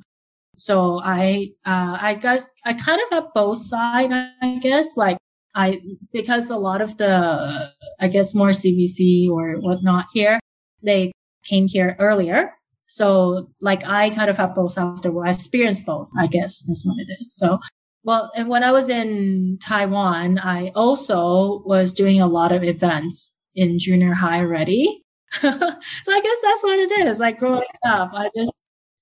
So 0.57 1.03
I, 1.05 1.51
uh, 1.67 1.99
I 2.01 2.14
guess 2.14 2.49
I 2.64 2.73
kind 2.73 3.03
of 3.03 3.11
have 3.11 3.35
both 3.35 3.59
sides, 3.59 4.14
I 4.41 4.59
guess. 4.62 4.97
Like 4.97 5.19
I, 5.55 5.83
because 6.14 6.49
a 6.49 6.57
lot 6.57 6.81
of 6.81 6.97
the, 6.97 7.75
I 8.01 8.09
guess 8.09 8.35
more 8.35 8.53
CBC 8.53 9.29
or 9.29 9.57
whatnot 9.61 10.07
here, 10.14 10.41
they 10.83 11.12
came 11.47 11.66
here 11.68 11.97
earlier. 11.99 12.53
So 12.86 13.49
like 13.61 13.86
I 13.86 14.11
kind 14.11 14.30
of 14.30 14.36
have 14.36 14.55
both 14.55 14.74
the 14.74 15.11
world. 15.11 15.26
I 15.26 15.30
experienced 15.30 15.86
both, 15.86 16.09
I 16.18 16.26
guess 16.26 16.62
that's 16.62 16.84
what 16.84 16.99
it 16.99 17.09
is. 17.20 17.34
So 17.34 17.59
well, 18.05 18.30
and 18.36 18.49
when 18.49 18.62
I 18.62 18.70
was 18.70 18.88
in 18.88 19.59
Taiwan, 19.61 20.38
I 20.38 20.70
also 20.76 21.62
was 21.64 21.92
doing 21.92 22.20
a 22.20 22.28
lot 22.28 22.53
of 22.53 22.62
events 22.62 23.34
in 23.57 23.80
junior 23.80 24.14
high 24.14 24.38
already. 24.38 25.03
so 25.40 25.49
I 25.51 26.20
guess 26.20 26.38
that's 26.42 26.62
what 26.62 26.78
it 26.78 26.92
is. 27.01 27.18
Like 27.18 27.40
growing 27.40 27.64
up, 27.84 28.11
I 28.14 28.30
just 28.36 28.53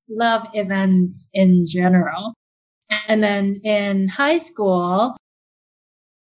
love 0.09 0.47
events 0.55 1.28
in 1.34 1.66
general. 1.66 2.34
And 3.07 3.22
then 3.22 3.61
in 3.62 4.09
high 4.09 4.38
school, 4.38 5.16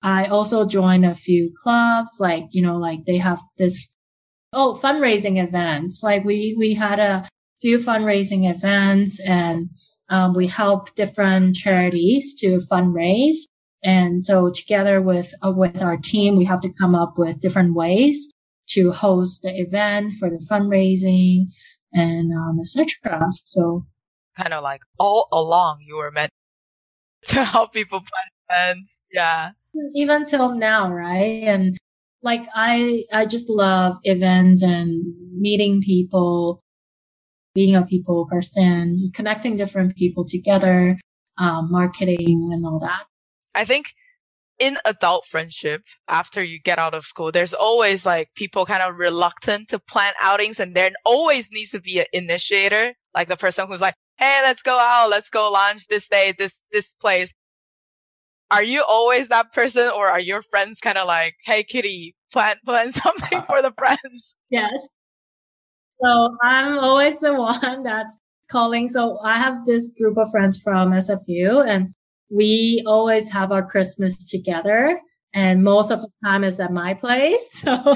I 0.03 0.25
also 0.25 0.65
joined 0.65 1.05
a 1.05 1.15
few 1.15 1.51
clubs, 1.63 2.17
like, 2.19 2.45
you 2.51 2.61
know, 2.61 2.77
like 2.77 3.05
they 3.05 3.17
have 3.17 3.41
this, 3.57 3.89
oh, 4.57 4.73
fundraising 4.73 5.41
events. 5.41 6.01
Like 6.01 6.25
we, 6.25 6.55
we 6.57 6.73
had 6.73 6.99
a 6.99 7.29
few 7.61 7.77
fundraising 7.77 8.49
events 8.49 9.19
and 9.21 9.69
um, 10.09 10.33
we 10.33 10.47
help 10.47 10.95
different 10.95 11.55
charities 11.55 12.33
to 12.39 12.57
fundraise. 12.71 13.45
And 13.83 14.23
so 14.23 14.49
together 14.49 14.99
with, 14.99 15.31
uh, 15.45 15.51
with 15.51 15.83
our 15.83 15.95
team, 15.95 16.35
we 16.35 16.45
have 16.45 16.59
to 16.61 16.73
come 16.73 16.95
up 16.95 17.19
with 17.19 17.39
different 17.39 17.75
ways 17.75 18.33
to 18.69 18.91
host 18.91 19.43
the 19.43 19.53
event 19.55 20.13
for 20.19 20.27
the 20.27 20.43
fundraising 20.49 21.49
and, 21.93 22.33
um, 22.33 22.59
etc. 22.59 23.19
So 23.45 23.85
kind 24.35 24.53
of 24.53 24.63
like 24.63 24.81
all 24.97 25.27
along 25.31 25.81
you 25.85 25.97
were 25.97 26.11
meant 26.11 26.31
to 27.27 27.43
help 27.43 27.73
people 27.73 27.99
plan 27.99 28.73
events. 28.73 28.99
Yeah. 29.13 29.51
Even 29.93 30.25
till 30.25 30.55
now, 30.55 30.91
right? 30.91 31.43
And 31.43 31.77
like 32.23 32.45
I, 32.53 33.03
I 33.13 33.25
just 33.25 33.49
love 33.49 33.97
events 34.03 34.63
and 34.63 35.03
meeting 35.33 35.81
people 35.81 36.63
being 37.53 37.75
a 37.75 37.83
people 37.83 38.27
person, 38.29 39.11
connecting 39.15 39.55
different 39.55 39.95
people 39.95 40.23
together, 40.23 40.97
um, 41.39 41.71
marketing 41.71 42.49
and 42.53 42.65
all 42.65 42.79
that. 42.79 43.05
I 43.55 43.65
think 43.65 43.93
in 44.59 44.77
adult 44.85 45.25
friendship, 45.25 45.83
after 46.07 46.43
you 46.43 46.59
get 46.59 46.79
out 46.79 46.93
of 46.93 47.05
school, 47.05 47.31
there's 47.31 47.53
always 47.53 48.05
like 48.05 48.29
people 48.35 48.65
kind 48.65 48.83
of 48.83 48.97
reluctant 48.97 49.69
to 49.69 49.79
plan 49.79 50.13
outings 50.21 50.59
and 50.59 50.75
there 50.75 50.91
always 51.05 51.51
needs 51.51 51.71
to 51.71 51.81
be 51.81 51.99
an 51.99 52.05
initiator, 52.13 52.93
like 53.15 53.27
the 53.27 53.37
person 53.37 53.67
who's 53.67 53.81
like, 53.81 53.95
Hey, 54.17 54.39
let's 54.43 54.63
go 54.63 54.79
out. 54.79 55.09
Let's 55.09 55.29
go 55.29 55.49
lunch 55.51 55.87
this 55.87 56.07
day, 56.07 56.33
this, 56.37 56.63
this 56.71 56.93
place. 56.93 57.33
Are 58.49 58.63
you 58.63 58.83
always 58.87 59.27
that 59.29 59.53
person 59.53 59.89
or 59.95 60.07
are 60.07 60.19
your 60.19 60.41
friends 60.41 60.79
kind 60.79 60.97
of 60.97 61.07
like, 61.07 61.35
Hey, 61.45 61.63
Kitty, 61.63 62.15
plan, 62.31 62.55
plan 62.65 62.91
something 62.91 63.41
for 63.47 63.61
the 63.61 63.73
friends? 63.77 64.35
Yes. 64.49 64.89
So 66.01 66.37
I'm 66.41 66.77
always 66.77 67.19
the 67.19 67.33
one 67.33 67.83
that's 67.83 68.17
calling. 68.49 68.89
So 68.89 69.19
I 69.23 69.37
have 69.37 69.65
this 69.65 69.89
group 69.99 70.17
of 70.17 70.29
friends 70.31 70.61
from 70.61 70.91
SFU 70.91 71.67
and 71.67 71.93
we 72.29 72.83
always 72.85 73.29
have 73.29 73.51
our 73.51 73.65
Christmas 73.65 74.29
together. 74.29 74.99
And 75.33 75.63
most 75.63 75.91
of 75.91 76.01
the 76.01 76.09
time 76.23 76.43
is 76.43 76.59
at 76.59 76.71
my 76.71 76.93
place. 76.93 77.65
So 77.77 77.95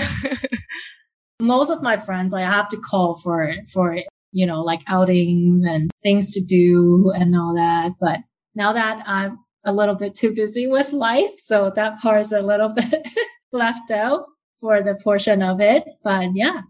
most 1.39 1.71
of 1.71 1.81
my 1.81 1.97
friends, 1.97 2.33
I 2.33 2.41
have 2.41 2.69
to 2.69 2.77
call 2.77 3.17
for, 3.17 3.53
for, 3.73 3.97
you 4.31 4.45
know, 4.45 4.61
like 4.61 4.81
outings 4.87 5.63
and 5.63 5.89
things 6.03 6.31
to 6.33 6.41
do 6.41 7.11
and 7.15 7.35
all 7.35 7.55
that. 7.55 7.93
But 7.99 8.19
now 8.53 8.73
that 8.73 9.03
I'm 9.07 9.39
a 9.63 9.73
little 9.73 9.95
bit 9.95 10.15
too 10.15 10.33
busy 10.33 10.67
with 10.67 10.93
life, 10.93 11.31
so 11.37 11.71
that 11.75 11.99
part 11.99 12.21
is 12.21 12.31
a 12.31 12.41
little 12.41 12.69
bit 12.73 13.05
left 13.51 13.91
out 13.91 14.25
for 14.59 14.81
the 14.81 14.95
portion 14.95 15.41
of 15.41 15.61
it. 15.61 15.83
But 16.03 16.29
yeah, 16.35 16.61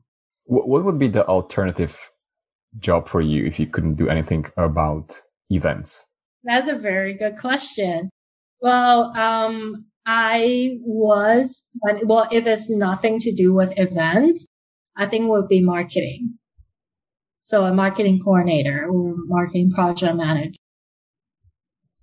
what 0.46 0.84
would 0.84 1.00
be 1.00 1.08
the 1.08 1.26
alternative 1.28 2.12
job 2.80 3.08
for 3.08 3.22
you 3.22 3.46
if 3.46 3.60
you 3.60 3.68
couldn't 3.68 3.96
do 3.96 4.10
anything 4.10 4.46
about 4.58 5.22
events? 5.50 6.06
That's 6.44 6.68
a 6.68 6.76
very 6.76 7.14
good 7.14 7.38
question. 7.38 8.10
Well, 8.62 9.16
um, 9.18 9.86
I 10.06 10.78
was, 10.82 11.64
well, 12.04 12.28
if 12.32 12.48
it's 12.48 12.70
nothing 12.70 13.20
to 13.20 13.32
do 13.32 13.54
with 13.54 13.78
events, 13.78 14.46
I 14.98 15.06
think 15.06 15.30
would 15.30 15.48
be 15.48 15.62
marketing. 15.62 16.38
So 17.42 17.64
a 17.64 17.74
marketing 17.74 18.20
coordinator 18.20 18.88
or 18.88 19.16
marketing 19.26 19.72
project 19.72 20.16
manager. 20.16 20.56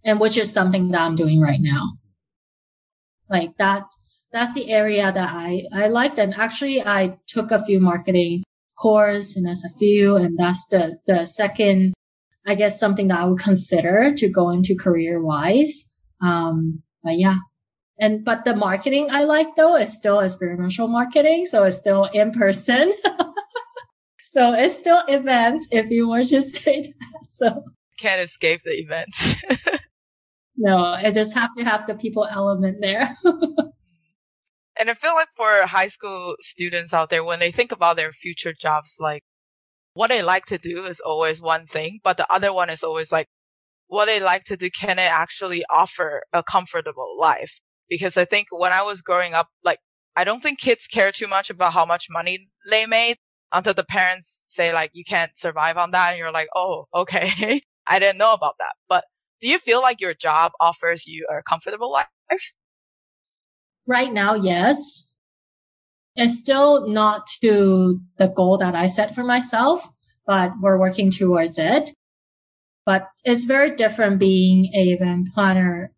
And 0.05 0.21
which 0.21 0.37
is 0.37 0.53
something 0.53 0.91
that 0.91 1.01
I'm 1.01 1.15
doing 1.15 1.41
right 1.41 1.61
now. 1.61 1.93
Like 3.29 3.57
that, 3.59 3.85
that's 4.33 4.55
the 4.55 4.71
area 4.71 5.11
that 5.13 5.31
I, 5.33 5.65
I 5.73 5.89
liked. 5.89 6.19
And 6.19 6.35
actually 6.35 6.83
I 6.83 7.19
took 7.27 7.51
a 7.51 7.65
few 7.65 7.81
marketing 7.81 8.45
course 8.79 9.37
in 9.37 9.45
SFU. 9.45 10.21
And 10.21 10.39
that's 10.39 10.67
the, 10.67 10.99
the 11.07 11.27
second, 11.27 11.95
I 12.47 12.55
guess, 12.55 12.79
something 12.79 13.09
that 13.09 13.21
I 13.21 13.25
would 13.25 13.41
consider 13.41 14.15
to 14.15 14.29
go 14.29 14.51
into 14.51 14.75
career 14.77 15.23
wise. 15.23 15.93
Um, 16.21 16.83
but 17.03 17.19
yeah. 17.19 17.37
And, 18.01 18.25
but 18.25 18.45
the 18.45 18.55
marketing 18.55 19.09
I 19.11 19.25
like 19.25 19.57
though 19.57 19.77
is 19.77 19.93
still 19.93 20.21
experiential 20.21 20.89
marketing. 20.89 21.47
So 21.47 21.65
it's 21.65 21.77
still 21.77 22.05
in 22.05 22.31
person. 22.31 22.95
so 24.23 24.55
it's 24.55 24.77
still 24.77 25.03
events 25.09 25.67
if 25.71 25.91
you 25.91 26.09
were 26.09 26.25
to 26.25 26.43
say 26.43 26.83
that. 26.83 27.27
So 27.29 27.65
can't 27.99 28.21
escape 28.21 28.63
the 28.65 28.73
events. 28.73 29.35
no, 30.57 30.77
I 30.77 31.11
just 31.11 31.35
have 31.35 31.53
to 31.59 31.65
have 31.65 31.87
the 31.87 31.95
people 31.95 32.27
element 32.31 32.79
there. 32.81 33.17
And 34.79 34.89
I 34.89 34.95
feel 34.95 35.15
like 35.15 35.29
for 35.35 35.67
high 35.67 35.89
school 35.89 36.37
students 36.41 36.95
out 36.95 37.11
there, 37.11 37.25
when 37.25 37.41
they 37.41 37.51
think 37.51 37.73
about 37.73 37.97
their 37.97 38.13
future 38.13 38.55
jobs, 38.59 38.99
like 39.01 39.25
what 39.95 40.09
they 40.09 40.23
like 40.23 40.47
to 40.47 40.59
do 40.59 40.85
is 40.85 41.01
always 41.01 41.43
one 41.43 41.67
thing, 41.67 41.99
but 42.05 42.17
the 42.17 42.33
other 42.33 42.53
one 42.53 42.71
is 42.71 42.85
always 42.85 43.11
like 43.11 43.27
what 43.89 44.07
they 44.07 44.21
like 44.21 44.45
to 44.45 44.57
do. 44.57 44.71
Can 44.71 45.01
it 45.01 45.11
actually 45.11 45.65
offer 45.69 46.23
a 46.33 46.45
comfortable 46.45 47.17
life? 47.19 47.59
Because 47.89 48.17
I 48.17 48.25
think 48.25 48.49
when 48.53 48.73
I 48.73 48.83
was 48.83 49.03
growing 49.03 49.35
up, 49.35 49.49
like 49.65 49.81
I 50.15 50.23
don't 50.23 50.43
think 50.43 50.61
kids 50.61 50.87
care 50.87 51.11
too 51.11 51.27
much 51.27 51.51
about 51.51 51.73
how 51.73 51.85
much 51.85 52.07
money 52.09 52.49
they 52.71 52.87
made 52.87 53.17
until 53.53 53.75
the 53.75 53.85
parents 53.85 54.45
say 54.47 54.73
like, 54.73 54.91
you 54.93 55.05
can't 55.05 55.37
survive 55.37 55.77
on 55.77 55.91
that. 55.91 56.11
And 56.11 56.19
you're 56.19 56.33
like, 56.33 56.49
Oh, 56.55 56.85
okay. 56.95 57.63
I 57.89 57.99
didn't 57.99 58.19
know 58.19 58.35
about 58.35 58.57
that. 58.59 58.75
But 58.89 59.05
do 59.41 59.49
you 59.49 59.59
feel 59.59 59.81
like 59.81 60.01
your 60.01 60.15
job 60.15 60.53
offers 60.61 61.07
you 61.07 61.27
a 61.31 61.43
comfortable 61.43 61.91
life? 61.91 62.07
Right 63.87 64.13
now, 64.13 64.35
yes. 64.35 65.11
It's 66.17 66.37
still 66.37 66.89
not 66.89 67.29
to 67.43 68.01
the 68.17 68.29
goal 68.29 68.59
that 68.59 68.75
I 68.75 68.89
set 68.89 69.15
for 69.15 69.23
myself, 69.23 69.89
but 70.27 70.53
we're 70.61 70.79
working 70.79 71.11
towards 71.11 71.59
it. 71.59 71.91
But 72.85 73.09
it's 73.25 73.45
very 73.45 73.77
different 73.77 74.19
being 74.19 74.67
a 74.75 74.93
event 74.93 75.29
planner 75.33 75.93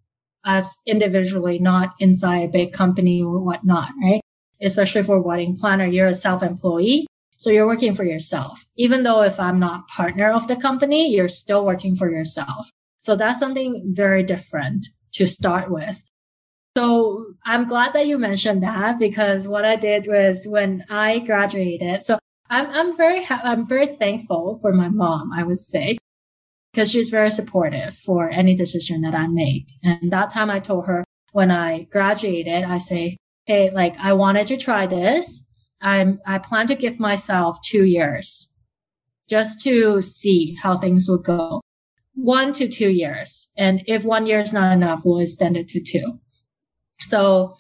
as 0.45 0.77
individually, 0.87 1.59
not 1.59 1.95
inside 1.99 2.43
a 2.43 2.49
big 2.49 2.73
company 2.73 3.23
or 3.23 3.41
whatnot, 3.41 3.91
right? 4.03 4.21
Especially 4.63 5.03
for 5.03 5.21
wedding 5.21 5.57
planner, 5.57 5.87
you're 5.87 6.09
a 6.09 6.15
self-employee. 6.15 7.07
So 7.41 7.49
you're 7.49 7.67
working 7.67 7.95
for 7.95 8.05
yourself. 8.05 8.67
Even 8.77 9.03
though 9.03 9.23
if 9.23 9.41
I'm 9.41 9.59
not 9.59 9.89
partner 9.89 10.31
of 10.31 10.47
the 10.47 10.57
company, 10.57 11.09
you're 11.09 11.31
still 11.31 11.65
working 11.65 11.97
for 11.97 12.11
yourself. 12.11 12.71
So 12.99 13.17
that's 13.17 13.41
something 13.41 13.95
very 13.95 14.23
different 14.23 14.85
to 15.13 15.27
start 15.27 15.71
with. 15.71 16.05
So 16.77 17.33
I'm 17.47 17.67
glad 17.67 17.95
that 17.95 18.07
you 18.07 18.19
mentioned 18.19 18.63
that 18.63 18.99
because 18.99 19.49
what 19.49 19.65
I 19.65 19.77
did 19.77 20.07
was 20.07 20.45
when 20.47 20.85
I 20.91 21.21
graduated. 21.21 22.03
So 22.03 22.19
I'm, 22.51 22.67
I'm 22.67 22.95
very, 22.95 23.25
I'm 23.31 23.67
very 23.67 23.87
thankful 23.87 24.59
for 24.61 24.75
my 24.75 24.91
mom, 24.91 25.33
I 25.33 25.43
would 25.43 25.61
say, 25.61 25.97
because 26.75 26.91
she's 26.91 27.09
very 27.09 27.31
supportive 27.31 27.97
for 27.97 28.29
any 28.29 28.55
decision 28.55 29.01
that 29.01 29.15
I 29.15 29.29
make. 29.29 29.67
And 29.83 30.11
that 30.13 30.29
time 30.29 30.51
I 30.51 30.61
told 30.61 30.85
her 30.89 31.05
when 31.33 31.51
I 31.51 31.85
graduated, 31.85 32.65
I 32.65 32.77
say, 32.77 33.17
hey, 33.47 33.71
like 33.71 33.99
I 33.99 34.13
wanted 34.13 34.47
to 34.49 34.59
try 34.59 34.87
this. 34.87 35.47
I'm, 35.81 36.21
I 36.27 36.39
plan 36.39 36.67
to 36.69 36.75
give 36.75 37.01
myself 37.01 37.59
two 37.63 37.85
years 37.85 38.55
just 39.29 39.61
to 39.63 40.03
see 40.03 40.57
how 40.63 40.77
things 40.77 41.09
will 41.09 41.19
go. 41.19 41.61
One 42.15 42.53
to 42.55 42.69
two 42.69 42.91
years. 42.91 43.49
And 43.57 43.83
if 43.87 44.05
one 44.05 44.27
year 44.27 44.41
is 44.41 44.53
not 44.53 44.73
enough, 44.73 45.03
we'll 45.05 45.21
extend 45.21 45.57
it 45.57 45.69
to 45.69 45.81
two. 45.81 46.19
So 47.01 47.55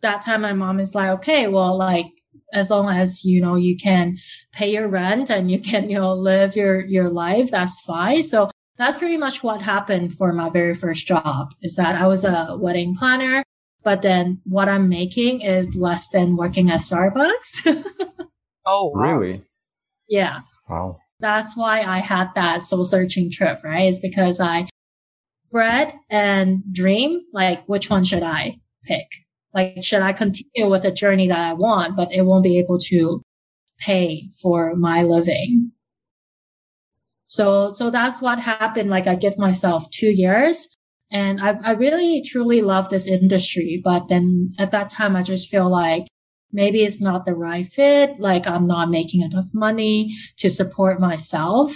that 0.00 0.22
time 0.22 0.40
my 0.40 0.54
mom 0.54 0.80
is 0.80 0.94
like, 0.94 1.10
okay, 1.10 1.46
well, 1.46 1.76
like 1.76 2.06
as 2.52 2.70
long 2.70 2.88
as 2.88 3.24
you 3.24 3.40
know 3.40 3.54
you 3.56 3.76
can 3.76 4.16
pay 4.52 4.72
your 4.72 4.88
rent 4.88 5.30
and 5.30 5.50
you 5.50 5.60
can 5.60 5.88
you 5.88 5.98
know 5.98 6.14
live 6.14 6.56
your 6.56 6.84
your 6.86 7.08
life 7.08 7.50
that's 7.50 7.80
fine 7.82 8.22
so 8.22 8.50
that's 8.76 8.96
pretty 8.96 9.16
much 9.16 9.42
what 9.42 9.60
happened 9.60 10.12
for 10.12 10.32
my 10.32 10.48
very 10.50 10.74
first 10.74 11.06
job 11.06 11.48
is 11.62 11.76
that 11.76 12.00
i 12.00 12.06
was 12.06 12.24
a 12.24 12.56
wedding 12.58 12.94
planner 12.96 13.42
but 13.82 14.02
then 14.02 14.40
what 14.44 14.68
i'm 14.68 14.88
making 14.88 15.40
is 15.40 15.76
less 15.76 16.08
than 16.10 16.36
working 16.36 16.70
at 16.70 16.80
starbucks 16.80 17.66
oh 18.66 18.92
wow. 18.94 19.00
really 19.00 19.42
yeah 20.08 20.40
wow 20.68 20.96
that's 21.20 21.56
why 21.56 21.80
i 21.82 21.98
had 21.98 22.28
that 22.34 22.62
soul 22.62 22.84
searching 22.84 23.30
trip 23.30 23.60
right 23.64 23.88
is 23.88 24.00
because 24.00 24.40
i 24.40 24.66
bread 25.50 25.92
and 26.08 26.62
dream 26.72 27.20
like 27.32 27.64
which 27.66 27.90
one 27.90 28.04
should 28.04 28.22
i 28.22 28.54
pick 28.84 29.06
like, 29.54 29.82
should 29.82 30.02
I 30.02 30.12
continue 30.12 30.70
with 30.70 30.84
a 30.84 30.92
journey 30.92 31.28
that 31.28 31.44
I 31.44 31.52
want, 31.54 31.96
but 31.96 32.12
it 32.12 32.22
won't 32.22 32.44
be 32.44 32.58
able 32.58 32.78
to 32.78 33.22
pay 33.78 34.30
for 34.40 34.76
my 34.76 35.02
living? 35.02 35.72
So, 37.26 37.72
so 37.72 37.90
that's 37.90 38.20
what 38.22 38.38
happened. 38.38 38.90
Like 38.90 39.06
I 39.06 39.14
give 39.14 39.38
myself 39.38 39.90
two 39.90 40.10
years 40.10 40.68
and 41.10 41.40
I, 41.40 41.58
I 41.62 41.72
really 41.72 42.22
truly 42.22 42.62
love 42.62 42.88
this 42.88 43.08
industry. 43.08 43.80
But 43.82 44.08
then 44.08 44.52
at 44.58 44.70
that 44.70 44.90
time, 44.90 45.16
I 45.16 45.22
just 45.22 45.48
feel 45.48 45.68
like 45.68 46.06
maybe 46.52 46.82
it's 46.84 47.00
not 47.00 47.24
the 47.24 47.34
right 47.34 47.66
fit. 47.66 48.20
Like 48.20 48.46
I'm 48.46 48.66
not 48.66 48.90
making 48.90 49.22
enough 49.22 49.46
money 49.52 50.14
to 50.38 50.50
support 50.50 51.00
myself. 51.00 51.74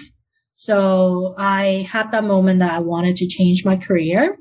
So 0.53 1.35
I 1.37 1.87
had 1.91 2.12
that 2.12 2.24
moment 2.24 2.61
that 2.61 2.72
I 2.72 2.78
wanted 2.78 3.16
to 3.16 3.26
change 3.26 3.64
my 3.64 3.76
career. 3.76 4.39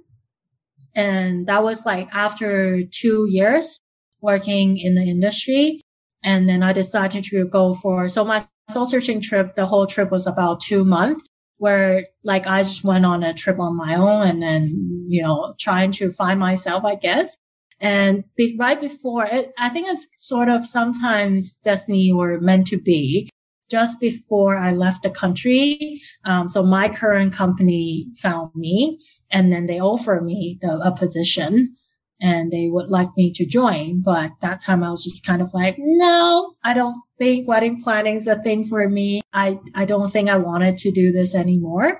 And 0.96 1.48
that 1.48 1.64
was 1.64 1.88
like 1.88 2.14
after 2.14 2.84
two 2.84 3.28
years 3.30 3.80
working 4.22 4.78
in 4.78 4.94
the 4.94 5.02
industry. 5.02 5.82
And 6.24 6.48
then 6.48 6.62
I 6.62 6.72
decided 6.72 7.24
to 7.26 7.46
go 7.46 7.74
for, 7.74 8.08
so 8.08 8.24
my 8.24 8.46
soul 8.70 8.86
searching 8.86 9.22
trip, 9.22 9.56
the 9.56 9.66
whole 9.66 9.88
trip 9.88 10.12
was 10.12 10.28
about 10.28 10.62
two 10.62 10.86
months 10.86 11.22
where 11.64 12.08
like 12.26 12.46
I 12.46 12.62
just 12.62 12.84
went 12.84 13.06
on 13.06 13.24
a 13.24 13.34
trip 13.34 13.58
on 13.58 13.78
my 13.78 13.96
own 13.96 14.28
and 14.28 14.44
then, 14.44 14.68
you 15.08 15.24
know, 15.24 15.54
trying 15.58 15.94
to 15.94 16.12
find 16.12 16.38
myself, 16.38 16.84
I 16.84 16.96
guess. 16.96 17.38
And 17.80 18.26
be, 18.36 18.58
right 18.60 18.78
before 18.78 19.26
it, 19.26 19.54
I 19.58 19.70
think 19.70 19.88
it's 19.88 20.06
sort 20.14 20.50
of 20.50 20.66
sometimes 20.66 21.56
destiny 21.64 22.12
or 22.12 22.38
meant 22.42 22.68
to 22.68 22.78
be 22.78 23.30
just 23.72 24.02
before 24.02 24.58
I 24.58 24.72
left 24.72 25.04
the 25.04 25.10
country. 25.10 26.02
Um, 26.26 26.50
so 26.50 26.64
my 26.64 26.90
current 26.90 27.32
company 27.32 28.08
found 28.18 28.52
me 28.56 29.00
and 29.32 29.50
then 29.50 29.66
they 29.66 29.80
offer 29.80 30.20
me 30.20 30.58
the, 30.60 30.78
a 30.80 30.94
position 30.94 31.78
and 32.22 32.52
they 32.52 32.70
would 32.70 32.90
like 32.90 33.10
me 33.18 33.32
to 33.34 33.46
join. 33.46 34.02
But 34.02 34.32
that 34.42 34.60
time 34.60 34.84
I 34.84 34.92
was 34.92 35.04
just 35.04 35.26
kind 35.26 35.42
of 35.42 35.54
like, 35.54 35.76
no, 35.78 36.54
I 36.64 36.74
don't 36.74 37.02
think 37.20 37.48
wedding 37.48 37.82
planning 37.82 38.16
is 38.16 38.28
a 38.28 38.42
thing 38.42 38.66
for 38.66 38.88
me. 38.90 39.22
I, 39.34 39.60
I 39.76 39.86
don't 39.86 40.12
think 40.12 40.30
I 40.30 40.38
wanted 40.38 40.78
to 40.80 40.92
do 40.92 41.12
this 41.12 41.36
anymore. 41.36 42.00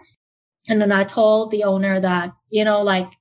And 0.70 0.82
then 0.82 0.92
I 0.92 1.04
told 1.04 1.52
the 1.52 1.64
owner 1.64 2.00
that, 2.00 2.32
you 2.50 2.64
know, 2.64 2.82
like 2.82 3.12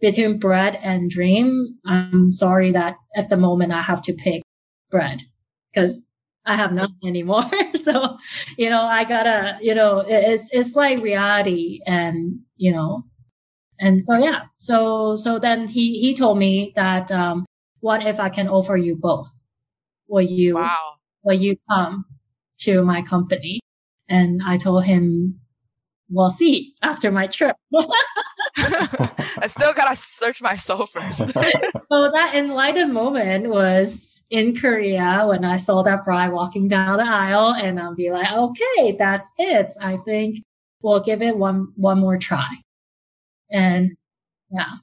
between 0.00 0.38
bread 0.38 0.78
and 0.82 1.10
dream, 1.10 1.78
I'm 1.84 2.30
sorry 2.32 2.70
that 2.72 2.96
at 3.16 3.28
the 3.28 3.36
moment 3.36 3.72
I 3.72 3.80
have 3.80 4.02
to 4.02 4.12
pick 4.12 4.42
bread 4.90 5.22
because 5.72 6.04
I 6.44 6.54
have 6.54 6.72
nothing 6.72 6.96
anymore. 7.04 7.50
so, 7.74 8.18
you 8.56 8.70
know, 8.70 8.82
I 8.82 9.04
gotta, 9.04 9.58
you 9.60 9.74
know, 9.74 10.04
it's, 10.06 10.48
it's 10.52 10.76
like 10.76 11.02
reality 11.02 11.80
and, 11.86 12.40
you 12.56 12.72
know, 12.72 13.02
and 13.78 14.02
so, 14.02 14.16
yeah. 14.16 14.42
So, 14.58 15.16
so 15.16 15.38
then 15.38 15.68
he, 15.68 16.00
he 16.00 16.14
told 16.14 16.38
me 16.38 16.72
that, 16.76 17.10
um, 17.12 17.46
what 17.80 18.06
if 18.06 18.18
I 18.18 18.28
can 18.28 18.48
offer 18.48 18.76
you 18.76 18.96
both? 18.96 19.30
Will 20.08 20.22
you, 20.22 20.56
wow. 20.56 20.94
will 21.22 21.34
you 21.34 21.56
come 21.68 22.04
to 22.60 22.82
my 22.82 23.02
company? 23.02 23.60
And 24.08 24.40
I 24.44 24.56
told 24.56 24.84
him, 24.84 25.40
we'll 26.08 26.30
see 26.30 26.74
after 26.82 27.10
my 27.10 27.26
trip. 27.26 27.56
I 28.56 29.46
still 29.46 29.72
gotta 29.72 29.96
search 29.96 30.40
my 30.40 30.56
soul 30.56 30.86
first. 30.86 31.26
so 31.28 32.10
that 32.10 32.32
enlightened 32.34 32.92
moment 32.92 33.48
was 33.48 34.22
in 34.30 34.56
Korea 34.56 35.24
when 35.26 35.44
I 35.44 35.56
saw 35.56 35.82
that 35.82 36.04
bride 36.04 36.32
walking 36.32 36.68
down 36.68 36.98
the 36.98 37.04
aisle 37.04 37.54
and 37.54 37.78
I'll 37.78 37.94
be 37.94 38.10
like, 38.10 38.32
okay, 38.32 38.96
that's 38.98 39.30
it. 39.38 39.74
I 39.80 39.98
think 39.98 40.42
we'll 40.82 41.00
give 41.00 41.22
it 41.22 41.36
one 41.36 41.72
one 41.76 41.98
more 42.00 42.16
try. 42.16 42.48
And 43.56 43.96
yeah. 44.50 44.76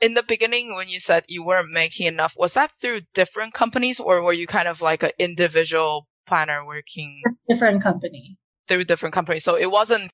In 0.00 0.14
the 0.14 0.22
beginning, 0.22 0.74
when 0.74 0.88
you 0.88 1.00
said 1.00 1.24
you 1.28 1.44
weren't 1.44 1.70
making 1.70 2.06
enough, 2.06 2.34
was 2.36 2.54
that 2.54 2.72
through 2.80 3.02
different 3.14 3.54
companies 3.54 3.98
or 3.98 4.22
were 4.22 4.32
you 4.32 4.46
kind 4.46 4.68
of 4.68 4.82
like 4.82 5.02
an 5.02 5.12
individual 5.18 6.06
planner 6.26 6.64
working? 6.66 7.22
Different 7.48 7.82
company. 7.82 8.36
Through 8.68 8.84
different 8.84 9.14
companies. 9.14 9.44
So 9.44 9.56
it 9.56 9.70
wasn't 9.70 10.10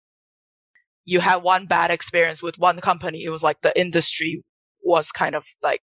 you 1.05 1.21
had 1.21 1.37
one 1.37 1.67
bad 1.67 1.91
experience 1.91 2.43
with 2.43 2.59
one 2.59 2.81
company. 2.81 3.25
It 3.25 3.31
was 3.31 3.43
like 3.43 3.61
the 3.63 3.79
industry 3.79 4.43
was 4.83 5.11
kind 5.11 5.35
of 5.35 5.45
like, 5.63 5.81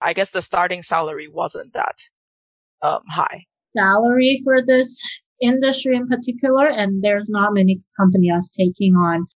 I 0.00 0.12
guess 0.12 0.30
the 0.30 0.42
starting 0.42 0.82
salary 0.82 1.28
wasn't 1.32 1.72
that 1.74 1.96
um, 2.82 3.00
high. 3.08 3.44
Salary 3.76 4.40
for 4.44 4.64
this 4.64 5.02
industry 5.40 5.96
in 5.96 6.08
particular, 6.08 6.66
and 6.66 7.02
there's 7.02 7.28
not 7.30 7.54
many 7.54 7.80
companies 7.98 8.50
taking 8.56 8.94
on 8.94 9.26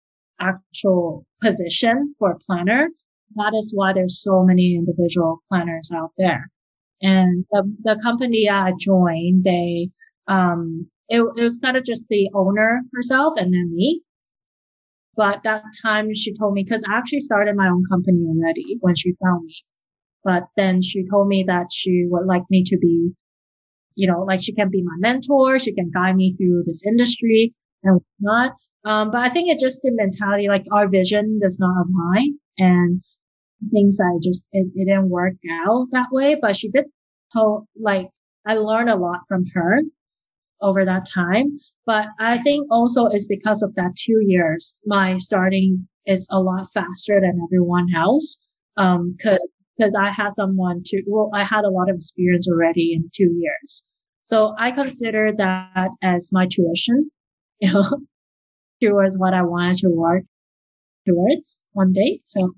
actual 0.41 1.25
position 1.45 2.15
for 2.19 2.33
a 2.33 2.39
planner. 2.47 2.89
That 3.37 3.53
is 3.55 3.73
why 3.75 3.93
there's 3.93 4.23
so 4.23 4.43
many 4.43 4.75
individual 4.75 5.43
planners 5.49 5.91
out 5.95 6.13
there. 6.17 6.51
And 7.03 7.45
the, 7.51 7.63
the 7.83 8.01
company 8.03 8.49
I 8.49 8.73
joined, 8.79 9.45
they, 9.45 9.91
um, 10.27 10.89
it, 11.09 11.21
it 11.21 11.43
was 11.43 11.59
kind 11.63 11.77
of 11.77 11.85
just 11.85 12.05
the 12.09 12.31
owner 12.35 12.83
herself 12.95 13.35
and 13.37 13.53
then 13.53 13.73
me. 13.73 14.03
But 15.17 15.43
that 15.43 15.65
time 15.83 16.15
she 16.15 16.35
told 16.37 16.55
me, 16.55 16.65
cause 16.65 16.83
I 16.89 16.97
actually 16.97 17.21
started 17.21 17.57
my 17.57 17.69
own 17.69 17.85
company 17.91 18.25
already 18.27 18.79
when 18.81 18.95
she 18.97 19.15
found 19.23 19.45
me. 19.45 19.55
But 20.25 20.45
then 20.57 20.81
she 20.81 21.05
told 21.11 21.29
me 21.29 21.45
that 21.47 21.67
she 21.73 22.07
would 22.09 22.27
like 22.27 22.45
me 22.51 22.65
to 22.67 22.79
be, 22.79 23.13
you 23.95 24.09
know, 24.09 24.23
like 24.23 24.41
she 24.43 24.55
can 24.55 24.71
be 24.71 24.83
my 24.83 25.11
mentor. 25.11 25.59
She 25.59 25.75
can 25.75 25.91
guide 25.91 26.17
me 26.17 26.35
through 26.37 26.65
this 26.65 26.83
industry 26.87 27.55
and 27.83 28.01
whatnot. 28.21 28.55
Um, 28.85 29.11
but 29.11 29.20
I 29.22 29.28
think 29.28 29.49
it's 29.49 29.62
just 29.62 29.80
the 29.82 29.93
mentality, 29.93 30.49
like 30.49 30.64
our 30.72 30.89
vision 30.89 31.41
does 31.43 31.59
not 31.59 31.87
align 31.87 32.39
and 32.59 33.03
things 33.70 33.99
I 34.01 34.18
just, 34.22 34.47
it, 34.53 34.66
it 34.74 34.87
didn't 34.87 35.09
work 35.09 35.35
out 35.51 35.87
that 35.93 36.09
way. 36.12 36.37
But 36.41 36.57
she 36.57 36.70
did 36.70 36.85
tell, 37.32 37.66
like, 37.80 38.09
I 38.47 38.55
learned 38.55 38.91
a 38.91 38.97
lot 38.97 39.20
from 39.26 39.45
her 39.55 39.80
over 40.61 40.85
that 40.85 41.07
time. 41.12 41.59
But 41.87 42.09
I 42.18 42.39
think 42.39 42.66
also 42.70 43.07
it's 43.07 43.26
because 43.26 43.62
of 43.62 43.74
that 43.76 43.93
two 43.97 44.20
years, 44.26 44.80
my 44.87 45.16
starting 45.16 45.89
is 46.07 46.28
a 46.30 46.41
lot 46.41 46.66
faster 46.72 47.20
than 47.20 47.41
everyone 47.43 47.87
else. 47.95 48.39
Um, 48.76 49.16
cause, 49.22 49.39
cause 49.80 49.95
I 49.99 50.11
had 50.11 50.32
someone 50.32 50.82
to, 50.87 51.03
well, 51.07 51.30
I 51.32 51.45
had 51.45 51.64
a 51.64 51.70
lot 51.70 51.89
of 51.89 51.97
experience 51.97 52.49
already 52.49 52.93
in 52.93 53.11
two 53.14 53.32
years. 53.39 53.82
So 54.24 54.55
I 54.59 54.70
consider 54.70 55.32
that 55.37 55.91
as 56.03 56.30
my 56.32 56.47
tuition, 56.51 57.11
you 57.61 57.72
know, 57.72 57.85
towards 58.83 59.18
what 59.18 59.35
I 59.35 59.43
wanted 59.43 59.77
to 59.79 59.89
work 59.89 60.25
towards 61.07 61.61
one 61.72 61.93
day. 61.93 62.20
So 62.25 62.55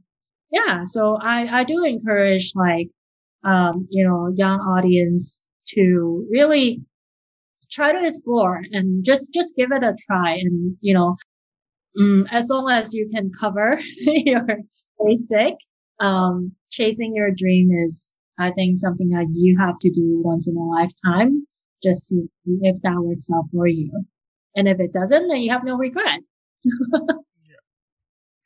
yeah, 0.51 0.85
so 0.85 1.19
I, 1.21 1.61
I 1.61 1.65
do 1.65 1.85
encourage 1.85 2.53
like, 2.55 2.89
um, 3.45 3.87
you 3.91 4.07
know, 4.07 4.33
young 4.37 4.61
audience 4.61 5.43
to 5.69 6.27
really 6.31 6.83
try 7.71 7.93
to 7.93 8.05
explore 8.05 8.63
and 8.73 9.05
just 9.05 9.33
just 9.33 9.55
give 9.57 9.71
it 9.73 9.83
a 9.83 9.95
try 10.07 10.33
and 10.33 10.77
you 10.81 10.95
know 10.95 11.17
um, 11.99 12.27
as 12.31 12.49
long 12.49 12.71
as 12.71 12.95
you 12.95 13.09
can 13.13 13.31
cover 13.39 13.81
your 13.99 14.47
basic 15.05 15.55
um, 16.01 16.53
chasing 16.71 17.15
your 17.15 17.31
dream 17.37 17.71
is 17.85 18.13
i 18.39 18.51
think 18.53 18.77
something 18.79 19.09
that 19.09 19.27
you 19.33 19.57
have 19.59 19.77
to 19.81 19.91
do 19.91 20.21
once 20.25 20.47
in 20.47 20.57
a 20.57 20.65
lifetime 20.65 21.47
just 21.83 22.09
to 22.09 22.23
see 22.23 22.59
if 22.63 22.81
that 22.83 23.01
works 23.01 23.29
out 23.35 23.45
for 23.53 23.67
you 23.67 23.91
and 24.57 24.69
if 24.69 24.81
it 24.81 24.93
doesn't 24.93 25.29
then 25.29 25.41
you 25.43 25.51
have 25.51 25.65
no 25.65 25.77
regret 25.77 26.21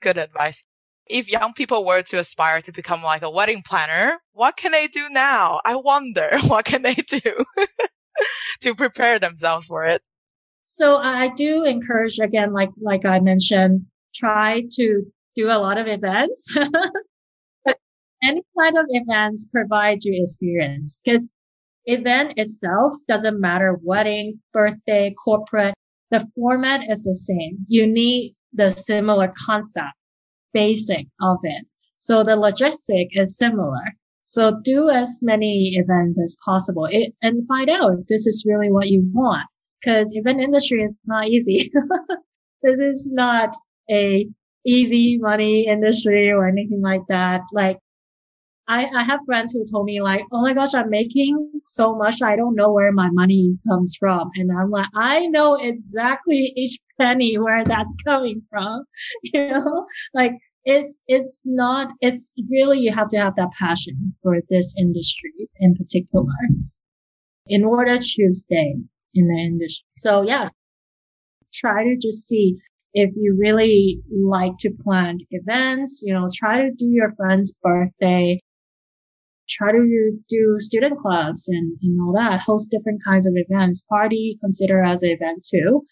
good 0.03 0.19
advice 0.19 0.67
if 1.07 1.29
young 1.29 1.53
people 1.53 1.85
were 1.85 2.03
to 2.03 2.19
aspire 2.19 2.61
to 2.61 2.73
become 2.73 3.03
like 3.03 3.23
a 3.23 3.31
wedding 3.31 3.63
planner 3.67 4.19
what 4.33 4.57
can 4.57 4.73
they 4.73 4.87
do 4.87 5.09
now 5.11 5.61
i 5.65 5.75
wonder 5.75 6.31
what 6.47 6.65
can 6.65 6.83
they 6.83 6.95
do 6.95 7.45
to 8.61 8.75
prepare 8.75 9.19
themselves 9.19 9.67
for 9.67 9.85
it. 9.85 10.03
So 10.67 10.99
I 10.99 11.29
do 11.37 11.65
encourage 11.65 12.19
again, 12.19 12.53
like 12.53 12.71
like 12.81 13.05
I 13.05 13.21
mentioned, 13.21 13.87
try 14.15 14.63
to 14.73 15.03
do 15.35 15.47
a 15.47 15.59
lot 15.59 15.79
of 15.79 15.87
events. 15.87 16.55
any 18.23 18.43
kind 18.59 18.77
of 18.77 18.85
events 18.89 19.47
provide 19.51 20.05
you 20.05 20.23
experience 20.23 21.01
because 21.05 21.27
event 21.87 22.35
itself 22.37 22.95
doesn't 23.09 23.41
matter 23.41 23.79
wedding, 23.83 24.41
birthday, 24.53 25.15
corporate. 25.25 25.75
The 26.11 26.27
format 26.35 26.83
is 26.91 27.05
the 27.05 27.15
same. 27.15 27.65
You 27.69 27.87
need 27.87 28.35
the 28.53 28.71
similar 28.71 29.33
concept, 29.47 29.95
basic 30.53 31.07
of 31.21 31.39
it. 31.43 31.67
So 31.99 32.23
the 32.23 32.33
logistic 32.33 33.09
is 33.13 33.37
similar. 33.37 33.85
So 34.25 34.61
do 34.65 34.89
as 34.89 35.19
many 35.23 35.73
events 35.75 36.21
as 36.23 36.37
possible 36.45 36.87
it, 36.91 37.15
and 37.23 37.47
find 37.47 37.69
out 37.69 37.93
if 37.99 38.07
this 38.07 38.27
is 38.27 38.45
really 38.47 38.71
what 38.71 38.89
you 38.89 39.09
want. 39.13 39.47
Cause 39.85 40.11
event 40.15 40.41
industry 40.41 40.83
is 40.83 40.97
not 41.07 41.29
easy. 41.29 41.71
this 42.63 42.79
is 42.79 43.09
not 43.13 43.55
a 43.91 44.27
easy 44.67 45.19
money 45.19 45.67
industry 45.67 46.31
or 46.31 46.47
anything 46.47 46.81
like 46.83 47.03
that. 47.09 47.43
Like 47.53 47.79
I, 48.71 48.89
I 48.95 49.03
have 49.03 49.19
friends 49.27 49.53
who 49.53 49.65
told 49.69 49.87
me 49.87 50.01
like, 50.01 50.23
oh 50.31 50.43
my 50.43 50.55
gosh, 50.55 50.75
I'm 50.75 50.91
making 50.91 51.51
so 51.65 51.97
much. 51.97 52.23
I 52.23 52.37
don't 52.37 52.55
know 52.55 52.71
where 52.71 52.93
my 52.93 53.11
money 53.11 53.59
comes 53.69 53.97
from. 53.99 54.31
And 54.37 54.49
I'm 54.57 54.71
like, 54.71 54.87
I 54.95 55.27
know 55.27 55.57
exactly 55.57 56.53
each 56.55 56.79
penny 56.97 57.37
where 57.37 57.65
that's 57.65 57.95
coming 58.05 58.43
from. 58.49 58.85
You 59.35 59.49
know, 59.49 59.87
like 60.15 60.35
it's, 60.65 60.95
it's 61.09 61.43
not, 61.45 61.89
it's 62.01 62.33
really, 62.49 62.79
you 62.79 62.93
have 62.93 63.09
to 63.09 63.19
have 63.19 63.35
that 63.37 63.51
passion 63.59 64.15
for 64.23 64.37
this 64.49 64.73
industry 64.79 65.49
in 65.59 65.75
particular 65.75 66.27
in 67.49 67.65
order 67.65 67.99
to 67.99 68.29
stay 68.31 68.77
in 69.15 69.27
the 69.27 69.41
industry. 69.41 69.85
So 69.99 70.23
yeah, 70.23 70.49
try 71.53 71.83
to 71.83 71.97
just 71.97 72.29
see 72.29 72.57
if 72.95 73.11
you 73.17 73.37
really 73.37 74.01
like 74.13 74.59
to 74.61 74.71
plan 74.85 75.19
events, 75.33 76.03
you 76.05 76.15
know, 76.15 76.29
try 76.37 76.63
to 76.63 76.71
do 76.71 76.87
your 76.87 77.13
friend's 77.17 77.53
birthday, 77.63 78.41
try 79.51 79.73
to 79.73 80.19
do 80.29 80.57
student 80.59 80.99
clubs 80.99 81.49
and, 81.49 81.77
and 81.83 82.01
all 82.01 82.13
that, 82.15 82.41
host 82.41 82.71
different 82.71 83.03
kinds 83.05 83.27
of 83.27 83.35
events, 83.37 83.83
party 83.89 84.37
consider 84.41 84.83
as 84.83 85.03
an 85.03 85.11
event 85.11 85.45
too. 85.49 85.83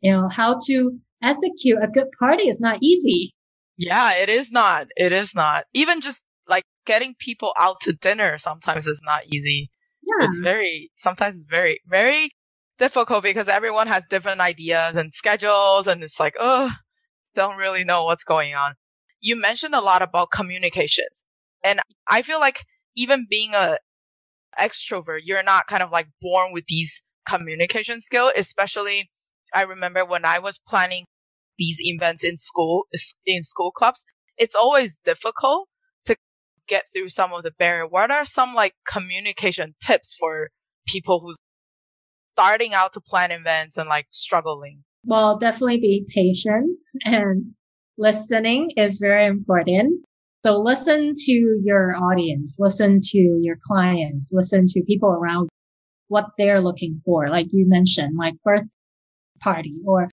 You 0.00 0.12
know, 0.12 0.28
how 0.28 0.58
to 0.66 0.98
execute 1.22 1.78
a 1.82 1.88
good 1.88 2.06
party 2.18 2.48
is 2.48 2.60
not 2.60 2.78
easy. 2.82 3.34
Yeah, 3.76 4.14
it 4.14 4.28
is 4.28 4.50
not. 4.50 4.88
It 4.96 5.12
is 5.12 5.34
not. 5.34 5.64
Even 5.72 6.00
just 6.00 6.22
like 6.48 6.64
getting 6.86 7.14
people 7.18 7.52
out 7.58 7.80
to 7.82 7.92
dinner 7.92 8.38
sometimes 8.38 8.86
is 8.86 9.02
not 9.04 9.22
easy. 9.26 9.70
Yeah. 10.02 10.26
It's 10.26 10.38
very, 10.38 10.90
sometimes 10.94 11.36
it's 11.36 11.44
very, 11.48 11.80
very 11.86 12.30
difficult 12.78 13.22
because 13.22 13.48
everyone 13.48 13.88
has 13.88 14.06
different 14.08 14.40
ideas 14.40 14.96
and 14.96 15.12
schedules 15.12 15.86
and 15.86 16.02
it's 16.02 16.20
like, 16.20 16.34
oh, 16.38 16.72
don't 17.34 17.56
really 17.56 17.84
know 17.84 18.04
what's 18.04 18.24
going 18.24 18.54
on. 18.54 18.74
You 19.20 19.36
mentioned 19.36 19.74
a 19.74 19.80
lot 19.80 20.00
about 20.00 20.30
communications 20.30 21.24
and 21.64 21.80
I 22.08 22.22
feel 22.22 22.40
like 22.40 22.64
even 22.98 23.26
being 23.30 23.54
a 23.54 23.78
extrovert, 24.58 25.20
you're 25.22 25.42
not 25.42 25.68
kind 25.68 25.82
of 25.82 25.90
like 25.90 26.08
born 26.20 26.52
with 26.52 26.64
these 26.66 27.02
communication 27.26 28.00
skills, 28.00 28.32
especially 28.36 29.10
I 29.54 29.62
remember 29.62 30.04
when 30.04 30.24
I 30.24 30.38
was 30.38 30.60
planning 30.66 31.04
these 31.58 31.78
events 31.80 32.24
in 32.24 32.36
school, 32.36 32.86
in 33.24 33.42
school 33.44 33.70
clubs, 33.70 34.04
it's 34.36 34.54
always 34.54 34.98
difficult 35.04 35.68
to 36.06 36.16
get 36.66 36.84
through 36.92 37.08
some 37.08 37.32
of 37.32 37.44
the 37.44 37.52
barrier. 37.52 37.86
What 37.86 38.10
are 38.10 38.24
some 38.24 38.54
like 38.54 38.74
communication 38.86 39.74
tips 39.80 40.16
for 40.18 40.50
people 40.86 41.20
who's 41.20 41.36
starting 42.34 42.74
out 42.74 42.92
to 42.94 43.00
plan 43.00 43.30
events 43.30 43.76
and 43.76 43.88
like 43.88 44.06
struggling? 44.10 44.84
Well, 45.04 45.38
definitely 45.38 45.78
be 45.78 46.06
patient 46.08 46.78
and 47.04 47.54
listening 47.96 48.72
is 48.76 48.98
very 48.98 49.26
important. 49.26 50.04
So 50.44 50.60
listen 50.60 51.14
to 51.16 51.60
your 51.64 51.94
audience, 51.96 52.56
listen 52.58 53.00
to 53.02 53.18
your 53.42 53.58
clients, 53.62 54.28
listen 54.32 54.66
to 54.68 54.82
people 54.82 55.10
around 55.10 55.48
what 56.08 56.26
they're 56.38 56.60
looking 56.60 57.00
for. 57.04 57.28
Like 57.28 57.48
you 57.50 57.68
mentioned, 57.68 58.16
like 58.16 58.34
birth 58.44 58.64
party 59.40 59.76
or 59.86 60.10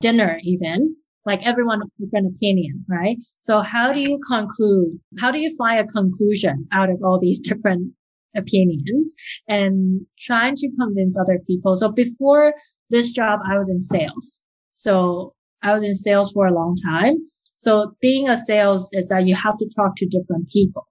dinner 0.00 0.38
even, 0.42 0.96
like 1.24 1.46
everyone 1.46 1.80
has 1.80 1.90
different 1.98 2.34
opinion, 2.34 2.84
right? 2.88 3.16
So 3.40 3.60
how 3.60 3.92
do 3.92 4.00
you 4.00 4.18
conclude? 4.28 4.98
How 5.20 5.30
do 5.30 5.38
you 5.38 5.54
find 5.56 5.80
a 5.80 5.86
conclusion 5.86 6.66
out 6.72 6.90
of 6.90 6.96
all 7.04 7.20
these 7.20 7.40
different 7.48 7.92
opinions 8.36 9.14
and 9.48 10.06
trying 10.18 10.54
to 10.56 10.70
convince 10.78 11.18
other 11.18 11.38
people. 11.46 11.74
So 11.76 11.90
before 11.90 12.54
this 12.90 13.10
job, 13.10 13.40
I 13.50 13.56
was 13.56 13.68
in 13.68 13.80
sales. 13.80 14.40
So 14.74 15.34
I 15.62 15.74
was 15.74 15.82
in 15.82 15.94
sales 15.94 16.32
for 16.32 16.46
a 16.46 16.54
long 16.54 16.76
time. 16.76 17.16
So 17.60 17.94
being 18.00 18.26
a 18.26 18.38
sales 18.38 18.88
is 18.92 19.08
that 19.08 19.26
you 19.26 19.34
have 19.34 19.58
to 19.58 19.68
talk 19.76 19.94
to 19.96 20.06
different 20.06 20.48
people 20.48 20.86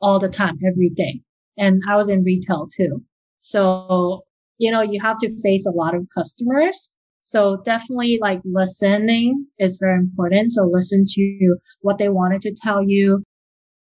all 0.00 0.18
the 0.18 0.28
time, 0.28 0.58
every 0.66 0.88
day. 0.88 1.20
And 1.56 1.80
I 1.88 1.94
was 1.94 2.08
in 2.08 2.24
retail 2.24 2.66
too. 2.76 3.04
So, 3.38 4.24
you 4.58 4.72
know, 4.72 4.82
you 4.82 5.00
have 5.00 5.16
to 5.20 5.40
face 5.40 5.64
a 5.64 5.70
lot 5.70 5.94
of 5.94 6.08
customers. 6.12 6.90
So 7.22 7.58
definitely 7.64 8.18
like 8.20 8.40
listening 8.44 9.46
is 9.60 9.78
very 9.80 9.94
important. 9.94 10.50
So 10.50 10.64
listen 10.64 11.04
to 11.06 11.56
what 11.82 11.98
they 11.98 12.08
wanted 12.08 12.40
to 12.42 12.54
tell 12.64 12.82
you, 12.82 13.22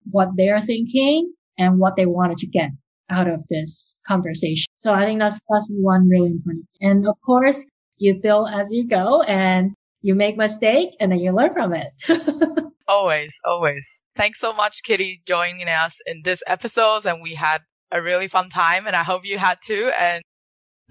what 0.10 0.30
they're 0.36 0.60
thinking 0.60 1.32
and 1.60 1.78
what 1.78 1.96
they 1.96 2.08
wanted 2.08 2.38
to 2.38 2.48
get 2.48 2.72
out 3.12 3.30
of 3.30 3.44
this 3.52 4.00
conversation. 4.08 4.66
So 4.80 4.92
I 4.96 5.06
think 5.06 5.20
that's, 5.20 5.40
that's 5.48 5.68
one 5.70 6.10
really 6.10 6.32
important. 6.32 6.66
And 6.82 7.08
of 7.08 7.18
course, 7.24 7.64
you 7.98 8.20
build 8.20 8.50
as 8.52 8.70
you 8.72 8.88
go 8.88 9.22
and 9.22 9.76
you 10.06 10.14
make 10.14 10.38
mistake 10.38 10.92
and 11.00 11.12
then 11.12 11.20
you 11.20 11.32
learn 11.32 11.52
from 11.52 11.74
it. 11.74 11.92
always, 12.88 13.42
always. 13.44 14.04
Thanks 14.16 14.40
so 14.40 14.54
much, 14.54 14.84
Kitty, 14.84 15.24
joining 15.26 15.68
us 15.68 16.00
in 16.06 16.22
this 16.24 16.44
episode. 16.46 17.08
And 17.08 17.24
we 17.24 17.34
had 17.34 17.62
a 17.92 18.04
really 18.04 18.28
fun 18.28 18.52
time 18.52 18.86
and 18.86 18.96
I 18.96 19.02
hope 19.02 19.26
you 19.26 19.40
had 19.40 19.58
too. 19.66 19.92
And 20.00 20.22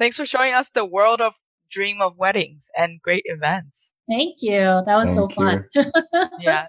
thanks 0.00 0.16
for 0.16 0.26
showing 0.26 0.52
us 0.52 0.68
the 0.68 0.84
world 0.84 1.20
of 1.20 1.34
dream 1.70 2.02
of 2.02 2.16
weddings 2.18 2.70
and 2.76 3.00
great 3.00 3.22
events. 3.26 3.94
Thank 4.10 4.38
you. 4.40 4.82
That 4.84 4.96
was 4.96 5.10
Thank 5.10 5.16
so 5.16 5.28
fun. 5.28 5.64
yeah. 6.40 6.66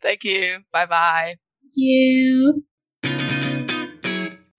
Thank 0.00 0.22
you. 0.22 0.58
Bye 0.72 0.86
bye. 0.86 1.34
Thank 1.62 1.72
you. 1.74 2.64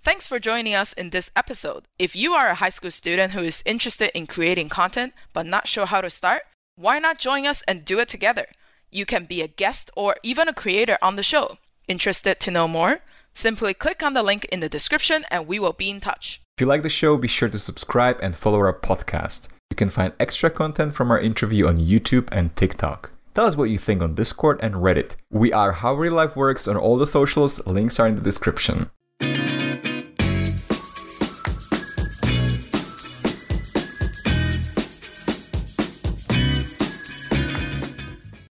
Thanks 0.04 0.28
for 0.28 0.40
joining 0.40 0.76
us 0.76 0.92
in 0.92 1.12
this 1.12 1.32
episode. 1.38 1.86
If 1.98 2.18
you 2.18 2.34
are 2.34 2.50
a 2.50 2.56
high 2.56 2.70
school 2.70 2.92
student 2.92 3.32
who 3.32 3.44
is 3.44 3.64
interested 3.66 4.12
in 4.14 4.28
creating 4.28 4.68
content 4.68 5.14
but 5.32 5.46
not 5.46 5.70
sure 5.70 5.86
how 5.86 6.02
to 6.02 6.10
start, 6.10 6.42
why 6.80 6.98
not 6.98 7.20
join 7.20 7.46
us 7.46 7.62
and 7.68 7.84
do 7.84 8.00
it 8.00 8.08
together? 8.08 8.46
You 8.90 9.06
can 9.06 9.26
be 9.26 9.42
a 9.42 9.50
guest 9.50 9.92
or 9.98 10.16
even 10.24 10.48
a 10.48 10.54
creator 10.54 10.98
on 11.02 11.16
the 11.16 11.24
show. 11.24 11.58
Interested 11.90 12.40
to 12.40 12.52
know 12.52 12.70
more? 12.70 13.02
Simply 13.34 13.74
click 13.74 14.02
on 14.02 14.14
the 14.14 14.24
link 14.24 14.46
in 14.46 14.62
the 14.62 14.70
description 14.70 15.26
and 15.30 15.46
we 15.46 15.60
will 15.60 15.74
be 15.74 15.90
in 15.90 16.00
touch. 16.00 16.40
If 16.58 16.62
you 16.62 16.68
like 16.68 16.84
the 16.84 16.90
show, 16.90 17.18
be 17.18 17.28
sure 17.28 17.50
to 17.50 17.60
subscribe 17.60 18.18
and 18.22 18.34
follow 18.34 18.60
our 18.60 18.74
podcast. 18.74 19.50
You 19.70 19.76
can 19.76 19.90
find 19.90 20.14
extra 20.22 20.50
content 20.50 20.96
from 20.96 21.12
our 21.12 21.20
interview 21.20 21.68
on 21.68 21.80
YouTube 21.80 22.30
and 22.32 22.56
TikTok. 22.56 23.12
Tell 23.36 23.46
us 23.46 23.58
what 23.58 23.70
you 23.70 23.78
think 23.78 24.02
on 24.02 24.16
Discord 24.16 24.60
and 24.62 24.76
Reddit. 24.76 25.18
We 25.30 25.52
are 25.52 25.74
How 25.74 25.94
Real 25.96 26.14
Life 26.14 26.38
Works 26.38 26.66
on 26.66 26.78
all 26.78 26.98
the 26.98 27.06
socials, 27.06 27.66
links 27.68 28.00
are 28.00 28.08
in 28.08 28.16
the 28.16 28.22
description. 28.22 28.90